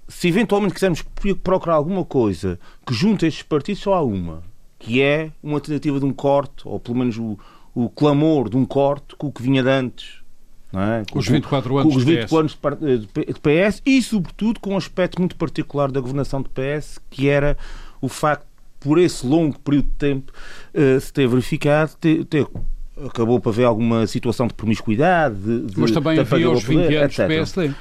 se 0.09 0.29
eventualmente 0.29 0.75
quisermos 0.75 1.03
procurar 1.43 1.75
alguma 1.75 2.05
coisa 2.05 2.59
que 2.87 2.95
junte 2.95 3.27
estes 3.27 3.43
partidos, 3.43 3.83
só 3.83 3.95
há 3.95 4.03
uma, 4.03 4.43
que 4.79 5.01
é 5.03 5.33
uma 5.43 5.61
tentativa 5.61 5.99
de 5.99 6.05
um 6.05 6.13
corte, 6.13 6.67
ou 6.67 6.79
pelo 6.79 6.99
menos 6.99 7.19
o, 7.19 7.39
o 7.75 7.89
clamor 7.89 8.49
de 8.49 8.57
um 8.57 8.65
corte 8.65 9.17
com 9.17 9.27
o 9.29 9.33
que 9.33 9.43
vinha 9.43 9.63
de 9.63 9.69
antes. 9.69 10.25
Não 10.73 10.83
é? 10.83 11.05
com, 11.11 11.19
os 11.19 11.29
24 11.29 11.79
anos, 11.79 11.93
com 11.93 11.99
os 11.99 12.05
24 12.05 12.39
anos 12.39 13.07
de 13.07 13.41
PS 13.41 13.83
e, 13.87 14.03
sobretudo, 14.03 14.61
com 14.61 14.75
um 14.75 14.77
aspecto 14.77 15.19
muito 15.21 15.37
particular 15.37 15.91
da 15.91 16.01
governação 16.01 16.43
de 16.43 16.49
PS, 16.49 16.99
que 17.09 17.29
era 17.29 17.57
o 18.01 18.09
facto, 18.09 18.47
por 18.81 18.99
esse 18.99 19.27
longo 19.27 19.59
período 19.61 19.87
de 19.87 19.95
tempo, 19.95 20.33
uh, 20.75 21.01
se 21.01 21.13
ter 21.13 21.27
verificado, 21.27 21.93
ter, 21.99 22.25
ter 22.25 22.47
acabou 23.05 23.39
para 23.41 23.51
haver 23.53 23.65
alguma 23.65 24.07
situação 24.07 24.47
de 24.47 24.55
promiscuidade. 24.55 25.37
De, 25.37 25.79
Mas 25.79 25.91
também 25.91 26.19
havia 26.19 26.51
os 26.51 26.63
20 26.63 26.95
anos 26.95 27.15
de 27.15 27.27
PSD. 27.27 27.75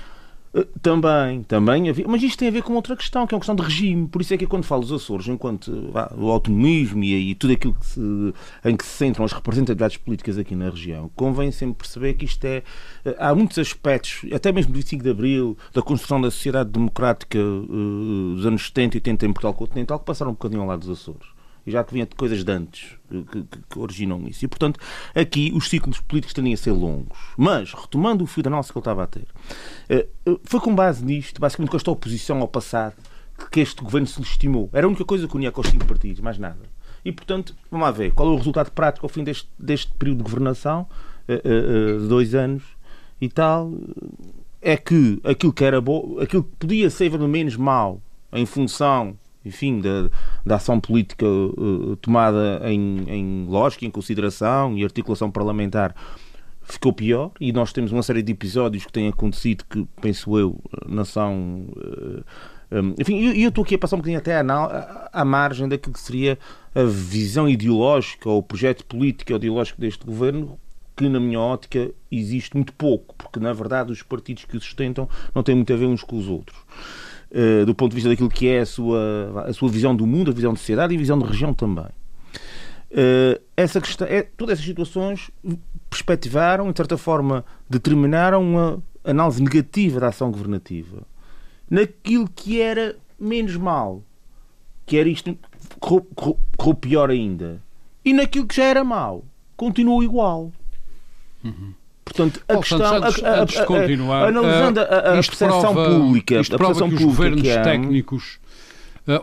Eh, 0.56 0.66
também, 0.82 1.44
também 1.44 1.90
havia. 1.90 2.06
Mas 2.08 2.24
isto 2.24 2.40
tem 2.40 2.48
a 2.48 2.52
ver 2.52 2.64
com 2.64 2.74
outra 2.74 2.96
questão, 2.96 3.28
que 3.28 3.34
é 3.34 3.36
uma 3.36 3.42
questão 3.42 3.56
de 3.56 3.62
regime. 3.62 4.08
Por 4.08 4.22
isso 4.22 4.34
é 4.34 4.38
que 4.38 4.48
quando 4.48 4.64
falo 4.64 4.82
dos 4.82 4.92
Açores, 4.94 5.28
enquanto 5.28 5.92
o 6.18 6.32
autonomismo 6.32 7.04
e, 7.04 7.32
e 7.32 7.36
tudo 7.36 7.54
aquilo 7.54 7.74
que 7.74 7.86
se, 7.86 8.02
em 8.64 8.76
que 8.78 8.86
se 8.86 8.92
centram 8.92 9.26
as 9.26 9.34
representatividades 9.34 9.98
políticas 9.98 10.38
aqui 10.38 10.56
na 10.56 10.70
região, 10.70 11.12
convém 11.16 11.52
sempre 11.52 11.76
perceber 11.76 12.14
que 12.14 12.26
isto 12.26 12.46
é. 12.46 12.64
Eh, 13.04 13.16
há 13.20 13.36
muitos 13.36 13.60
aspectos, 13.60 14.22
até 14.34 14.52
mesmo 14.52 14.72
do 14.72 14.78
25 14.78 15.04
de 15.04 15.10
Abril, 15.10 15.58
da 15.74 15.82
construção 15.82 16.22
da 16.22 16.32
sociedade 16.32 16.70
democrática 16.70 17.38
uh, 17.38 18.36
dos 18.36 18.46
anos 18.46 18.66
70 18.68 18.96
e 18.96 18.98
80 19.00 19.26
em 19.26 19.34
Portugal 19.34 19.54
continental, 19.54 20.00
que 20.00 20.06
passaram 20.06 20.32
um 20.32 20.36
bocadinho 20.36 20.62
ao 20.62 20.68
lado 20.68 20.80
dos 20.80 20.90
Açores 20.90 21.35
e 21.66 21.72
já 21.72 21.84
que 21.84 21.94
vinha 21.94 22.06
de 22.06 22.16
coisas 22.16 22.44
de 22.44 22.52
antes 22.52 22.96
que, 23.10 23.44
que, 23.44 23.80
originam 23.80 24.26
isso. 24.28 24.46
E, 24.46 24.48
portanto, 24.48 24.80
aqui 25.16 25.52
os 25.56 25.68
ciclos 25.68 26.00
políticos 26.00 26.34
tendem 26.34 26.54
a 26.54 26.58
ser 26.58 26.72
longos. 26.72 27.18
Mas, 27.36 27.74
retomando 27.74 28.24
o 28.24 28.28
fio 28.28 28.44
da 28.44 28.50
nossa 28.50 28.72
que 28.72 28.78
ele 28.78 28.82
estava 28.82 29.04
a 29.04 29.08
ter, 29.08 29.28
eh, 29.90 30.08
eh, 30.26 30.38
foi 30.44 30.60
com 30.60 30.76
base 30.76 31.04
nisto, 31.04 31.42
basicamente 31.42 31.72
com 31.72 31.78
esta 31.78 31.92
oposição 31.92 32.40
ao 32.40 32.48
passado, 32.48 32.96
que 33.52 33.60
este 33.60 33.82
governo 33.82 34.08
se 34.08 34.20
legitimou. 34.20 34.70
Era 34.72 34.86
a 34.86 34.90
única 34.90 35.04
coisa 35.04 35.28
que 35.28 35.36
unia 35.36 35.52
com 35.52 35.62
os 35.62 35.68
cinco 35.68 35.86
partidos, 35.86 36.22
mais 36.22 36.38
nada. 36.38 36.62
E, 37.04 37.12
portanto, 37.12 37.56
vamos 37.70 37.86
lá 37.86 37.92
ver 37.92 38.12
qual 38.14 38.30
é 38.30 38.32
o 38.32 38.38
resultado 38.38 38.72
prático 38.72 39.06
ao 39.06 39.10
fim 39.10 39.24
deste, 39.24 39.50
deste 39.58 39.92
período 39.94 40.20
de 40.20 40.24
governação, 40.24 40.88
eh, 41.28 41.98
de 42.00 42.08
dois 42.08 42.36
anos 42.36 42.64
e 43.20 43.28
tal. 43.28 43.74
É 44.62 44.78
que 44.78 45.20
aquilo 45.24 45.54
que 45.54 45.64
era 45.64 45.82
bom, 45.82 46.18
aquilo 46.20 46.44
que 46.44 46.56
podia 46.58 46.90
ser 46.90 47.18
menos 47.20 47.56
mal 47.56 48.02
em 48.32 48.46
função 48.46 49.18
enfim, 49.46 49.80
da, 49.80 50.10
da 50.46 50.56
ação 50.56 50.80
política 50.80 51.26
uh, 51.26 51.96
tomada 51.98 52.62
em, 52.64 53.04
em 53.08 53.46
lógica, 53.48 53.86
em 53.86 53.92
consideração 53.92 54.78
e 54.78 54.84
articulação 54.84 55.30
parlamentar 55.30 55.96
ficou 56.66 56.92
pior 56.92 57.32
e 57.40 57.52
nós 57.52 57.72
temos 57.72 57.92
uma 57.92 58.02
série 58.02 58.24
de 58.24 58.32
episódios 58.32 58.86
que 58.86 58.92
têm 58.92 59.08
acontecido 59.08 59.64
que, 59.70 59.88
penso 60.02 60.38
eu, 60.38 60.60
não 60.88 61.06
são... 61.06 61.68
Uh, 61.78 62.24
enfim, 63.00 63.24
eu, 63.24 63.34
eu 63.34 63.50
estou 63.50 63.64
aqui 63.64 63.76
a 63.76 63.78
passar 63.78 63.96
um 63.96 64.00
bocadinho 64.00 64.18
até 64.18 64.40
à, 64.40 65.10
à 65.14 65.24
margem 65.24 65.70
daquilo 65.70 65.94
que 65.94 66.00
seria 66.00 66.38
a 66.74 66.84
visão 66.84 67.48
ideológica 67.48 68.28
ou 68.28 68.40
o 68.40 68.44
projeto 68.44 68.84
político 68.86 69.32
ideológico 69.32 69.80
deste 69.80 70.04
governo 70.06 70.60
que, 70.96 71.08
na 71.08 71.20
minha 71.20 71.40
ótica, 71.40 71.92
existe 72.12 72.56
muito 72.56 72.74
pouco, 72.74 73.16
porque, 73.16 73.40
na 73.40 73.54
verdade, 73.54 73.92
os 73.92 74.02
partidos 74.02 74.46
que 74.46 74.58
o 74.58 74.62
sustentam 74.62 75.08
não 75.34 75.44
têm 75.44 75.56
muito 75.56 75.72
a 75.74 75.76
ver 75.76 75.86
uns 75.86 76.04
com 76.04 76.18
os 76.18 76.28
outros. 76.28 76.58
Eh, 77.32 77.66
do 77.66 77.74
ponto 77.74 77.92
de 77.92 77.96
vista 77.96 78.10
daquilo 78.10 78.30
que 78.30 78.48
é 78.48 78.60
a 78.60 78.66
sua, 78.66 79.46
a 79.48 79.54
sua 79.54 79.70
visão 79.70 79.96
do 79.96 80.06
mundo, 80.06 80.32
a 80.32 80.34
visão 80.34 80.54
de 80.54 80.60
sociedade 80.60 80.94
e 80.94 80.98
a 80.98 81.00
visão 81.00 81.18
de 81.18 81.26
região 81.26 81.54
também. 81.54 81.88
Uh, 82.92 83.42
essa 83.58 83.82
questão, 83.82 84.08
é, 84.08 84.22
todas 84.22 84.54
essas 84.54 84.66
situações 84.66 85.30
perspectivaram, 85.90 86.72
de 86.72 86.78
certa 86.78 86.98
forma, 86.98 87.44
determinaram 87.70 88.42
uma 88.42 88.84
análise 89.04 89.44
negativa 89.44 90.00
da 90.00 90.08
ação 90.08 90.32
governativa 90.32 91.04
naquilo 91.70 92.30
que 92.34 92.62
era 92.62 92.96
menos 93.20 93.58
mal, 93.58 94.02
que 94.86 94.98
era 94.98 95.10
isto, 95.10 95.38
correu 95.80 96.76
pior 96.80 97.10
ainda, 97.10 97.62
e 98.04 98.14
naquilo 98.14 98.46
que 98.46 98.56
já 98.56 98.64
era 98.66 98.84
mal, 98.84 99.26
continuou 99.58 100.04
igual. 100.04 100.54
Uhum. 101.44 101.74
Portanto, 102.06 102.40
a 102.48 102.54
Paulo 102.54 102.62
questão, 102.62 102.80
Santos, 102.88 103.10
antes, 103.10 103.24
a- 103.24 103.30
a- 103.30 103.42
antes 103.42 103.60
de 103.60 103.66
continuar, 103.66 104.28
analisando 104.28 104.80
a, 104.80 104.84
a 104.84 104.98
eh, 104.98 105.02
percepção 105.14 105.60
prova- 105.74 105.90
pública, 105.90 106.36
isto 106.40 106.56
a 106.56 106.58
prova 106.58 106.74
percepção 106.74 106.90
que 106.90 107.04
os 107.04 107.16
governos 107.16 107.42
que 107.42 107.52
há, 107.52 107.62
técnicos 107.64 108.40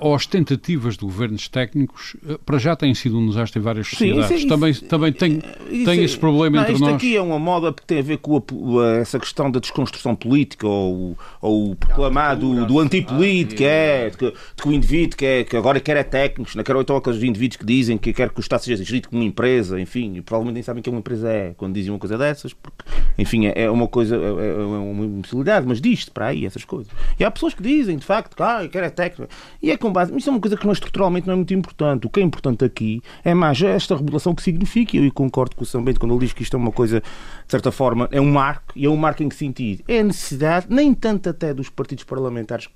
ou 0.00 0.14
as 0.14 0.26
tentativas 0.26 0.96
de 0.96 1.04
governos 1.04 1.48
técnicos 1.48 2.16
eh, 2.28 2.38
para 2.46 2.58
já 2.58 2.76
têm 2.76 2.94
sido 2.94 3.18
um 3.18 3.26
desastre 3.28 3.58
em 3.58 3.62
várias 3.62 3.88
Sim, 3.88 3.96
sociedades. 3.96 4.30
isso 4.30 4.46
é- 4.46 4.48
também, 4.48 4.74
também 4.74 5.12
tem, 5.12 5.42
Isso 5.70 5.84
tem 5.84 6.00
é- 6.00 6.04
esse 6.04 6.16
problema 6.18 6.56
não, 6.56 6.62
entre 6.62 6.74
isto 6.74 6.84
nós. 6.84 6.94
aqui 6.94 7.16
é 7.16 7.20
uma 7.20 7.38
moda 7.38 7.72
que 7.72 7.84
tem 7.84 7.98
a 7.98 8.02
ver 8.02 8.18
com 8.18 8.36
a- 8.36 8.82
a- 8.84 8.96
essa 8.98 9.18
questão 9.18 9.50
da 9.50 9.58
desconstrução 9.58 10.14
política 10.14 10.66
ou, 10.66 11.18
ou 11.40 11.72
o 11.72 11.76
proclamar 11.76 12.36
do, 12.36 12.64
do 12.66 12.78
antipolítico, 12.78 13.62
é, 13.64 14.10
de 14.10 14.16
que, 14.16 14.26
de 14.30 14.62
que 14.62 14.68
o 14.68 14.72
indivíduo 14.72 15.16
que, 15.16 15.26
é, 15.26 15.44
que 15.44 15.56
agora 15.56 15.80
quer 15.80 15.96
é 15.96 16.02
técnicos, 16.04 16.54
não 16.54 16.62
quer 16.62 16.76
então 16.76 16.96
aqueles 16.96 17.22
indivíduos 17.22 17.56
que 17.56 17.64
dizem 17.66 17.98
que 17.98 18.12
quer 18.12 18.30
que 18.30 18.38
o 18.38 18.40
Estado 18.40 18.62
seja 18.62 18.84
gerido 18.84 19.08
como 19.08 19.20
uma 19.20 19.28
empresa, 19.28 19.80
enfim, 19.80 20.16
e 20.16 20.20
provavelmente 20.22 20.54
nem 20.54 20.62
sabem 20.62 20.80
o 20.80 20.82
que 20.84 20.90
uma 20.90 20.98
empresa 21.00 21.28
é 21.28 21.54
quando 21.56 21.74
dizem 21.74 21.90
uma 21.92 21.98
coisa 21.98 22.16
dessas, 22.16 22.52
porque, 22.52 22.84
enfim, 23.18 23.46
é, 23.46 23.62
é 23.62 23.70
uma 23.70 23.88
coisa, 23.88 24.14
é, 24.16 24.18
é 24.18 24.54
uma 24.64 25.04
imbecilidade, 25.04 25.66
mas 25.66 25.80
diz-te 25.80 26.10
para 26.10 26.28
aí 26.28 26.46
essas 26.46 26.64
coisas. 26.64 26.92
E 27.18 27.24
há 27.24 27.30
pessoas 27.30 27.52
que 27.54 27.62
dizem, 27.62 27.96
de 27.96 28.04
facto, 28.04 28.36
que 28.36 28.42
ah, 28.42 28.62
eu 28.62 28.68
quero 28.70 28.86
é 28.86 28.90
técnico. 28.90 29.32
E 29.60 29.71
é 29.72 29.76
com 29.76 29.92
base, 29.92 30.16
isso 30.16 30.28
é 30.28 30.32
uma 30.32 30.40
coisa 30.40 30.56
que 30.56 30.64
não, 30.64 30.72
estruturalmente 30.72 31.26
não 31.26 31.34
é 31.34 31.36
muito 31.36 31.52
importante. 31.54 32.06
O 32.06 32.10
que 32.10 32.20
é 32.20 32.22
importante 32.22 32.64
aqui 32.64 33.02
é 33.24 33.34
mais 33.34 33.60
esta 33.62 33.96
regulação 33.96 34.34
que 34.34 34.42
significa, 34.42 34.96
eu 34.96 35.12
concordo 35.12 35.56
com 35.56 35.62
o 35.62 35.66
São 35.66 35.82
Bento 35.82 35.98
quando 36.00 36.12
ele 36.12 36.20
diz 36.20 36.32
que 36.32 36.42
isto 36.42 36.56
é 36.56 36.58
uma 36.58 36.72
coisa, 36.72 37.00
de 37.00 37.06
certa 37.50 37.70
forma, 37.72 38.08
é 38.12 38.20
um 38.20 38.30
marco, 38.30 38.72
e 38.76 38.86
é 38.86 38.88
um 38.88 38.96
marco 38.96 39.22
em 39.22 39.28
que 39.28 39.34
sentido? 39.36 39.82
É 39.88 40.00
a 40.00 40.04
necessidade, 40.04 40.66
nem 40.68 40.92
tanto 40.94 41.28
até 41.28 41.52
dos 41.52 41.68
partidos 41.68 42.04
parlamentares 42.04 42.68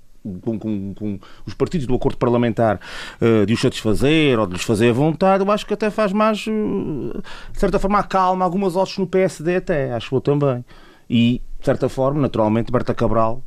com, 0.42 0.58
com- 0.58 0.92
com 0.94 1.18
os 1.46 1.54
partidos 1.54 1.86
do 1.86 1.94
acordo 1.94 2.18
parlamentar 2.18 2.80
eh, 3.20 3.46
de 3.46 3.52
os 3.54 3.60
satisfazer 3.60 4.36
ou 4.40 4.46
de 4.46 4.54
lhes 4.54 4.62
fazer 4.64 4.90
à 4.90 4.92
vontade, 4.92 5.44
eu 5.44 5.50
acho 5.52 5.64
que 5.64 5.72
até 5.72 5.88
faz 5.88 6.12
mais, 6.12 6.44
eh, 6.48 7.20
de 7.52 7.60
certa 7.60 7.78
forma, 7.78 7.98
acalma 8.00 8.44
algumas 8.44 8.74
hostes 8.74 8.98
no 8.98 9.06
PSD 9.06 9.54
até, 9.56 9.92
acho 9.92 10.12
eu 10.14 10.20
também. 10.20 10.64
E, 11.08 11.40
de 11.60 11.64
certa 11.64 11.88
forma, 11.88 12.20
naturalmente, 12.20 12.72
Berta 12.72 12.92
Cabral 12.92 13.40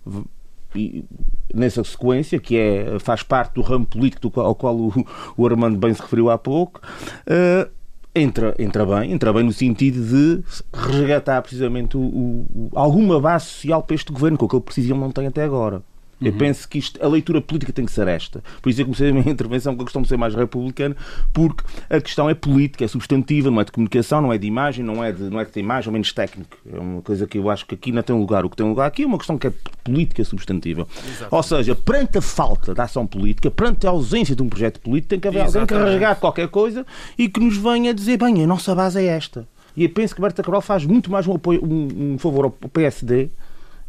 e 0.75 1.03
nessa 1.53 1.83
sequência, 1.83 2.39
que 2.39 2.57
é, 2.57 2.97
faz 2.99 3.23
parte 3.23 3.53
do 3.55 3.61
ramo 3.61 3.85
político 3.85 4.39
ao 4.39 4.53
qual 4.55 4.75
o, 4.77 4.93
o 5.37 5.45
Armando 5.47 5.77
bem 5.77 5.93
se 5.93 6.01
referiu 6.01 6.29
há 6.29 6.37
pouco, 6.37 6.79
eh, 7.25 7.67
entra, 8.15 8.55
entra 8.59 8.85
bem, 8.85 9.11
entra 9.11 9.31
bem 9.33 9.43
no 9.43 9.53
sentido 9.53 9.99
de 10.05 10.43
resgatar 10.73 11.41
precisamente 11.41 11.95
o- 11.97 12.01
o- 12.01 12.69
alguma 12.75 13.19
base 13.19 13.45
social 13.45 13.81
para 13.83 13.95
este 13.95 14.11
governo, 14.11 14.37
com 14.37 14.45
o 14.45 14.49
que 14.49 14.55
ele 14.55 14.63
precisa 14.63 14.93
e 14.93 14.97
não 14.97 15.11
tem 15.11 15.27
até 15.27 15.43
agora. 15.43 15.81
Eu 16.21 16.33
penso 16.33 16.67
que 16.67 16.77
isto, 16.77 17.03
a 17.03 17.07
leitura 17.07 17.41
política 17.41 17.71
tem 17.71 17.85
que 17.85 17.91
ser 17.91 18.07
esta. 18.07 18.43
Por 18.61 18.69
isso 18.69 18.81
eu 18.81 18.85
comecei 18.85 19.09
a 19.09 19.13
minha 19.13 19.27
intervenção 19.31 19.75
com 19.75 19.83
a 19.83 19.85
questão 19.85 20.01
de 20.01 20.07
ser 20.07 20.17
mais 20.17 20.35
republicano, 20.35 20.95
porque 21.33 21.63
a 21.89 22.01
questão 22.01 22.29
é 22.29 22.33
política, 22.33 22.83
é 22.83 22.87
substantiva, 22.87 23.49
não 23.49 23.61
é 23.61 23.63
de 23.63 23.71
comunicação, 23.71 24.21
não 24.21 24.33
é 24.33 24.37
de 24.37 24.45
imagem, 24.45 24.83
não 24.83 25.03
é 25.03 25.11
de, 25.11 25.23
não 25.23 25.39
é 25.39 25.45
de 25.45 25.51
ter 25.51 25.61
imagem, 25.61 25.89
ou 25.89 25.93
menos 25.93 26.11
técnico. 26.11 26.57
É 26.71 26.77
uma 26.77 27.01
coisa 27.01 27.25
que 27.25 27.37
eu 27.37 27.49
acho 27.49 27.65
que 27.65 27.75
aqui 27.75 27.91
não 27.91 28.01
tem 28.01 28.15
lugar. 28.15 28.45
O 28.45 28.49
que 28.49 28.57
tem 28.57 28.67
lugar 28.67 28.87
aqui 28.87 29.03
é 29.03 29.07
uma 29.07 29.17
questão 29.17 29.37
que 29.37 29.47
é 29.47 29.53
política 29.83 30.23
substantiva. 30.23 30.87
Ou 31.31 31.43
seja, 31.43 31.73
perante 31.73 32.17
a 32.17 32.21
falta 32.21 32.73
de 32.73 32.81
ação 32.81 33.07
política, 33.07 33.49
perante 33.49 33.87
a 33.87 33.89
ausência 33.89 34.35
de 34.35 34.43
um 34.43 34.49
projeto 34.49 34.79
político, 34.81 35.09
tem 35.09 35.19
que 35.19 35.27
haver 35.27 35.41
alguém 35.41 35.65
que 35.65 35.73
Exatamente. 35.73 35.91
resgate 35.91 36.21
qualquer 36.21 36.47
coisa 36.49 36.85
e 37.17 37.29
que 37.29 37.39
nos 37.39 37.55
venha 37.57 37.93
dizer, 37.93 38.17
bem, 38.17 38.43
a 38.43 38.47
nossa 38.47 38.75
base 38.75 38.99
é 38.99 39.05
esta. 39.05 39.47
E 39.75 39.83
eu 39.83 39.89
penso 39.89 40.13
que 40.13 40.21
Berta 40.21 40.43
Cabral 40.43 40.61
faz 40.61 40.85
muito 40.85 41.09
mais 41.09 41.25
um, 41.27 41.35
apoio, 41.35 41.63
um, 41.63 42.13
um 42.13 42.17
favor 42.17 42.45
ao 42.45 42.51
PSD 42.51 43.29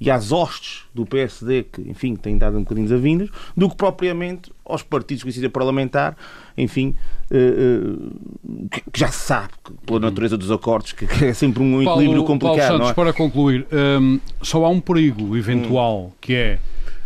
e 0.01 0.11
às 0.11 0.33
hostes 0.33 0.85
do 0.95 1.05
PSD, 1.05 1.65
que, 1.65 1.83
enfim, 1.83 2.17
têm 2.17 2.39
dado 2.39 2.57
um 2.57 2.63
bocadinho 2.63 2.89
desavindas, 2.89 3.29
do 3.55 3.69
que 3.69 3.77
propriamente 3.77 4.51
aos 4.65 4.83
partidos 4.83 5.23
com 5.23 5.29
iniciativa 5.29 5.53
parlamentar, 5.53 6.17
enfim, 6.57 6.97
eh, 7.31 7.37
eh, 7.37 8.69
que 8.71 8.81
que 8.91 8.99
já 8.99 9.09
se 9.09 9.27
sabe, 9.27 9.53
que, 9.63 9.73
pela 9.87 10.01
natureza 10.01 10.39
dos 10.39 10.51
acordos, 10.51 10.93
que, 10.93 11.07
que 11.07 11.27
é 11.27 11.35
sempre 11.35 11.63
um 11.63 11.85
Paulo, 11.85 12.01
equilíbrio 12.01 12.25
Paulo 12.25 12.41
complicado, 12.41 12.69
Santos, 12.69 12.81
não 12.81 12.89
é? 12.89 12.95
para 12.95 13.13
concluir, 13.13 13.67
hum, 14.01 14.19
só 14.41 14.65
há 14.65 14.71
um 14.71 14.81
perigo 14.81 15.37
eventual, 15.37 16.15
que 16.19 16.35
é 16.35 16.59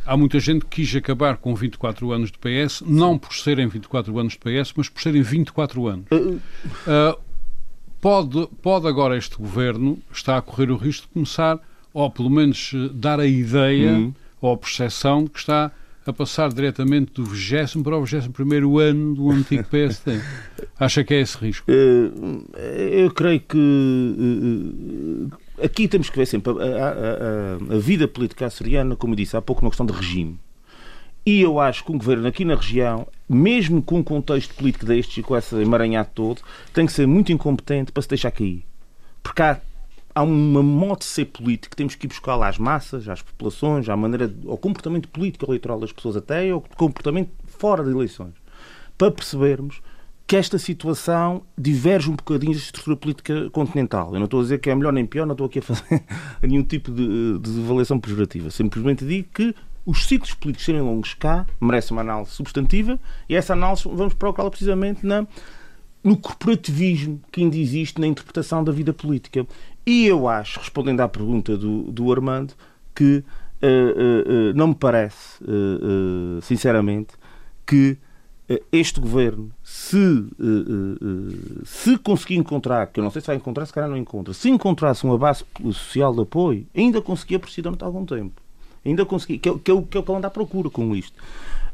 há 0.06 0.16
muita 0.16 0.38
gente 0.38 0.64
que 0.66 0.82
quis 0.82 0.94
acabar 0.94 1.36
com 1.36 1.54
24 1.54 2.12
anos 2.12 2.30
de 2.30 2.38
PS, 2.38 2.82
não 2.86 3.18
por 3.18 3.34
serem 3.34 3.66
24 3.66 4.16
anos 4.18 4.34
de 4.34 4.38
PS, 4.38 4.72
mas 4.76 4.88
por 4.88 5.02
serem 5.02 5.22
24 5.22 5.86
anos. 5.88 6.06
Uh, 6.12 7.18
pode, 8.00 8.46
pode 8.62 8.86
agora 8.86 9.16
este 9.16 9.36
governo 9.36 9.98
estar 10.12 10.36
a 10.36 10.42
correr 10.42 10.70
o 10.70 10.76
risco 10.76 11.06
de 11.08 11.14
começar, 11.14 11.58
ou 11.94 12.10
pelo 12.10 12.28
menos 12.28 12.72
eh, 12.74 12.90
dar 12.92 13.18
a 13.20 13.26
ideia 13.26 13.92
Hum. 13.92 14.12
ou 14.42 14.52
a 14.52 14.56
percepção 14.58 15.24
de 15.24 15.30
que 15.30 15.38
está 15.38 15.70
a 16.06 16.12
passar 16.12 16.52
diretamente 16.52 17.12
do 17.14 17.24
20 17.24 17.82
para 17.82 17.96
o 17.96 18.04
21 18.04 18.78
ano 18.78 19.14
do 19.14 19.30
antigo 19.30 19.64
PSD. 19.70 20.20
Acha 20.78 21.02
que 21.02 21.14
é 21.14 21.20
esse 21.22 21.38
risco? 21.38 21.64
Eh, 21.70 23.04
Eu 23.04 23.10
creio 23.10 23.40
que 23.40 23.56
eh, 25.58 25.64
aqui 25.64 25.88
temos 25.88 26.10
que 26.10 26.16
ver 26.16 26.26
sempre 26.26 26.52
a, 26.52 26.54
a- 26.56 27.72
a- 27.72 27.74
a 27.76 27.78
vida 27.78 28.06
política 28.08 28.46
açoriana, 28.46 28.96
como 28.96 29.12
eu 29.14 29.16
disse 29.16 29.36
há 29.36 29.42
pouco, 29.42 29.62
uma 29.62 29.70
questão 29.70 29.86
de 29.86 29.92
regime. 29.92 30.38
E 31.26 31.40
eu 31.40 31.58
acho 31.58 31.84
que 31.84 31.90
um 31.92 31.96
governo 31.96 32.26
aqui 32.28 32.44
na 32.44 32.54
região, 32.54 33.06
mesmo 33.26 33.80
com 33.82 33.98
um 34.00 34.02
contexto 34.02 34.54
político 34.54 34.84
destes 34.84 35.16
e 35.16 35.22
com 35.22 35.34
esse 35.34 35.54
emaranhado 35.56 36.10
todo, 36.14 36.42
tem 36.74 36.84
que 36.84 36.92
ser 36.92 37.06
muito 37.06 37.32
incompetente 37.32 37.92
para 37.92 38.02
se 38.02 38.08
deixar 38.10 38.30
cair. 38.30 38.62
Porque 39.22 39.40
há, 39.40 39.58
há 40.14 40.22
uma 40.22 40.62
modo 40.62 41.00
de 41.00 41.06
ser 41.06 41.26
político 41.26 41.70
que 41.70 41.76
temos 41.76 41.94
que 41.94 42.06
ir 42.06 42.08
buscar 42.08 42.36
lá 42.36 42.48
às 42.48 42.58
massas, 42.58 43.08
às 43.08 43.20
populações, 43.20 43.88
à 43.88 43.96
maneira, 43.96 44.32
ao 44.46 44.56
comportamento 44.56 45.08
político 45.08 45.46
eleitoral 45.46 45.80
das 45.80 45.92
pessoas 45.92 46.16
até, 46.16 46.50
ao 46.50 46.60
comportamento 46.60 47.30
fora 47.46 47.82
de 47.82 47.90
eleições. 47.90 48.34
Para 48.96 49.10
percebermos 49.10 49.82
que 50.26 50.36
esta 50.36 50.58
situação 50.58 51.42
diverge 51.56 52.08
um 52.08 52.16
bocadinho 52.16 52.52
da 52.52 52.58
estrutura 52.58 52.96
política 52.96 53.50
continental. 53.50 54.14
Eu 54.14 54.18
não 54.18 54.24
estou 54.24 54.40
a 54.40 54.42
dizer 54.42 54.58
que 54.58 54.70
é 54.70 54.74
melhor 54.74 54.92
nem 54.92 55.04
pior, 55.04 55.26
não 55.26 55.32
estou 55.32 55.46
aqui 55.46 55.58
a 55.58 55.62
fazer 55.62 56.02
nenhum 56.42 56.62
tipo 56.62 56.90
de, 56.90 57.38
de 57.38 57.60
avaliação 57.60 57.98
pejorativa. 57.98 58.50
Simplesmente 58.50 59.04
digo 59.04 59.28
que 59.34 59.54
os 59.84 60.06
ciclos 60.06 60.32
políticos 60.32 60.64
serem 60.64 60.80
longos 60.80 61.12
cá 61.12 61.46
merecem 61.60 61.94
uma 61.94 62.00
análise 62.00 62.30
substantiva 62.30 62.98
e 63.28 63.34
essa 63.34 63.52
análise 63.52 63.86
vamos 63.86 64.14
procurá-la 64.14 64.50
precisamente 64.50 65.04
na, 65.04 65.26
no 66.02 66.16
corporativismo 66.16 67.20
que 67.30 67.42
ainda 67.42 67.56
existe 67.56 68.00
na 68.00 68.06
interpretação 68.06 68.64
da 68.64 68.72
vida 68.72 68.94
política. 68.94 69.46
E 69.86 70.06
eu 70.06 70.28
acho, 70.28 70.58
respondendo 70.60 71.00
à 71.00 71.08
pergunta 71.08 71.56
do, 71.56 71.82
do 71.84 72.10
Armando, 72.10 72.54
que 72.94 73.22
eh, 73.60 73.94
eh, 73.96 74.52
não 74.54 74.68
me 74.68 74.74
parece, 74.74 75.38
sinceramente, 76.42 77.14
que 77.66 77.98
este 78.70 79.00
governo, 79.00 79.50
se, 79.62 79.96
se 81.64 81.96
conseguir 81.98 82.36
encontrar, 82.36 82.86
que 82.88 83.00
eu 83.00 83.04
não 83.04 83.10
sei 83.10 83.20
se 83.22 83.26
vai 83.26 83.36
encontrar, 83.36 83.64
se 83.64 83.72
calhar 83.72 83.88
não 83.88 83.96
encontra, 83.96 84.34
se 84.34 84.50
encontrasse 84.50 85.04
uma 85.04 85.16
base 85.16 85.44
social 85.72 86.14
de 86.14 86.20
apoio, 86.20 86.66
ainda 86.76 87.00
conseguia 87.00 87.38
persistir 87.38 87.64
durante 87.64 87.82
algum 87.82 88.04
tempo. 88.04 88.40
Ainda 88.84 89.06
consegui, 89.06 89.38
que 89.38 89.48
é, 89.48 89.58
que 89.58 89.70
é 89.70 89.74
o 89.74 89.82
que 89.82 89.96
é 89.96 90.00
o 90.00 90.02
que 90.02 90.10
ele 90.10 90.18
anda 90.18 90.28
à 90.28 90.30
procura 90.30 90.68
com 90.68 90.94
isto. 90.94 91.16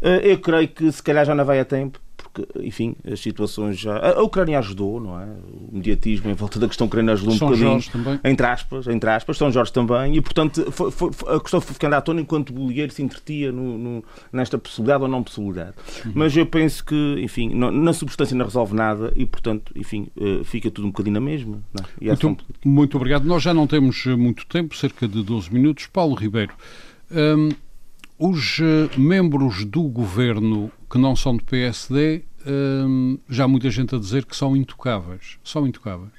Eu 0.01 0.39
creio 0.39 0.69
que 0.69 0.91
se 0.93 1.03
calhar 1.03 1.27
já 1.27 1.35
não 1.35 1.45
vai 1.45 1.59
a 1.59 1.65
tempo, 1.65 2.01
porque, 2.33 2.47
enfim, 2.67 2.95
as 3.11 3.21
situações 3.21 3.79
já. 3.79 3.97
A 4.15 4.23
Ucrânia 4.23 4.59
ajudou, 4.59 5.01
não 5.01 5.21
é? 5.21 5.25
O 5.25 5.77
mediatismo 5.77 6.31
em 6.31 6.35
volta 6.35 6.59
da 6.59 6.67
questão 6.69 6.87
ucraniana 6.87 7.13
ajudou 7.13 7.35
um 7.35 7.39
São 7.39 7.49
bocadinho. 7.49 7.71
Jorge 7.73 7.91
também. 7.91 8.21
Entre 8.25 8.47
aspas, 8.47 8.87
entre 8.87 9.11
aspas, 9.11 9.37
São 9.37 9.51
Jorge 9.51 9.73
também, 9.73 10.17
e 10.17 10.21
portanto 10.21 10.71
foi, 10.73 10.91
foi- 10.91 11.11
a 11.29 11.41
questão 11.41 11.61
foi 11.61 11.75
ficando 11.75 11.95
à 11.95 12.01
tona 12.01 12.21
enquanto 12.21 12.51
o 12.51 12.53
bolieiro 12.53 12.93
se 12.93 13.03
entretia 13.03 13.51
no- 13.53 13.79
no- 13.79 14.05
nesta 14.33 14.57
possibilidade 14.59 15.03
ou 15.03 15.09
não 15.09 15.23
possibilidade. 15.23 15.75
Uhum. 16.07 16.13
Mas 16.15 16.37
eu 16.37 16.47
penso 16.47 16.85
que, 16.85 17.17
enfim, 17.21 17.49
no- 17.55 17.71
na 17.71 17.93
substância 17.93 18.37
não 18.37 18.45
resolve 18.45 18.75
nada 18.75 19.13
e, 19.17 19.27
portanto, 19.27 19.73
enfim, 19.77 20.09
eh, 20.21 20.43
fica 20.45 20.71
tudo 20.71 20.87
um 20.87 20.91
bocadinho 20.91 21.15
na 21.15 21.21
mesma. 21.21 21.61
não 21.73 21.85
é? 22.09 22.11
Ação 22.13 22.31
Muito, 22.31 22.45
muito 22.65 22.97
obrigado. 22.97 23.25
Nós 23.25 23.43
já 23.43 23.53
não 23.55 23.67
temos 23.67 24.05
eh, 24.07 24.15
muito 24.17 24.47
tempo, 24.47 24.77
cerca 24.77 25.09
de 25.09 25.23
12 25.23 25.53
minutos. 25.53 25.87
Paulo 25.87 26.15
Ribeiro, 26.15 26.53
hum, 27.11 27.49
os 28.21 28.61
eh, 28.61 28.99
membros 28.99 29.65
do 29.65 29.83
governo 29.85 30.71
que 30.91 30.99
não 30.99 31.17
são 31.17 31.35
do 31.35 31.43
PSD, 31.43 32.23
hum, 32.47 33.19
já 33.27 33.45
há 33.45 33.49
muita 33.49 33.71
gente 33.71 33.95
a 33.95 33.99
dizer 33.99 34.27
que 34.27 34.37
são 34.37 34.55
intocáveis. 34.55 35.39
São 35.43 35.67
intocáveis. 35.67 36.13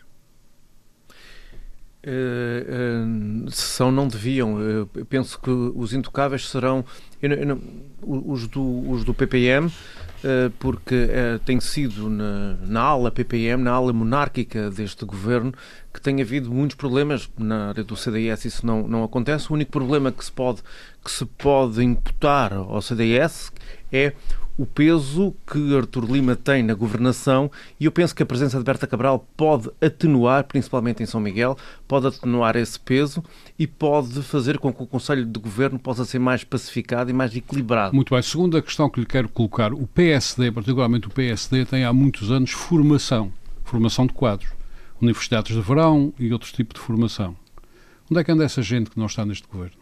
Eh, 2.01 2.65
eh, 2.67 3.49
são, 3.51 3.91
não 3.91 4.07
deviam. 4.07 4.59
Eu 4.59 4.87
penso 5.07 5.39
que 5.39 5.51
os 5.51 5.93
intocáveis 5.93 6.49
serão 6.49 6.83
eu 7.21 7.31
eu 7.31 7.61
os, 8.01 8.47
do, 8.47 8.89
os 8.89 9.03
do 9.03 9.13
PPM, 9.13 9.71
porque 10.59 11.07
eh, 11.09 11.39
tem 11.43 11.59
sido 11.59 12.09
na, 12.09 12.55
na 12.61 12.81
ala 12.81 13.11
PPM, 13.11 13.63
na 13.63 13.71
ala 13.71 13.91
monárquica 13.91 14.69
deste 14.69 15.03
governo, 15.05 15.53
que 15.93 15.99
tem 15.99 16.21
havido 16.21 16.51
muitos 16.51 16.75
problemas. 16.75 17.29
Na 17.37 17.69
área 17.69 17.83
do 17.83 17.95
CDS 17.95 18.45
isso 18.45 18.65
não, 18.65 18.87
não 18.87 19.03
acontece. 19.03 19.49
O 19.49 19.55
único 19.55 19.71
problema 19.71 20.11
que 20.11 20.23
se 20.23 20.31
pode, 20.31 20.61
que 21.03 21.11
se 21.11 21.25
pode 21.25 21.83
imputar 21.83 22.53
ao 22.53 22.81
CDS 22.81 23.51
é 23.91 24.13
o 24.61 24.65
peso 24.67 25.33
que 25.51 25.75
Artur 25.75 26.05
Lima 26.05 26.35
tem 26.35 26.61
na 26.61 26.75
governação 26.75 27.49
e 27.79 27.85
eu 27.85 27.91
penso 27.91 28.13
que 28.13 28.21
a 28.21 28.25
presença 28.27 28.59
de 28.59 28.63
Berta 28.63 28.85
Cabral 28.85 29.27
pode 29.35 29.71
atenuar, 29.81 30.43
principalmente 30.43 31.01
em 31.01 31.05
São 31.07 31.19
Miguel, 31.19 31.57
pode 31.87 32.05
atenuar 32.05 32.55
esse 32.55 32.79
peso 32.79 33.23
e 33.57 33.65
pode 33.65 34.21
fazer 34.21 34.59
com 34.59 34.71
que 34.71 34.83
o 34.83 34.85
Conselho 34.85 35.25
de 35.25 35.39
Governo 35.39 35.79
possa 35.79 36.05
ser 36.05 36.19
mais 36.19 36.43
pacificado 36.43 37.09
e 37.09 37.13
mais 37.13 37.35
equilibrado. 37.35 37.95
Muito 37.95 38.13
bem. 38.13 38.21
Segunda 38.21 38.61
questão 38.61 38.87
que 38.87 38.99
lhe 38.99 39.05
quero 39.07 39.27
colocar. 39.29 39.73
O 39.73 39.87
PSD, 39.87 40.51
particularmente 40.51 41.07
o 41.07 41.11
PSD, 41.11 41.65
tem 41.65 41.83
há 41.83 41.91
muitos 41.91 42.29
anos 42.29 42.51
formação. 42.51 43.33
Formação 43.63 44.05
de 44.05 44.13
quadros. 44.13 44.51
Universidades 45.01 45.55
de 45.55 45.61
verão 45.63 46.13
e 46.19 46.31
outros 46.31 46.51
tipos 46.51 46.79
de 46.79 46.85
formação. 46.85 47.35
Onde 48.11 48.21
é 48.21 48.23
que 48.23 48.31
anda 48.31 48.43
essa 48.43 48.61
gente 48.61 48.91
que 48.91 48.99
não 48.99 49.07
está 49.07 49.25
neste 49.25 49.47
governo? 49.47 49.80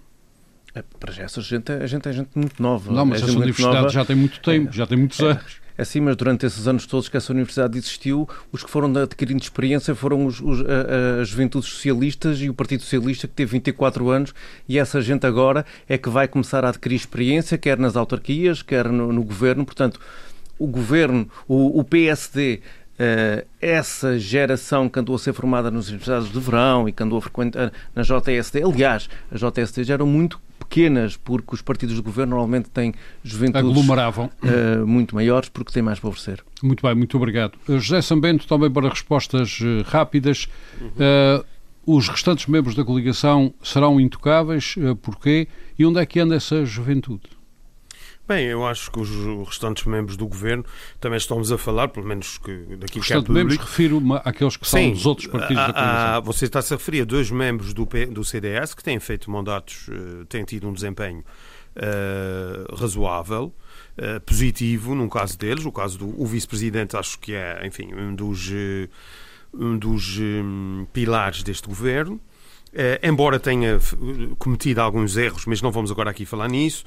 É, 0.76 0.84
para 1.00 1.12
já 1.12 1.24
essa 1.24 1.42
gente, 1.42 1.72
a 1.72 1.88
gente 1.88 2.08
é 2.08 2.14
gente 2.14 2.30
muito 2.36 2.62
nova. 2.62 2.92
Não, 2.92 3.06
mas 3.06 3.22
é 3.22 3.26
essa 3.26 3.38
universidade 3.38 3.76
nova. 3.76 3.90
já 3.90 4.06
tem 4.06 4.16
muito 4.16 4.40
tempo, 4.40 4.70
é, 4.70 4.72
já 4.72 4.86
tem 4.86 4.98
muitos 4.98 5.20
anos. 5.20 5.60
É 5.80 5.86
sim, 5.86 6.02
mas 6.02 6.18
durante 6.18 6.46
esses 6.46 6.68
anos 6.68 6.86
todos 6.86 7.08
que 7.08 7.16
essa 7.16 7.32
universidade 7.32 7.78
existiu, 7.78 8.28
os 8.52 8.62
que 8.62 8.70
foram 8.70 8.94
adquirindo 9.02 9.42
experiência 9.42 9.96
foram 9.96 10.26
os, 10.26 10.42
os, 10.42 10.60
a, 10.60 11.22
as 11.22 11.30
juventudes 11.30 11.70
socialistas 11.70 12.42
e 12.42 12.50
o 12.50 12.54
Partido 12.54 12.84
Socialista, 12.84 13.30
que 13.30 13.34
teve 13.34 13.54
24 13.54 14.10
anos, 14.10 14.34
e 14.68 14.78
essa 14.78 15.02
gente 15.02 15.26
agora 15.26 15.66
é 15.88 15.98
que 15.98 16.10
vai 16.10 16.28
começar 16.28 16.66
a 16.66 16.70
adquirir 16.70 16.98
experiência, 16.98 17.58
quer 17.58 17.80
nas 17.80 17.96
autarquias, 17.96 18.62
quer 18.62 18.90
no, 18.90 19.14
no 19.14 19.24
governo. 19.24 19.64
Portanto, 19.64 20.02
o 20.60 20.68
governo, 20.68 21.30
o, 21.48 21.80
o 21.80 21.84
PSD, 21.86 22.60
essa 23.62 24.20
geração 24.20 24.90
que 24.90 25.00
andou 25.00 25.16
a 25.16 25.20
ser 25.20 25.34
formada 25.34 25.72
nas 25.72 25.88
universidades 25.88 26.32
de 26.32 26.40
verão 26.40 26.88
e 26.88 26.92
que 26.92 27.02
andou 27.02 27.18
a 27.18 27.22
frequentar 27.22 27.72
na 27.96 28.02
JSD, 28.02 28.64
aliás, 28.64 29.10
as 29.32 29.40
JSD 29.40 29.86
já 29.86 29.94
eram 29.94 30.06
muito 30.06 30.40
pequenas, 30.70 31.18
porque 31.18 31.56
os 31.56 31.62
partidos 31.62 31.96
de 31.96 32.02
governo 32.02 32.36
normalmente 32.36 32.70
têm 32.70 32.94
juventudes 33.24 33.68
Aglomeravam. 33.68 34.30
Uh, 34.44 34.86
muito 34.86 35.16
maiores, 35.16 35.50
porque 35.50 35.74
têm 35.74 35.82
mais 35.82 36.00
para 36.00 36.10
oferecer. 36.10 36.44
Muito 36.62 36.86
bem, 36.86 36.94
muito 36.94 37.18
obrigado. 37.18 37.58
Eh, 37.68 37.80
José 37.80 38.02
Sambento, 38.02 38.48
também 38.48 38.70
para 38.70 38.88
respostas 38.88 39.60
uh, 39.62 39.84
rápidas. 39.86 40.48
Uh, 40.80 41.44
os 41.86 42.08
restantes 42.08 42.46
membros 42.46 42.76
da 42.76 42.84
coligação 42.84 43.52
serão 43.64 44.00
intocáveis? 44.00 44.76
porquê? 45.02 45.48
E 45.78 45.84
onde 45.84 46.00
é 46.00 46.06
que 46.06 46.20
anda 46.20 46.36
essa 46.36 46.64
juventude? 46.64 47.39
Bem, 48.30 48.46
eu 48.46 48.64
acho 48.64 48.92
que 48.92 49.00
os 49.00 49.10
restantes 49.48 49.86
membros 49.86 50.16
do 50.16 50.28
governo 50.28 50.64
também 51.00 51.18
estamos 51.18 51.52
a 51.52 51.58
falar, 51.58 51.88
pelo 51.88 52.06
menos 52.06 52.38
que 52.38 52.52
daqui 52.78 53.00
que 53.00 53.12
é 53.12 53.16
público. 53.16 53.34
membros 53.34 53.58
refiro 53.58 54.00
àqueles 54.24 54.56
que 54.56 54.68
são 54.68 54.80
Sim, 54.80 54.92
dos 54.92 55.04
outros 55.08 55.26
partidos 55.26 55.64
a, 55.64 55.68
da 55.68 55.74
coligação. 55.74 56.22
Você 56.22 56.46
está-se 56.46 56.72
a 56.72 56.78
referir 56.78 57.02
a 57.02 57.06
dois 57.06 57.32
membros 57.32 57.74
do, 57.74 57.88
do 58.12 58.24
CDS 58.24 58.76
que 58.76 58.84
têm 58.84 59.00
feito 59.00 59.32
mandatos, 59.32 59.88
uh, 59.88 60.26
têm 60.26 60.44
tido 60.44 60.70
um 60.70 60.74
desempenho 60.74 61.26
uh, 61.76 62.76
razoável, 62.76 63.52
uh, 63.98 64.22
positivo, 64.22 64.94
num 64.94 65.10
caso 65.10 65.36
deles, 65.36 65.66
o 65.66 65.72
caso 65.72 65.98
do 65.98 66.24
vice-presidente, 66.28 66.96
acho 66.96 67.18
que 67.18 67.34
é, 67.34 67.66
enfim, 67.66 67.96
um 67.96 68.14
dos, 68.14 68.52
um 69.52 69.76
dos 69.76 70.20
um, 70.20 70.86
pilares 70.94 71.42
deste 71.42 71.68
governo. 71.68 72.22
Embora 73.02 73.40
tenha 73.40 73.80
cometido 74.38 74.82
alguns 74.82 75.18
erros, 75.18 75.46
mas 75.46 75.62
não 75.62 75.72
vamos 75.72 75.92
agora 75.92 76.10
aqui 76.12 76.26
falar 76.26 76.48
nisso. 76.48 76.84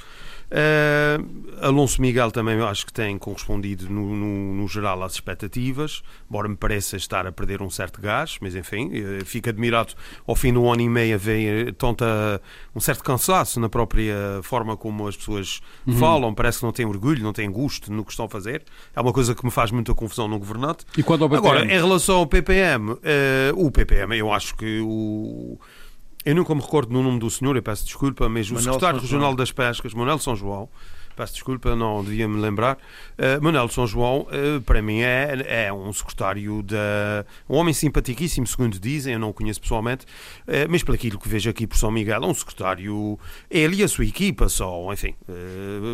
Uh, 0.53 1.65
Alonso 1.67 2.03
Miguel 2.03 2.31
também 2.31 2.61
acho 2.61 2.85
que 2.85 2.93
tem 2.93 3.17
correspondido 3.17 3.89
no, 3.89 4.15
no, 4.15 4.55
no, 4.55 4.69
geral 4.69 5.03
às 5.03 5.15
expectativas, 5.15 6.03
embora 6.29 6.47
me 6.47 6.57
pareça 6.57 6.95
estar 6.95 7.27
a 7.27 7.33
perder 7.33 7.63
um 7.63 7.71
certo 7.71 8.03
gás, 8.03 8.37
mas 8.39 8.55
enfim, 8.55 8.89
uh, 8.89 9.25
fico 9.25 9.49
admirado 9.49 9.95
ao 10.27 10.37
fim 10.37 10.53
do 10.53 10.71
ano 10.71 10.83
e 10.83 10.89
meio 10.91 11.19
ver 11.19 11.73
tanta, 11.73 12.39
um 12.77 12.81
certo 12.81 13.03
cansaço 13.03 13.59
na 13.61 13.71
própria 13.71 14.15
forma 14.43 14.77
como 14.77 15.09
as 15.09 15.17
pessoas 15.17 15.63
uhum. 15.87 15.97
falam, 15.97 16.35
parece 16.35 16.59
que 16.59 16.67
não 16.67 16.73
têm 16.73 16.85
orgulho, 16.85 17.23
não 17.23 17.33
têm 17.33 17.51
gosto 17.51 17.91
no 17.91 18.05
que 18.05 18.11
estão 18.11 18.27
a 18.27 18.29
fazer. 18.29 18.63
É 18.95 19.01
uma 19.01 19.13
coisa 19.13 19.35
que 19.35 19.43
me 19.47 19.51
faz 19.51 19.71
muita 19.71 19.95
confusão 19.95 20.29
no 20.29 20.39
governante. 20.39 20.85
E 20.99 21.03
quando 21.03 21.25
ao 21.25 21.31
PPM? 21.31 21.49
Agora, 21.49 21.65
em 21.65 21.79
relação 21.79 22.17
ao 22.17 22.27
PPM, 22.27 22.91
uh, 22.91 22.99
o 23.57 23.71
PPM, 23.71 24.19
eu 24.19 24.31
acho 24.31 24.55
que 24.55 24.81
o 24.83 25.59
eu 26.25 26.35
nunca 26.35 26.55
me 26.55 26.61
recordo 26.61 26.93
no 26.93 27.03
nome 27.03 27.19
do 27.19 27.31
senhor, 27.31 27.57
eu 27.57 27.63
peço 27.63 27.85
desculpa, 27.85 28.29
mas 28.29 28.51
o 28.51 28.59
secretário 28.59 29.01
regional 29.01 29.35
das 29.35 29.51
Pescas, 29.51 29.93
Manuel 29.95 30.19
São 30.19 30.37
João, 30.37 30.69
peço 31.17 31.35
desculpa, 31.35 31.75
não 31.77 32.03
devia 32.03 32.27
me 32.29 32.41
lembrar. 32.41 32.79
Uh, 33.19 33.43
Manuel 33.43 33.69
São 33.69 33.87
João, 33.87 34.27
uh, 34.31 34.61
para 34.63 34.83
mim, 34.83 35.01
é, 35.01 35.67
é 35.67 35.73
um 35.73 35.93
secretário 35.93 36.63
da. 36.63 37.25
um 37.49 37.57
homem 37.57 37.75
simpaticíssimo, 37.75 38.47
segundo 38.47 38.79
dizem, 38.79 39.15
eu 39.15 39.19
não 39.19 39.31
o 39.31 39.35
conheço 39.35 39.61
pessoalmente, 39.61 40.05
uh, 40.47 40.69
mas 40.69 40.83
pelo 40.83 40.95
aquilo 40.95 41.19
que 41.19 41.29
vejo 41.29 41.49
aqui 41.51 41.67
por 41.67 41.77
São 41.77 41.91
Miguel, 41.91 42.23
é 42.23 42.27
um 42.27 42.35
secretário. 42.35 43.19
Ele 43.51 43.77
e 43.77 43.83
a 43.83 43.89
sua 43.89 44.05
equipa 44.05 44.49
só, 44.49 44.93
enfim, 44.93 45.15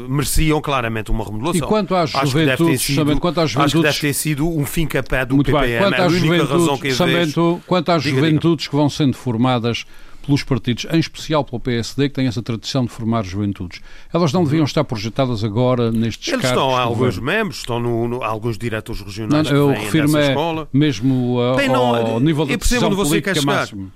mereciam 0.09 0.61
claramente 0.61 1.11
uma 1.11 1.25
remodelação. 1.25 1.67
E 1.67 1.69
quanto 1.69 1.95
às 1.95 2.11
juventudes, 2.11 2.83
sido, 2.83 3.21
quanto 3.21 3.41
às 3.41 3.51
juventudes. 3.51 3.75
Acho 3.75 3.77
que 3.77 3.83
deve 3.83 4.01
ter 4.01 4.13
sido 4.13 4.49
um 4.49 4.65
fim-capé 4.65 5.25
do 5.25 5.37
Muito 5.37 5.51
PPM, 5.51 5.69
bem. 5.69 5.79
Quanto 5.79 5.95
é 5.95 6.05
a 6.05 6.07
única 6.07 6.45
razão 6.45 6.79
que 6.79 6.89
eu 6.89 6.97
vejo. 7.07 7.61
Quanto 7.67 7.93
às 7.93 8.03
juventudes 8.03 8.69
que 8.69 8.77
vão 8.77 8.89
sendo 8.89 9.17
formadas 9.17 9.85
pelos 10.29 10.43
partidos, 10.43 10.87
em 10.93 10.99
especial 10.99 11.43
pelo 11.43 11.59
PSD, 11.59 12.11
que 12.11 12.15
tem 12.15 12.27
essa 12.27 12.43
tradição 12.43 12.85
de 12.85 12.91
formar 12.91 13.25
juventudes. 13.25 13.81
Elas 14.13 14.31
não 14.31 14.45
deviam 14.45 14.65
estar 14.65 14.85
projetadas 14.85 15.43
agora 15.43 15.91
nestes 15.91 16.29
Eles 16.29 16.43
cargos? 16.43 16.63
Estão, 16.63 16.77
alguns 16.77 17.19
membros, 17.19 17.57
estão 17.57 17.81
no, 17.81 18.07
no, 18.07 18.23
alguns 18.23 18.59
diretores 18.59 19.01
regionais 19.01 19.51
não, 19.51 19.57
eu 19.57 19.69
refiro-me 19.69 20.19
é 20.19 20.35
mesmo 20.71 21.41
a, 21.41 21.57
Bem, 21.57 21.69
não, 21.71 21.95
ao 21.95 22.21
nível 22.21 22.45
da 22.45 22.57
decisão 22.57 22.95
política 22.95 23.41
máximo. 23.41 23.91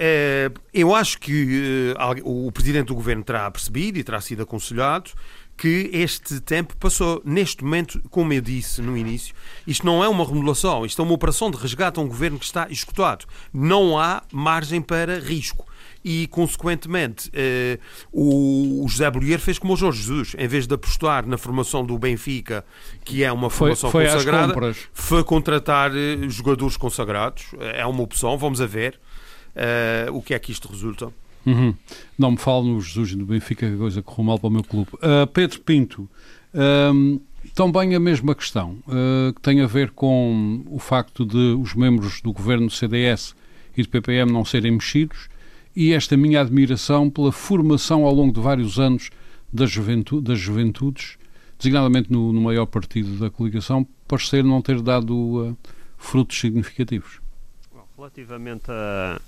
É, 0.00 0.50
eu 0.74 0.94
acho 0.94 1.18
que 1.18 1.94
uh, 1.96 2.46
o 2.46 2.50
Presidente 2.50 2.88
do 2.88 2.94
Governo 2.94 3.22
terá 3.22 3.48
percebido 3.50 3.98
e 3.98 4.04
terá 4.04 4.20
sido 4.20 4.42
aconselhado 4.42 5.12
que 5.58 5.90
este 5.92 6.40
tempo 6.40 6.76
passou. 6.76 7.20
Neste 7.24 7.64
momento, 7.64 8.00
como 8.10 8.32
eu 8.32 8.40
disse 8.40 8.80
no 8.80 8.96
início, 8.96 9.34
isto 9.66 9.84
não 9.84 10.02
é 10.02 10.08
uma 10.08 10.24
remodelação, 10.24 10.86
isto 10.86 11.02
é 11.02 11.04
uma 11.04 11.14
operação 11.14 11.50
de 11.50 11.58
resgate 11.58 11.98
a 11.98 12.02
um 12.02 12.06
governo 12.06 12.38
que 12.38 12.44
está 12.44 12.68
escutado. 12.70 13.26
Não 13.52 13.98
há 13.98 14.22
margem 14.32 14.80
para 14.80 15.18
risco 15.18 15.66
e, 16.04 16.28
consequentemente, 16.28 17.28
eh, 17.34 17.78
o, 18.12 18.86
José 18.88 19.10
Bolheiro 19.10 19.42
fez 19.42 19.58
como 19.58 19.74
o 19.74 19.76
Jorge 19.76 20.00
Jesus. 20.00 20.36
Em 20.38 20.46
vez 20.46 20.66
de 20.66 20.74
apostar 20.74 21.26
na 21.26 21.36
formação 21.36 21.84
do 21.84 21.98
Benfica, 21.98 22.64
que 23.04 23.24
é 23.24 23.32
uma 23.32 23.50
formação 23.50 23.90
foi, 23.90 24.06
foi 24.06 24.12
consagrada, 24.12 24.74
foi 24.92 25.24
contratar 25.24 25.90
eh, 25.94 26.28
jogadores 26.28 26.76
consagrados. 26.76 27.46
É 27.58 27.84
uma 27.84 28.02
opção, 28.02 28.38
vamos 28.38 28.60
a 28.60 28.66
ver 28.66 28.98
eh, 29.56 30.06
o 30.12 30.22
que 30.22 30.34
é 30.34 30.38
que 30.38 30.52
isto 30.52 30.68
resulta. 30.68 31.12
Uhum. 31.48 31.74
Não 32.18 32.32
me 32.32 32.36
falo 32.36 32.64
no 32.66 32.80
Jesus 32.80 33.14
no 33.14 33.26
Benfica, 33.26 33.68
que 33.68 33.76
coisa 33.76 34.02
correu 34.02 34.24
mal 34.24 34.38
para 34.38 34.48
o 34.48 34.50
meu 34.50 34.64
clube. 34.64 34.90
Uh, 34.94 35.26
Pedro 35.26 35.60
Pinto, 35.60 36.08
também 37.54 37.94
a 37.94 38.00
mesma 38.00 38.34
questão, 38.34 38.78
uh, 38.86 39.32
que 39.34 39.40
tem 39.40 39.60
a 39.60 39.66
ver 39.66 39.90
com 39.90 40.62
o 40.70 40.78
facto 40.78 41.24
de 41.24 41.56
os 41.60 41.74
membros 41.74 42.20
do 42.20 42.32
governo 42.32 42.66
do 42.66 42.72
CDS 42.72 43.34
e 43.76 43.82
do 43.82 43.88
PPM 43.88 44.32
não 44.32 44.44
serem 44.44 44.72
mexidos 44.72 45.28
e 45.74 45.92
esta 45.92 46.16
minha 46.16 46.40
admiração 46.40 47.08
pela 47.08 47.30
formação 47.30 48.04
ao 48.04 48.12
longo 48.12 48.32
de 48.32 48.40
vários 48.40 48.80
anos 48.80 49.10
das, 49.52 49.70
juventu 49.70 50.20
das 50.20 50.38
juventudes, 50.38 51.16
designadamente 51.56 52.12
no, 52.12 52.32
no, 52.32 52.40
maior 52.40 52.66
partido 52.66 53.16
da 53.18 53.30
coligação, 53.30 53.86
parecer 54.06 54.42
não 54.42 54.60
ter 54.60 54.80
dado 54.80 55.14
uh, 55.14 55.56
frutos 55.96 56.40
significativos. 56.40 57.20
Relativamente 57.96 58.70
a 58.70 59.20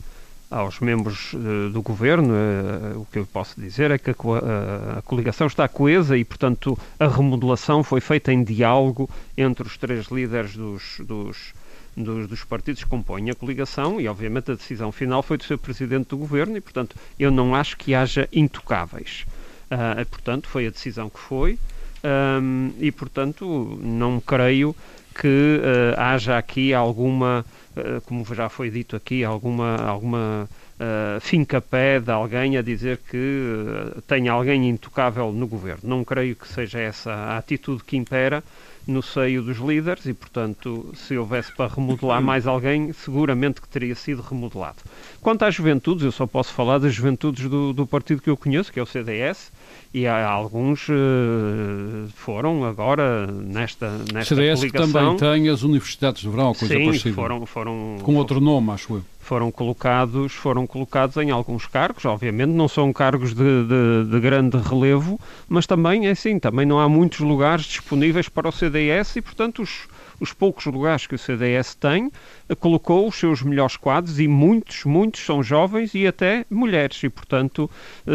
aos 0.51 0.81
membros 0.81 1.33
uh, 1.33 1.71
do 1.71 1.81
governo, 1.81 2.35
uh, 2.35 3.01
o 3.01 3.07
que 3.07 3.21
eu 3.21 3.27
posso 3.27 3.61
dizer 3.61 3.93
é 3.93 3.99
que 3.99 4.11
a, 4.11 4.15
a, 4.15 4.99
a, 4.99 5.03
coligação 5.03 5.47
está 5.47 5.69
coesa 5.69 6.19
e, 6.19 6.25
portanto, 6.25 6.77
a 6.99 7.07
remodelação 7.07 7.85
foi 7.85 8.01
feita 8.01 8.33
em 8.33 8.43
diálogo 8.43 9.09
entre 9.39 9.67
os 9.67 9.77
três 9.77 10.07
líderes 10.07 10.57
dos, 10.57 10.99
dos, 11.01 11.55
dos, 11.97 12.29
dos, 12.29 12.45
partidos 12.45 12.83
que 12.83 12.91
compõem 12.91 13.31
a 13.31 13.35
coligação 13.35 14.01
e, 14.01 14.09
obviamente, 14.09 14.51
a 14.51 14.55
decisão 14.55 14.91
final 14.91 15.23
foi 15.23 15.39
do 15.39 15.45
seu 15.45 15.57
presidente 15.57 16.09
do 16.09 16.17
governo 16.17 16.57
e, 16.57 16.61
portanto, 16.61 16.97
eu 17.19 17.31
não 17.31 17.55
acho 17.55 17.77
que 17.77 17.95
haja 17.95 18.29
intocáveis. 18.33 19.25
Uh, 19.71 20.05
portanto, 20.07 20.49
foi 20.49 20.67
a 20.67 20.71
decisão 20.71 21.09
que 21.09 21.21
foi 21.21 21.57
um, 22.03 22.73
e, 22.79 22.91
portanto, 22.91 23.79
não 23.83 24.21
creio 24.21 24.75
que 25.15 25.61
haja 25.97 26.39
aqui 26.39 26.73
alguma 26.73 27.45
eh, 27.77 28.01
como 28.05 28.25
já 28.35 28.49
foi 28.49 28.71
dito 28.71 28.97
aqui, 28.97 29.23
alguma, 29.25 29.77
alguma 29.77 30.49
uh, 30.75 31.21
finca-pé 31.21 32.01
de 32.01 32.11
alguém 32.11 32.57
a 32.57 32.63
dizer 32.63 32.99
que 33.09 33.17
uh, 33.17 34.03
tem 34.03 34.29
alguém 34.29 34.69
intocável 34.69 35.33
no 35.33 35.47
governo. 35.47 35.83
Não 35.85 36.05
creio 36.05 36.35
que 36.35 36.49
seja 36.49 36.81
essa 36.81 37.13
a 37.13 37.39
atitude 37.39 37.85
que 37.85 37.97
impera 37.97 38.43
no 38.87 39.03
seio 39.03 39.43
dos 39.43 39.59
líderes 39.59 40.05
e, 40.07 40.13
portanto, 40.13 40.93
se 40.97 41.17
houvesse 41.17 41.55
para 41.55 41.73
remodelar 41.73 42.21
mais 42.23 42.47
alguém, 42.47 42.93
seguramente 42.93 43.61
que 43.61 43.69
teria 43.69 43.95
sido 43.95 44.21
remodelado. 44.21 44.79
Quanto 45.21 45.45
às 45.45 45.55
juventudes, 45.55 46.03
eu 46.03 46.13
só 46.13 46.27
posso 46.27 46.53
falar 46.53 46.79
das 46.79 46.95
juventudes 46.95 47.49
do, 47.49 47.73
do 47.73 47.87
partido 47.87 48.23
que 48.23 48.31
eu 48.31 48.37
conheço, 48.37 48.73
que 48.73 48.81
é 48.81 48.83
o 48.83 48.87
CDS, 48.87 49.53
e 49.93 50.07
há 50.07 50.27
alguns 50.27 50.89
uh, 50.89 52.09
foram 52.15 52.65
agora 52.65 53.27
nesta 53.27 53.91
nesta 54.13 54.35
CDS 54.35 54.61
que 54.61 54.73
também 54.73 55.17
tem 55.17 55.49
as 55.49 55.63
universidades 55.63 56.23
de 56.23 56.29
verão, 56.29 56.55
coisa 56.55 56.75
Sim, 56.75 56.85
parecida. 56.87 57.15
foram, 57.15 57.45
foram 57.45 57.97
com 58.03 58.15
outro 58.15 58.41
nome, 58.41 58.71
acho 58.71 58.95
eu. 58.95 59.03
Foram 59.19 59.51
colocados, 59.51 60.33
foram 60.33 60.67
colocados 60.67 61.17
em 61.19 61.31
alguns 61.31 61.67
cargos, 61.67 62.05
obviamente 62.05 62.51
não 62.51 62.67
são 62.67 62.93
cargos 62.93 63.35
de, 63.35 63.65
de, 63.65 64.11
de 64.11 64.21
grande 64.21 64.57
relevo, 64.57 65.21
mas 65.49 65.67
também 65.67 66.07
é 66.07 66.13
assim, 66.13 66.39
também 66.39 66.65
não 66.65 66.81
há 66.81 66.89
muitos 66.89 67.21
lugares 67.21 67.65
disponíveis 67.67 68.29
para 68.29 68.49
o 68.49 68.53
CDS 68.53 69.17
e, 69.17 69.23
portanto, 69.23 69.63
os, 69.63 69.87
os 70.21 70.33
poucos 70.33 70.67
lugares 70.67 71.07
que 71.07 71.15
o 71.15 71.19
CDS 71.19 71.75
tem, 71.75 72.13
colocou 72.59 73.09
os 73.09 73.17
seus 73.17 73.43
melhores 73.43 73.77
quadros 73.77 74.21
e 74.21 74.29
muitos, 74.29 74.85
muitos 74.85 75.25
são 75.25 75.43
jovens 75.43 75.95
e 75.95 76.07
até 76.07 76.45
mulheres. 76.51 77.03
E, 77.03 77.09
portanto, 77.09 77.71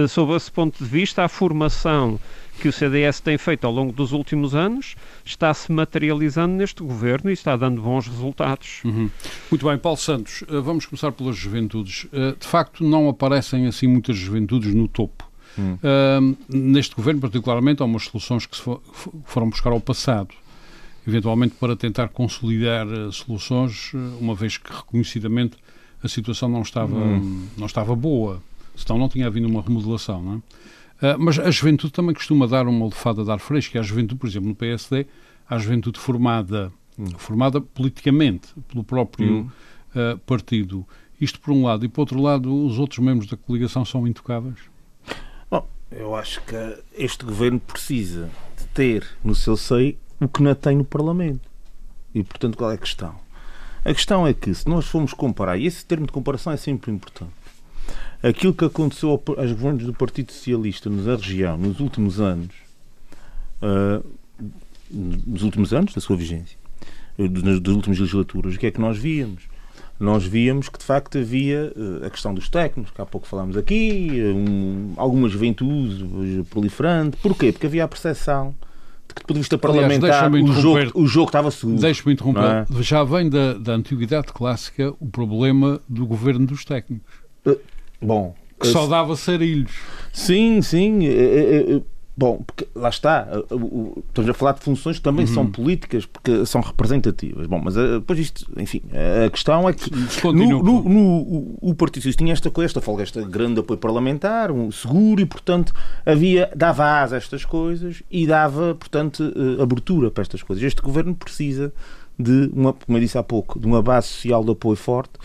sob 0.08 0.34
esse 0.36 0.52
ponto 0.52 0.84
de 0.84 0.90
vista, 0.90 1.24
a 1.24 1.28
formação 1.28 2.20
que 2.60 2.68
o 2.68 2.74
CDS 2.74 3.20
tem 3.20 3.38
feito 3.38 3.66
ao 3.66 3.74
longo 3.74 3.92
dos 3.92 4.12
últimos 4.12 4.56
anos 4.56 4.96
está-se 5.24 5.72
materializando 5.72 6.54
neste 6.56 6.82
governo 6.82 7.30
e 7.30 7.34
está 7.34 7.56
dando 7.56 7.82
bons 7.82 8.08
resultados. 8.08 8.82
Uhum. 8.84 9.10
Muito 9.52 9.66
bem, 9.66 9.78
Paulo 9.78 9.98
Santos, 9.98 10.44
eh, 10.48 10.60
vamos 10.60 10.86
começar 10.86 11.12
pelas 11.12 11.36
juventudes. 11.36 12.08
Eh, 12.14 12.36
de 12.40 12.48
facto, 12.48 12.84
não 12.84 13.10
aparecem 13.10 13.68
assim 13.68 13.88
muitas 13.88 14.16
juventudes 14.16 14.74
no 14.74 14.88
topo. 14.88 15.26
Hum. 15.58 15.76
Uh, 15.76 16.38
neste 16.50 16.94
governo, 16.96 17.22
particularmente, 17.22 17.82
há 17.82 17.86
umas 17.86 18.04
soluções 18.04 18.46
que 18.46 18.58
se 18.58 18.62
for, 18.62 18.82
foram 19.24 19.50
buscar 19.50 19.72
ao 19.72 19.80
passado, 19.80 20.36
eventualmente 21.08 21.56
para 21.56 21.76
tentar 21.76 22.10
consolidar 22.10 22.88
uh, 22.88 23.12
soluções, 23.12 23.94
uh, 23.94 24.18
uma 24.20 24.36
vez 24.36 24.58
que 24.58 24.72
reconhecidamente 24.72 25.58
a 26.04 26.08
situação 26.08 26.50
não 26.50 26.62
estava, 26.62 26.96
hum. 26.96 27.48
não 27.58 27.66
estava 27.66 27.96
boa, 27.96 28.42
senão 28.76 29.00
não 29.00 29.10
tinha 29.10 29.28
havido 29.28 29.48
uma 29.48 29.62
remodelação. 29.62 30.22
Não 30.22 30.36
é? 30.36 30.42
Ah, 31.02 31.18
mas 31.18 31.38
a 31.40 31.52
juventude 31.52 31.92
também 31.92 32.14
costuma 32.14 32.48
dar 32.48 32.68
uma 32.68 32.86
olfada 32.86 33.24
de 33.24 33.32
ar 33.32 33.40
fresco. 33.40 33.76
E 33.76 33.80
a 33.80 33.84
juventude, 33.84 34.20
por 34.20 34.28
exemplo, 34.28 34.50
no 34.50 34.56
PSD, 34.56 35.06
a 35.50 35.58
juventude 35.58 36.00
formada, 36.00 36.72
hum. 36.98 37.06
formada 37.18 37.60
politicamente 37.60 38.48
pelo 38.68 38.84
próprio 38.84 39.34
hum. 39.34 39.50
uh, 39.96 40.18
partido. 40.20 40.86
Isto 41.20 41.40
por 41.40 41.52
um 41.52 41.64
lado. 41.64 41.86
E 41.86 41.88
por 41.88 42.02
outro 42.02 42.22
lado, 42.22 42.66
os 42.66 42.78
outros 42.78 43.00
membros 43.00 43.30
da 43.30 43.38
coligação 43.38 43.86
são 43.86 44.08
intocáveis? 44.08 44.58
Bom, 45.50 45.68
eu 45.92 46.16
acho 46.16 46.42
que 46.42 46.56
este 46.98 47.24
governo 47.26 47.60
precisa 47.60 48.30
de 48.58 48.66
ter 48.68 49.08
no 49.24 49.34
seu 49.34 49.56
seio 49.56 49.98
o 50.20 50.28
que 50.28 50.42
não 50.42 50.56
tem 50.56 50.78
no 50.78 50.86
Parlamento. 50.86 51.50
E, 52.14 52.24
portanto, 52.24 52.58
qual 52.58 52.72
é 52.72 52.76
a 52.76 52.78
questão? 52.78 53.16
A 53.84 53.94
questão 53.94 54.26
é 54.26 54.34
que, 54.34 54.54
se 54.54 54.68
nós 54.68 54.86
formos 54.86 55.14
comparar, 55.14 55.58
e 55.58 55.66
esse 55.66 55.86
termo 55.86 56.08
de 56.08 56.12
comparação 56.12 56.52
é 56.52 56.58
sempre 56.58 56.92
importante, 56.92 57.34
aquilo 58.24 58.54
que 58.54 58.66
aconteceu 58.66 59.12
aos 59.12 59.52
governos 59.52 59.84
do 59.84 59.94
Partido 59.94 60.32
Socialista 60.32 60.90
na 60.90 61.16
região 61.16 61.58
nos 61.58 61.80
últimos 61.80 62.20
anos, 62.20 62.56
uh, 63.62 64.04
nos 64.90 65.44
últimos 65.44 65.74
anos 65.74 65.94
da 65.94 66.02
sua 66.02 66.16
vigência, 66.16 66.58
nas, 67.18 67.60
das 67.60 67.76
últimas 67.76 68.00
legislaturas, 68.00 68.56
o 68.56 68.58
que 68.60 68.68
é 68.68 68.72
que 68.72 68.82
nós 68.82 68.98
víamos? 68.98 69.44
Nós 70.00 70.26
víamos 70.26 70.68
que 70.68 70.80
de 70.80 70.84
facto 70.84 71.18
havia 71.18 71.72
uh, 71.76 72.06
a 72.06 72.10
questão 72.10 72.34
dos 72.34 72.50
técnicos, 72.50 72.92
que 72.92 73.02
há 73.02 73.06
pouco 73.06 73.28
falámos 73.28 73.56
aqui, 73.56 74.10
um, 74.34 74.94
alguma 74.98 75.30
juventude 75.30 76.44
proliferante. 76.50 77.18
Porquê? 77.18 77.52
Porque 77.52 77.68
havia 77.68 77.84
a 77.84 77.88
percepção 77.88 78.56
que, 79.16 79.22
do 79.22 79.28
ponto 79.28 79.34
de 79.36 79.40
vista 79.40 79.58
parlamentar, 79.58 80.26
Aliás, 80.26 80.50
o, 80.50 80.62
jogo, 80.62 80.92
o 80.94 81.08
jogo 81.08 81.30
estava 81.30 81.50
sujo. 81.50 81.80
Deixe-me 81.80 82.14
interromper. 82.14 82.44
É? 82.44 82.84
Já 82.84 83.04
vem 83.04 83.30
da, 83.30 83.54
da 83.54 83.74
antiguidade 83.74 84.28
clássica 84.34 84.94
o 85.00 85.08
problema 85.08 85.80
do 85.88 86.06
governo 86.06 86.46
dos 86.46 86.66
técnicos. 86.66 87.14
Uh, 87.46 87.58
Bom. 88.02 88.36
Que 88.60 88.68
só 88.68 88.88
dava 88.88 89.16
sarilhos. 89.16 89.72
Sim, 90.14 90.62
sim. 90.62 91.00
Bom, 92.18 92.42
porque 92.46 92.68
lá 92.74 92.88
está. 92.88 93.28
Estamos 94.08 94.30
a 94.30 94.34
falar 94.34 94.54
de 94.54 94.62
funções 94.62 94.98
que 94.98 95.04
também 95.04 95.26
uhum. 95.26 95.34
são 95.34 95.52
políticas, 95.52 96.06
porque 96.06 96.46
são 96.46 96.62
representativas. 96.62 97.46
Bom, 97.46 97.60
mas 97.62 97.76
eh, 97.76 97.96
depois 98.00 98.20
isto, 98.20 98.50
enfim, 98.58 98.82
a 99.26 99.30
questão 99.30 99.68
é 99.68 99.74
que 99.74 99.92
no, 100.24 100.64
no, 100.64 100.84
no, 100.84 101.58
o 101.62 101.76
Partido 101.76 102.04
Socialista 102.04 102.24
tinha 102.24 102.32
esta 102.32 102.50
coisa, 102.50 102.68
esta 102.68 102.80
folga, 102.80 103.04
este 103.04 103.22
grande 103.26 103.60
apoio 103.60 103.78
parlamentar, 103.78 104.50
um 104.50 104.72
seguro, 104.72 105.20
e 105.20 105.26
portanto 105.26 105.74
havia, 106.06 106.50
dava 106.56 107.02
asa 107.02 107.16
a 107.16 107.18
estas 107.18 107.44
coisas 107.44 108.02
e 108.10 108.26
dava, 108.26 108.76
portanto, 108.76 109.34
eh, 109.36 109.62
abertura 109.62 110.10
para 110.10 110.22
estas 110.22 110.42
coisas. 110.42 110.64
Este 110.64 110.82
governo 110.82 111.14
precisa 111.16 111.74
de 112.18 112.50
uma, 112.54 112.72
como 112.72 112.98
eu 112.98 113.02
disse 113.02 113.18
há 113.18 113.24
pouco, 113.24 113.60
de 113.60 113.68
uma 113.68 113.82
base 113.82 114.08
social 114.08 114.42
de 114.42 114.52
apoio 114.52 114.78
forte 114.78 115.20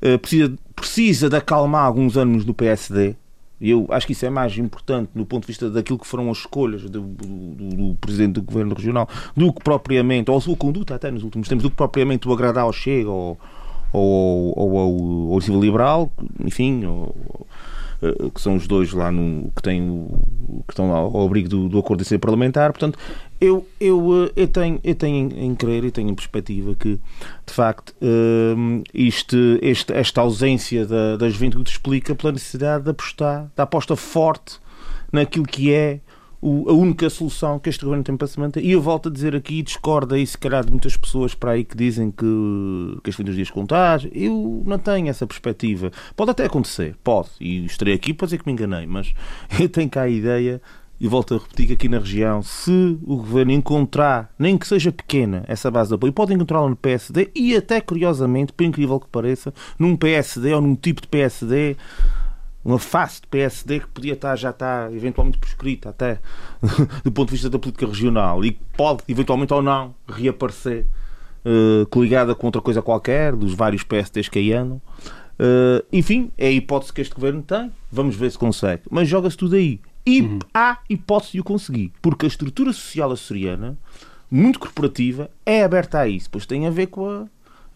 eh, 0.00 0.18
precisa, 0.18 0.54
precisa 0.74 1.28
de 1.28 1.36
acalmar 1.36 1.84
alguns 1.84 2.16
ânimos 2.16 2.44
do 2.44 2.54
PSD. 2.54 3.16
E 3.60 3.70
eu 3.70 3.86
acho 3.90 4.06
que 4.06 4.12
isso 4.12 4.26
é 4.26 4.30
mais 4.30 4.56
importante 4.58 5.10
do 5.14 5.24
ponto 5.24 5.42
de 5.42 5.46
vista 5.46 5.70
daquilo 5.70 5.98
que 5.98 6.06
foram 6.06 6.30
as 6.30 6.38
escolhas 6.38 6.82
do, 6.82 7.00
do, 7.00 7.76
do 7.76 7.94
Presidente 7.96 8.34
do 8.34 8.42
Governo 8.42 8.74
Regional 8.74 9.08
do 9.34 9.52
que 9.52 9.62
propriamente, 9.62 10.30
ou 10.30 10.36
a 10.36 10.40
sua 10.40 10.56
conduta 10.56 10.94
até 10.94 11.10
nos 11.10 11.22
últimos 11.22 11.48
tempos, 11.48 11.62
do 11.62 11.70
que 11.70 11.76
propriamente 11.76 12.28
o 12.28 12.32
agradar 12.32 12.64
ao 12.64 12.72
Chega 12.72 13.08
ou, 13.08 13.38
ou, 13.92 14.52
ou, 14.58 14.72
ou 14.72 15.34
ao 15.34 15.40
Civil 15.40 15.60
Liberal, 15.60 16.12
enfim, 16.44 16.84
ou, 16.84 17.16
que 18.34 18.40
são 18.40 18.56
os 18.56 18.66
dois 18.66 18.92
lá 18.92 19.10
no, 19.10 19.50
que, 19.54 19.62
têm 19.62 20.06
que 20.66 20.72
estão 20.72 20.92
ao 20.92 21.24
abrigo 21.24 21.48
do, 21.48 21.68
do 21.68 21.78
acordo 21.78 22.02
de 22.02 22.08
ser 22.08 22.18
parlamentar. 22.18 22.72
Portanto, 22.72 22.98
eu, 23.40 23.66
eu, 23.80 24.26
eh, 24.26 24.32
eu, 24.36 24.48
tenho, 24.48 24.80
eu 24.82 24.94
tenho 24.94 25.32
em 25.36 25.54
crer 25.54 25.84
e 25.84 25.90
tenho 25.90 26.10
em 26.10 26.14
perspectiva 26.14 26.74
que, 26.74 26.98
de 27.46 27.52
facto, 27.52 27.94
uh, 28.02 28.82
isto, 28.94 29.36
este, 29.62 29.92
esta 29.92 30.20
ausência 30.20 30.86
da, 30.86 31.16
da 31.16 31.28
juventude 31.28 31.70
explica 31.70 32.14
pela 32.14 32.32
necessidade 32.32 32.84
de 32.84 32.90
apostar, 32.90 33.50
da 33.54 33.64
aposta 33.64 33.96
forte 33.96 34.58
naquilo 35.12 35.46
que 35.46 35.72
é 35.72 36.00
o, 36.46 36.70
a 36.70 36.72
única 36.72 37.10
solução 37.10 37.58
que 37.58 37.68
este 37.68 37.84
governo 37.84 38.04
tem 38.04 38.16
para 38.16 38.28
se 38.28 38.38
manter. 38.38 38.64
E 38.64 38.70
eu 38.70 38.80
volto 38.80 39.08
a 39.08 39.12
dizer 39.12 39.34
aqui, 39.34 39.62
discordo 39.62 40.14
aí 40.14 40.24
se 40.24 40.38
calhar 40.38 40.64
de 40.64 40.70
muitas 40.70 40.96
pessoas 40.96 41.34
para 41.34 41.50
aí 41.50 41.64
que 41.64 41.76
dizem 41.76 42.08
que, 42.08 42.98
que 43.02 43.10
este 43.10 43.16
fim 43.16 43.24
dos 43.24 43.34
dias 43.34 43.50
contar. 43.50 44.00
Eu 44.12 44.62
não 44.64 44.78
tenho 44.78 45.08
essa 45.08 45.26
perspectiva. 45.26 45.90
Pode 46.14 46.30
até 46.30 46.44
acontecer, 46.44 46.94
pode. 47.02 47.30
E 47.40 47.64
estarei 47.64 47.94
aqui 47.94 48.14
para 48.14 48.26
dizer 48.26 48.38
que 48.38 48.46
me 48.46 48.52
enganei, 48.52 48.86
mas 48.86 49.12
eu 49.58 49.68
tenho 49.68 49.90
cá 49.90 50.02
a 50.02 50.08
ideia 50.08 50.62
e 51.00 51.08
volto 51.08 51.34
a 51.34 51.38
repetir 51.38 51.66
que 51.66 51.72
aqui 51.72 51.88
na 51.88 51.98
região, 51.98 52.42
se 52.42 52.96
o 53.02 53.16
governo 53.16 53.50
encontrar, 53.50 54.32
nem 54.38 54.56
que 54.56 54.66
seja 54.66 54.92
pequena, 54.92 55.44
essa 55.48 55.68
base 55.68 55.90
de 55.90 55.96
apoio, 55.96 56.12
pode 56.12 56.32
encontrá-la 56.32 56.70
no 56.70 56.76
PSD 56.76 57.30
e 57.34 57.56
até, 57.56 57.80
curiosamente, 57.80 58.52
por 58.52 58.64
incrível 58.64 59.00
que 59.00 59.08
pareça, 59.08 59.52
num 59.78 59.96
PSD 59.96 60.54
ou 60.54 60.60
num 60.60 60.76
tipo 60.76 61.02
de 61.02 61.08
PSD 61.08 61.76
uma 62.66 62.80
face 62.80 63.20
de 63.20 63.28
PSD 63.28 63.78
que 63.78 63.86
podia 63.86 64.14
estar, 64.14 64.34
já 64.34 64.50
estar 64.50 64.92
eventualmente 64.92 65.38
prescrita 65.38 65.90
até 65.90 66.18
do 67.04 67.12
ponto 67.12 67.28
de 67.28 67.34
vista 67.34 67.48
da 67.48 67.60
política 67.60 67.86
regional 67.86 68.44
e 68.44 68.50
que 68.50 68.60
pode 68.76 69.04
eventualmente 69.06 69.54
ou 69.54 69.62
não 69.62 69.94
reaparecer 70.08 70.84
uh, 71.44 71.86
coligada 71.86 72.34
com 72.34 72.48
outra 72.48 72.60
coisa 72.60 72.82
qualquer 72.82 73.36
dos 73.36 73.54
vários 73.54 73.84
PSDs 73.84 74.28
que 74.28 74.40
aí 74.40 74.52
andam. 74.52 74.82
Uh, 75.38 75.86
enfim, 75.92 76.32
é 76.36 76.48
a 76.48 76.50
hipótese 76.50 76.92
que 76.92 77.00
este 77.00 77.14
governo 77.14 77.40
tem. 77.40 77.70
Vamos 77.92 78.16
ver 78.16 78.32
se 78.32 78.38
consegue. 78.38 78.82
Mas 78.90 79.08
joga-se 79.08 79.36
tudo 79.36 79.54
aí. 79.54 79.80
E 80.04 80.22
uhum. 80.22 80.38
há 80.52 80.78
hipótese 80.90 81.32
de 81.32 81.40
o 81.40 81.44
conseguir. 81.44 81.92
Porque 82.02 82.26
a 82.26 82.28
estrutura 82.28 82.72
social 82.72 83.12
açoriana, 83.12 83.78
muito 84.28 84.58
corporativa, 84.58 85.30
é 85.44 85.62
aberta 85.62 86.00
a 86.00 86.08
isso. 86.08 86.28
Pois 86.30 86.46
tem 86.46 86.66
a 86.66 86.70
ver 86.70 86.88
com 86.88 87.08
a 87.08 87.26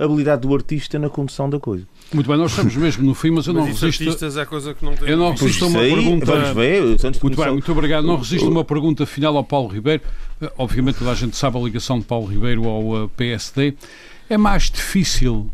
habilidade 0.04 0.42
do 0.42 0.54
artista 0.54 0.98
na 0.98 1.10
condução 1.10 1.48
da 1.48 1.60
coisa. 1.60 1.86
Muito 2.12 2.26
bem, 2.26 2.36
nós 2.36 2.52
estamos 2.52 2.74
mesmo 2.74 3.04
no 3.04 3.14
fim, 3.14 3.30
mas 3.30 3.46
eu 3.46 3.52
mas 3.52 3.62
não 3.62 3.68
resisto. 3.70 4.02
Artistas 4.02 4.36
é 4.36 4.44
coisa 4.46 4.74
que 4.74 4.84
não 4.84 4.94
tem 4.96 5.08
eu 5.08 5.16
não 5.16 5.32
resisto 5.32 5.64
a 5.64 5.68
uma 5.68 5.78
sei, 5.80 5.94
pergunta. 5.94 6.26
Vamos 6.26 6.48
ver, 6.50 6.82
muito 7.22 7.36
bem, 7.36 7.52
muito 7.52 7.72
obrigado. 7.72 8.06
Não 8.06 8.16
resisto 8.16 8.46
a 8.46 8.50
uma 8.50 8.64
pergunta 8.64 9.04
final 9.04 9.36
ao 9.36 9.44
Paulo 9.44 9.68
Ribeiro. 9.68 10.02
Eh, 10.40 10.50
obviamente 10.56 10.98
toda 10.98 11.10
a 11.10 11.14
gente 11.14 11.36
sabe 11.36 11.58
a 11.58 11.60
ligação 11.60 11.98
de 11.98 12.06
Paulo 12.06 12.26
Ribeiro 12.26 12.66
ao 12.66 13.04
eh, 13.04 13.08
PSD. 13.16 13.74
É 14.28 14.38
mais 14.38 14.70
difícil, 14.70 15.50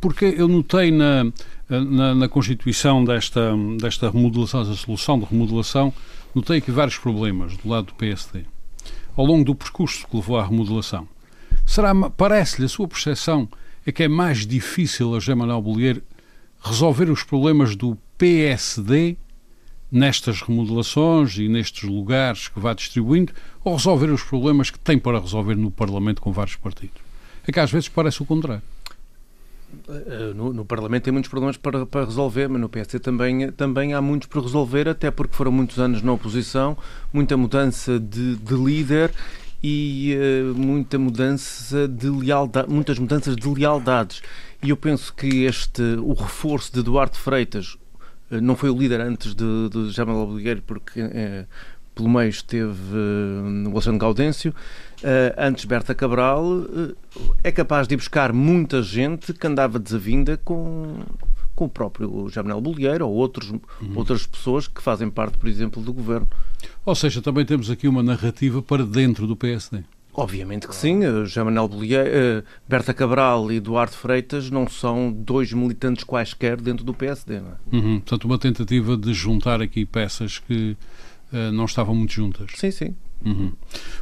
porque 0.00 0.26
eu 0.36 0.46
notei 0.46 0.90
na, 0.90 1.32
eh, 1.70 1.80
na, 1.80 2.14
na 2.14 2.28
constituição 2.28 3.04
desta, 3.04 3.54
desta 3.80 4.10
remodelação, 4.10 4.62
da 4.62 4.74
solução 4.74 5.18
de 5.18 5.24
remodelação, 5.24 5.92
notei 6.34 6.58
aqui 6.58 6.70
vários 6.70 6.98
problemas 6.98 7.56
do 7.56 7.68
lado 7.68 7.86
do 7.86 7.94
PSD. 7.94 8.44
Ao 9.16 9.24
longo 9.24 9.44
do 9.44 9.54
percurso 9.54 10.06
que 10.06 10.16
levou 10.16 10.38
à 10.38 10.44
remodelação. 10.44 11.08
Será, 11.64 11.94
parece-lhe 12.10 12.66
a 12.66 12.68
sua 12.68 12.86
percepção 12.86 13.48
é 13.86 13.92
que 13.92 14.02
é 14.02 14.08
mais 14.08 14.44
difícil 14.44 15.14
a 15.14 15.20
José 15.20 15.34
Manuel 15.34 15.62
resolver 16.60 17.08
os 17.08 17.22
problemas 17.22 17.76
do 17.76 17.96
PSD 18.18 19.16
nestas 19.90 20.42
remodelações 20.42 21.38
e 21.38 21.48
nestes 21.48 21.88
lugares 21.88 22.48
que 22.48 22.58
vá 22.58 22.74
distribuindo 22.74 23.32
ou 23.62 23.76
resolver 23.76 24.10
os 24.10 24.24
problemas 24.24 24.70
que 24.70 24.78
tem 24.78 24.98
para 24.98 25.20
resolver 25.20 25.54
no 25.54 25.70
Parlamento 25.70 26.20
com 26.20 26.32
vários 26.32 26.56
partidos? 26.56 27.00
É 27.46 27.52
que 27.52 27.60
às 27.60 27.70
vezes 27.70 27.88
parece 27.88 28.20
o 28.20 28.26
contrário. 28.26 28.62
Eh, 29.88 30.32
no, 30.34 30.52
no, 30.52 30.64
Parlamento 30.64 31.04
tem 31.04 31.12
muitos 31.12 31.30
problemas 31.30 31.56
para, 31.56 31.86
para, 31.86 32.04
resolver, 32.04 32.48
mas 32.48 32.60
no 32.60 32.68
PSD 32.68 32.98
também, 32.98 33.52
também 33.52 33.94
há 33.94 34.02
muitos 34.02 34.26
para 34.26 34.40
resolver, 34.40 34.88
até 34.88 35.12
porque 35.12 35.36
foram 35.36 35.52
muitos 35.52 35.78
anos 35.78 36.02
na 36.02 36.12
oposição, 36.12 36.76
muita 37.12 37.36
mudança 37.36 38.00
de, 38.00 38.34
de 38.36 38.54
líder 38.54 39.12
e 39.62 40.16
uh, 40.16 40.54
muita 40.54 40.98
mudança 40.98 41.88
de 41.88 42.08
lealdade, 42.08 42.70
muitas 42.70 42.98
mudanças 42.98 43.36
de 43.36 43.48
lealdades. 43.48 44.22
E 44.62 44.70
eu 44.70 44.76
penso 44.76 45.12
que 45.14 45.44
este, 45.44 45.82
o 45.82 46.12
reforço 46.12 46.72
de 46.72 46.82
Duarte 46.82 47.18
Freitas 47.18 47.76
uh, 48.30 48.40
não 48.40 48.56
foi 48.56 48.70
o 48.70 48.78
líder 48.78 49.00
antes 49.00 49.34
de, 49.34 49.68
de 49.70 49.90
Jamal 49.90 50.18
Obligueiro, 50.18 50.62
porque 50.62 51.00
uh, 51.00 51.46
pelo 51.94 52.10
meio 52.10 52.28
esteve 52.28 52.94
o 53.66 53.70
Alexandre 53.70 54.00
Gaudêncio, 54.00 54.54
antes 55.38 55.64
Berta 55.64 55.94
Cabral, 55.94 56.44
é 57.42 57.50
capaz 57.50 57.88
de 57.88 57.94
ir 57.94 57.96
buscar 57.96 58.34
muita 58.34 58.82
gente 58.82 59.32
que 59.32 59.46
andava 59.46 59.78
desavinda 59.78 60.38
com, 60.44 60.98
com 61.56 61.64
o 61.64 61.68
próprio 61.68 62.28
Jamanel 62.28 62.60
Bolieiro 62.60 63.08
ou 63.08 63.14
outros, 63.14 63.50
uhum. 63.50 63.60
outras 63.96 64.26
pessoas 64.26 64.68
que 64.68 64.82
fazem 64.82 65.10
parte, 65.10 65.38
por 65.38 65.48
exemplo, 65.48 65.82
do 65.82 65.92
governo. 65.92 66.28
Ou 66.84 66.94
seja, 66.94 67.22
também 67.22 67.44
temos 67.44 67.70
aqui 67.70 67.88
uma 67.88 68.02
narrativa 68.02 68.62
para 68.62 68.84
dentro 68.84 69.26
do 69.26 69.34
PSD. 69.34 69.82
Obviamente 70.16 70.66
que 70.66 70.74
sim. 70.74 71.02
José 71.02 71.42
Manuel 71.42 71.68
Bolieiro, 71.68 72.42
Berta 72.66 72.94
Cabral 72.94 73.52
e 73.52 73.56
Eduardo 73.56 73.92
Freitas 73.92 74.50
não 74.50 74.66
são 74.66 75.12
dois 75.12 75.52
militantes 75.52 76.04
quaisquer 76.04 76.58
dentro 76.58 76.84
do 76.84 76.94
PSD. 76.94 77.40
Não 77.40 77.48
é? 77.48 77.76
uhum. 77.76 78.00
Portanto, 78.00 78.24
uma 78.24 78.38
tentativa 78.38 78.96
de 78.96 79.12
juntar 79.12 79.60
aqui 79.60 79.84
peças 79.84 80.38
que 80.38 80.74
não 81.52 81.64
estavam 81.64 81.94
muito 81.94 82.12
juntas. 82.12 82.50
Sim, 82.54 82.70
sim. 82.70 82.94
Uhum. 83.24 83.52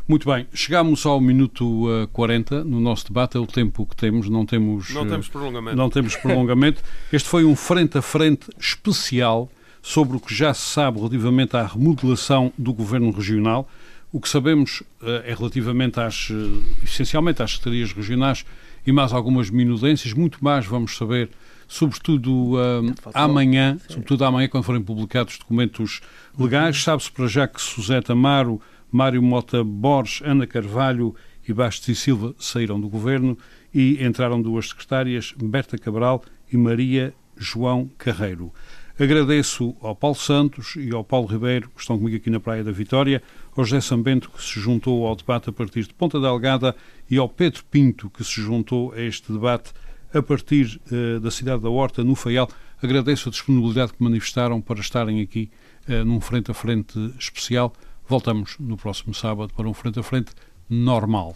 Muito 0.07 0.31
bem, 0.31 0.47
chegámos 0.53 1.07
ao 1.07 1.21
minuto 1.21 1.89
uh, 1.89 2.09
40 2.09 2.65
no 2.65 2.81
nosso 2.81 3.07
debate, 3.07 3.37
é 3.37 3.41
o 3.41 3.47
tempo 3.47 3.87
que 3.87 3.97
temos, 3.97 4.29
não 4.29 4.45
temos, 4.45 4.91
não 4.91 5.07
temos 5.07 5.29
prolongamento. 5.29 5.77
Não 5.77 5.91
temos 5.91 6.17
prolongamento. 6.17 6.83
este 7.13 7.29
foi 7.29 7.45
um 7.45 7.57
frente 7.57 7.97
a 7.97 8.03
frente 8.03 8.51
especial 8.59 9.51
sobre 9.81 10.17
o 10.17 10.21
que 10.21 10.35
já 10.35 10.53
se 10.53 10.63
sabe 10.63 10.99
relativamente 10.99 11.57
à 11.57 11.67
remodelação 11.67 12.53
do 12.59 12.73
governo 12.73 13.11
regional. 13.11 13.69
O 14.13 14.21
que 14.21 14.29
sabemos 14.29 14.81
uh, 15.01 15.23
é 15.25 15.35
relativamente 15.35 16.01
às, 16.01 16.31
uh, 16.31 16.63
essencialmente 16.83 17.43
às 17.43 17.53
secretarias 17.53 17.93
regionais 17.93 18.45
e 18.87 18.93
mais 18.93 19.13
algumas 19.13 19.49
minudências, 19.49 20.13
muito 20.13 20.43
mais 20.45 20.67
vamos 20.67 20.97
saber, 20.97 21.31
sobretudo 21.69 22.55
uh, 22.55 22.95
amanhã, 23.13 23.79
Sim. 23.79 23.95
sobretudo 23.95 24.25
amanhã 24.25 24.49
quando 24.49 24.65
forem 24.65 24.83
publicados 24.83 25.39
documentos 25.39 26.01
legais. 26.39 26.83
Sabe-se 26.83 27.11
para 27.11 27.27
já 27.27 27.47
que 27.47 27.61
Suseta 27.61 28.13
Amaro, 28.13 28.61
Mário 28.91 29.23
Mota 29.23 29.65
Borges, 29.65 30.23
Ana 30.25 30.47
Carvalho 30.47 31.15
e 31.47 31.53
Bastos 31.53 31.89
e 31.89 31.95
Silva 31.95 32.35
saíram 32.39 32.81
do 32.81 32.89
governo 32.89 33.37
e 33.73 34.05
entraram 34.05 34.41
duas 34.41 34.69
secretárias, 34.69 35.35
Berta 35.37 35.77
Cabral 35.77 36.23
e 36.53 36.57
Maria 36.57 37.13
João 37.37 37.91
Carreiro. 37.99 38.53
Agradeço 38.99 39.75
ao 39.81 39.97
Paulo 39.97 40.15
Santos 40.15 40.77
e 40.77 40.95
ao 40.95 41.03
Paulo 41.03 41.27
Ribeiro, 41.27 41.69
que 41.75 41.81
estão 41.81 41.99
comigo 41.99 42.17
aqui 42.17 42.31
na 42.31 42.39
Praia 42.39 42.63
da 42.63 42.71
Vitória, 42.71 43.21
ao 43.57 43.65
José 43.65 43.81
Sambento, 43.81 44.31
que 44.31 44.41
se 44.41 44.61
juntou 44.61 45.05
ao 45.05 45.17
debate 45.17 45.51
a 45.51 45.53
partir 45.53 45.83
de 45.83 45.93
Ponta 45.93 46.21
Delgada, 46.21 46.77
e 47.11 47.19
ao 47.19 47.29
Pedro 47.29 47.65
Pinto, 47.65 48.09
que 48.09 48.23
se 48.23 48.41
juntou 48.41 48.93
a 48.93 49.01
este 49.01 49.33
debate 49.33 49.73
a 50.15 50.23
partir 50.23 50.81
uh, 50.91 51.21
da 51.21 51.31
cidade 51.31 51.63
da 51.63 51.69
Horta, 51.69 52.05
no 52.05 52.15
Faial. 52.15 52.49
Agradeço 52.83 53.29
a 53.29 53.33
disponibilidade 53.33 53.93
que 53.93 54.03
manifestaram 54.03 54.61
para 54.61 54.81
estarem 54.81 55.21
aqui 55.21 55.51
uh, 55.89 56.05
num 56.05 56.21
frente 56.21 56.51
a 56.51 56.55
frente 56.55 56.99
especial. 57.19 57.73
Voltamos 58.07 58.57
no 58.61 58.77
próximo 58.77 59.13
sábado 59.13 59.53
para 59.55 59.69
um 59.69 59.75
frente 59.75 59.99
a 59.99 60.03
frente 60.03 60.33
normal. 60.71 61.35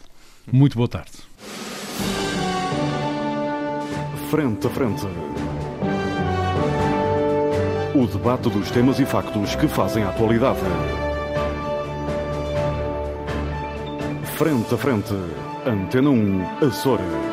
Muito 0.50 0.76
boa 0.76 0.88
tarde. 0.88 1.12
Frente 4.30 4.66
a 4.66 4.70
frente. 4.70 5.06
O 7.94 8.06
debate 8.06 8.50
dos 8.50 8.70
temas 8.70 9.00
e 9.00 9.06
factos 9.06 9.56
que 9.56 9.66
fazem 9.66 10.04
a 10.04 10.10
atualidade. 10.10 10.60
Frente 14.36 14.72
a 14.72 14.78
frente. 14.78 15.14
Antena 15.66 16.10
1, 16.10 16.66
Açores. 16.66 17.27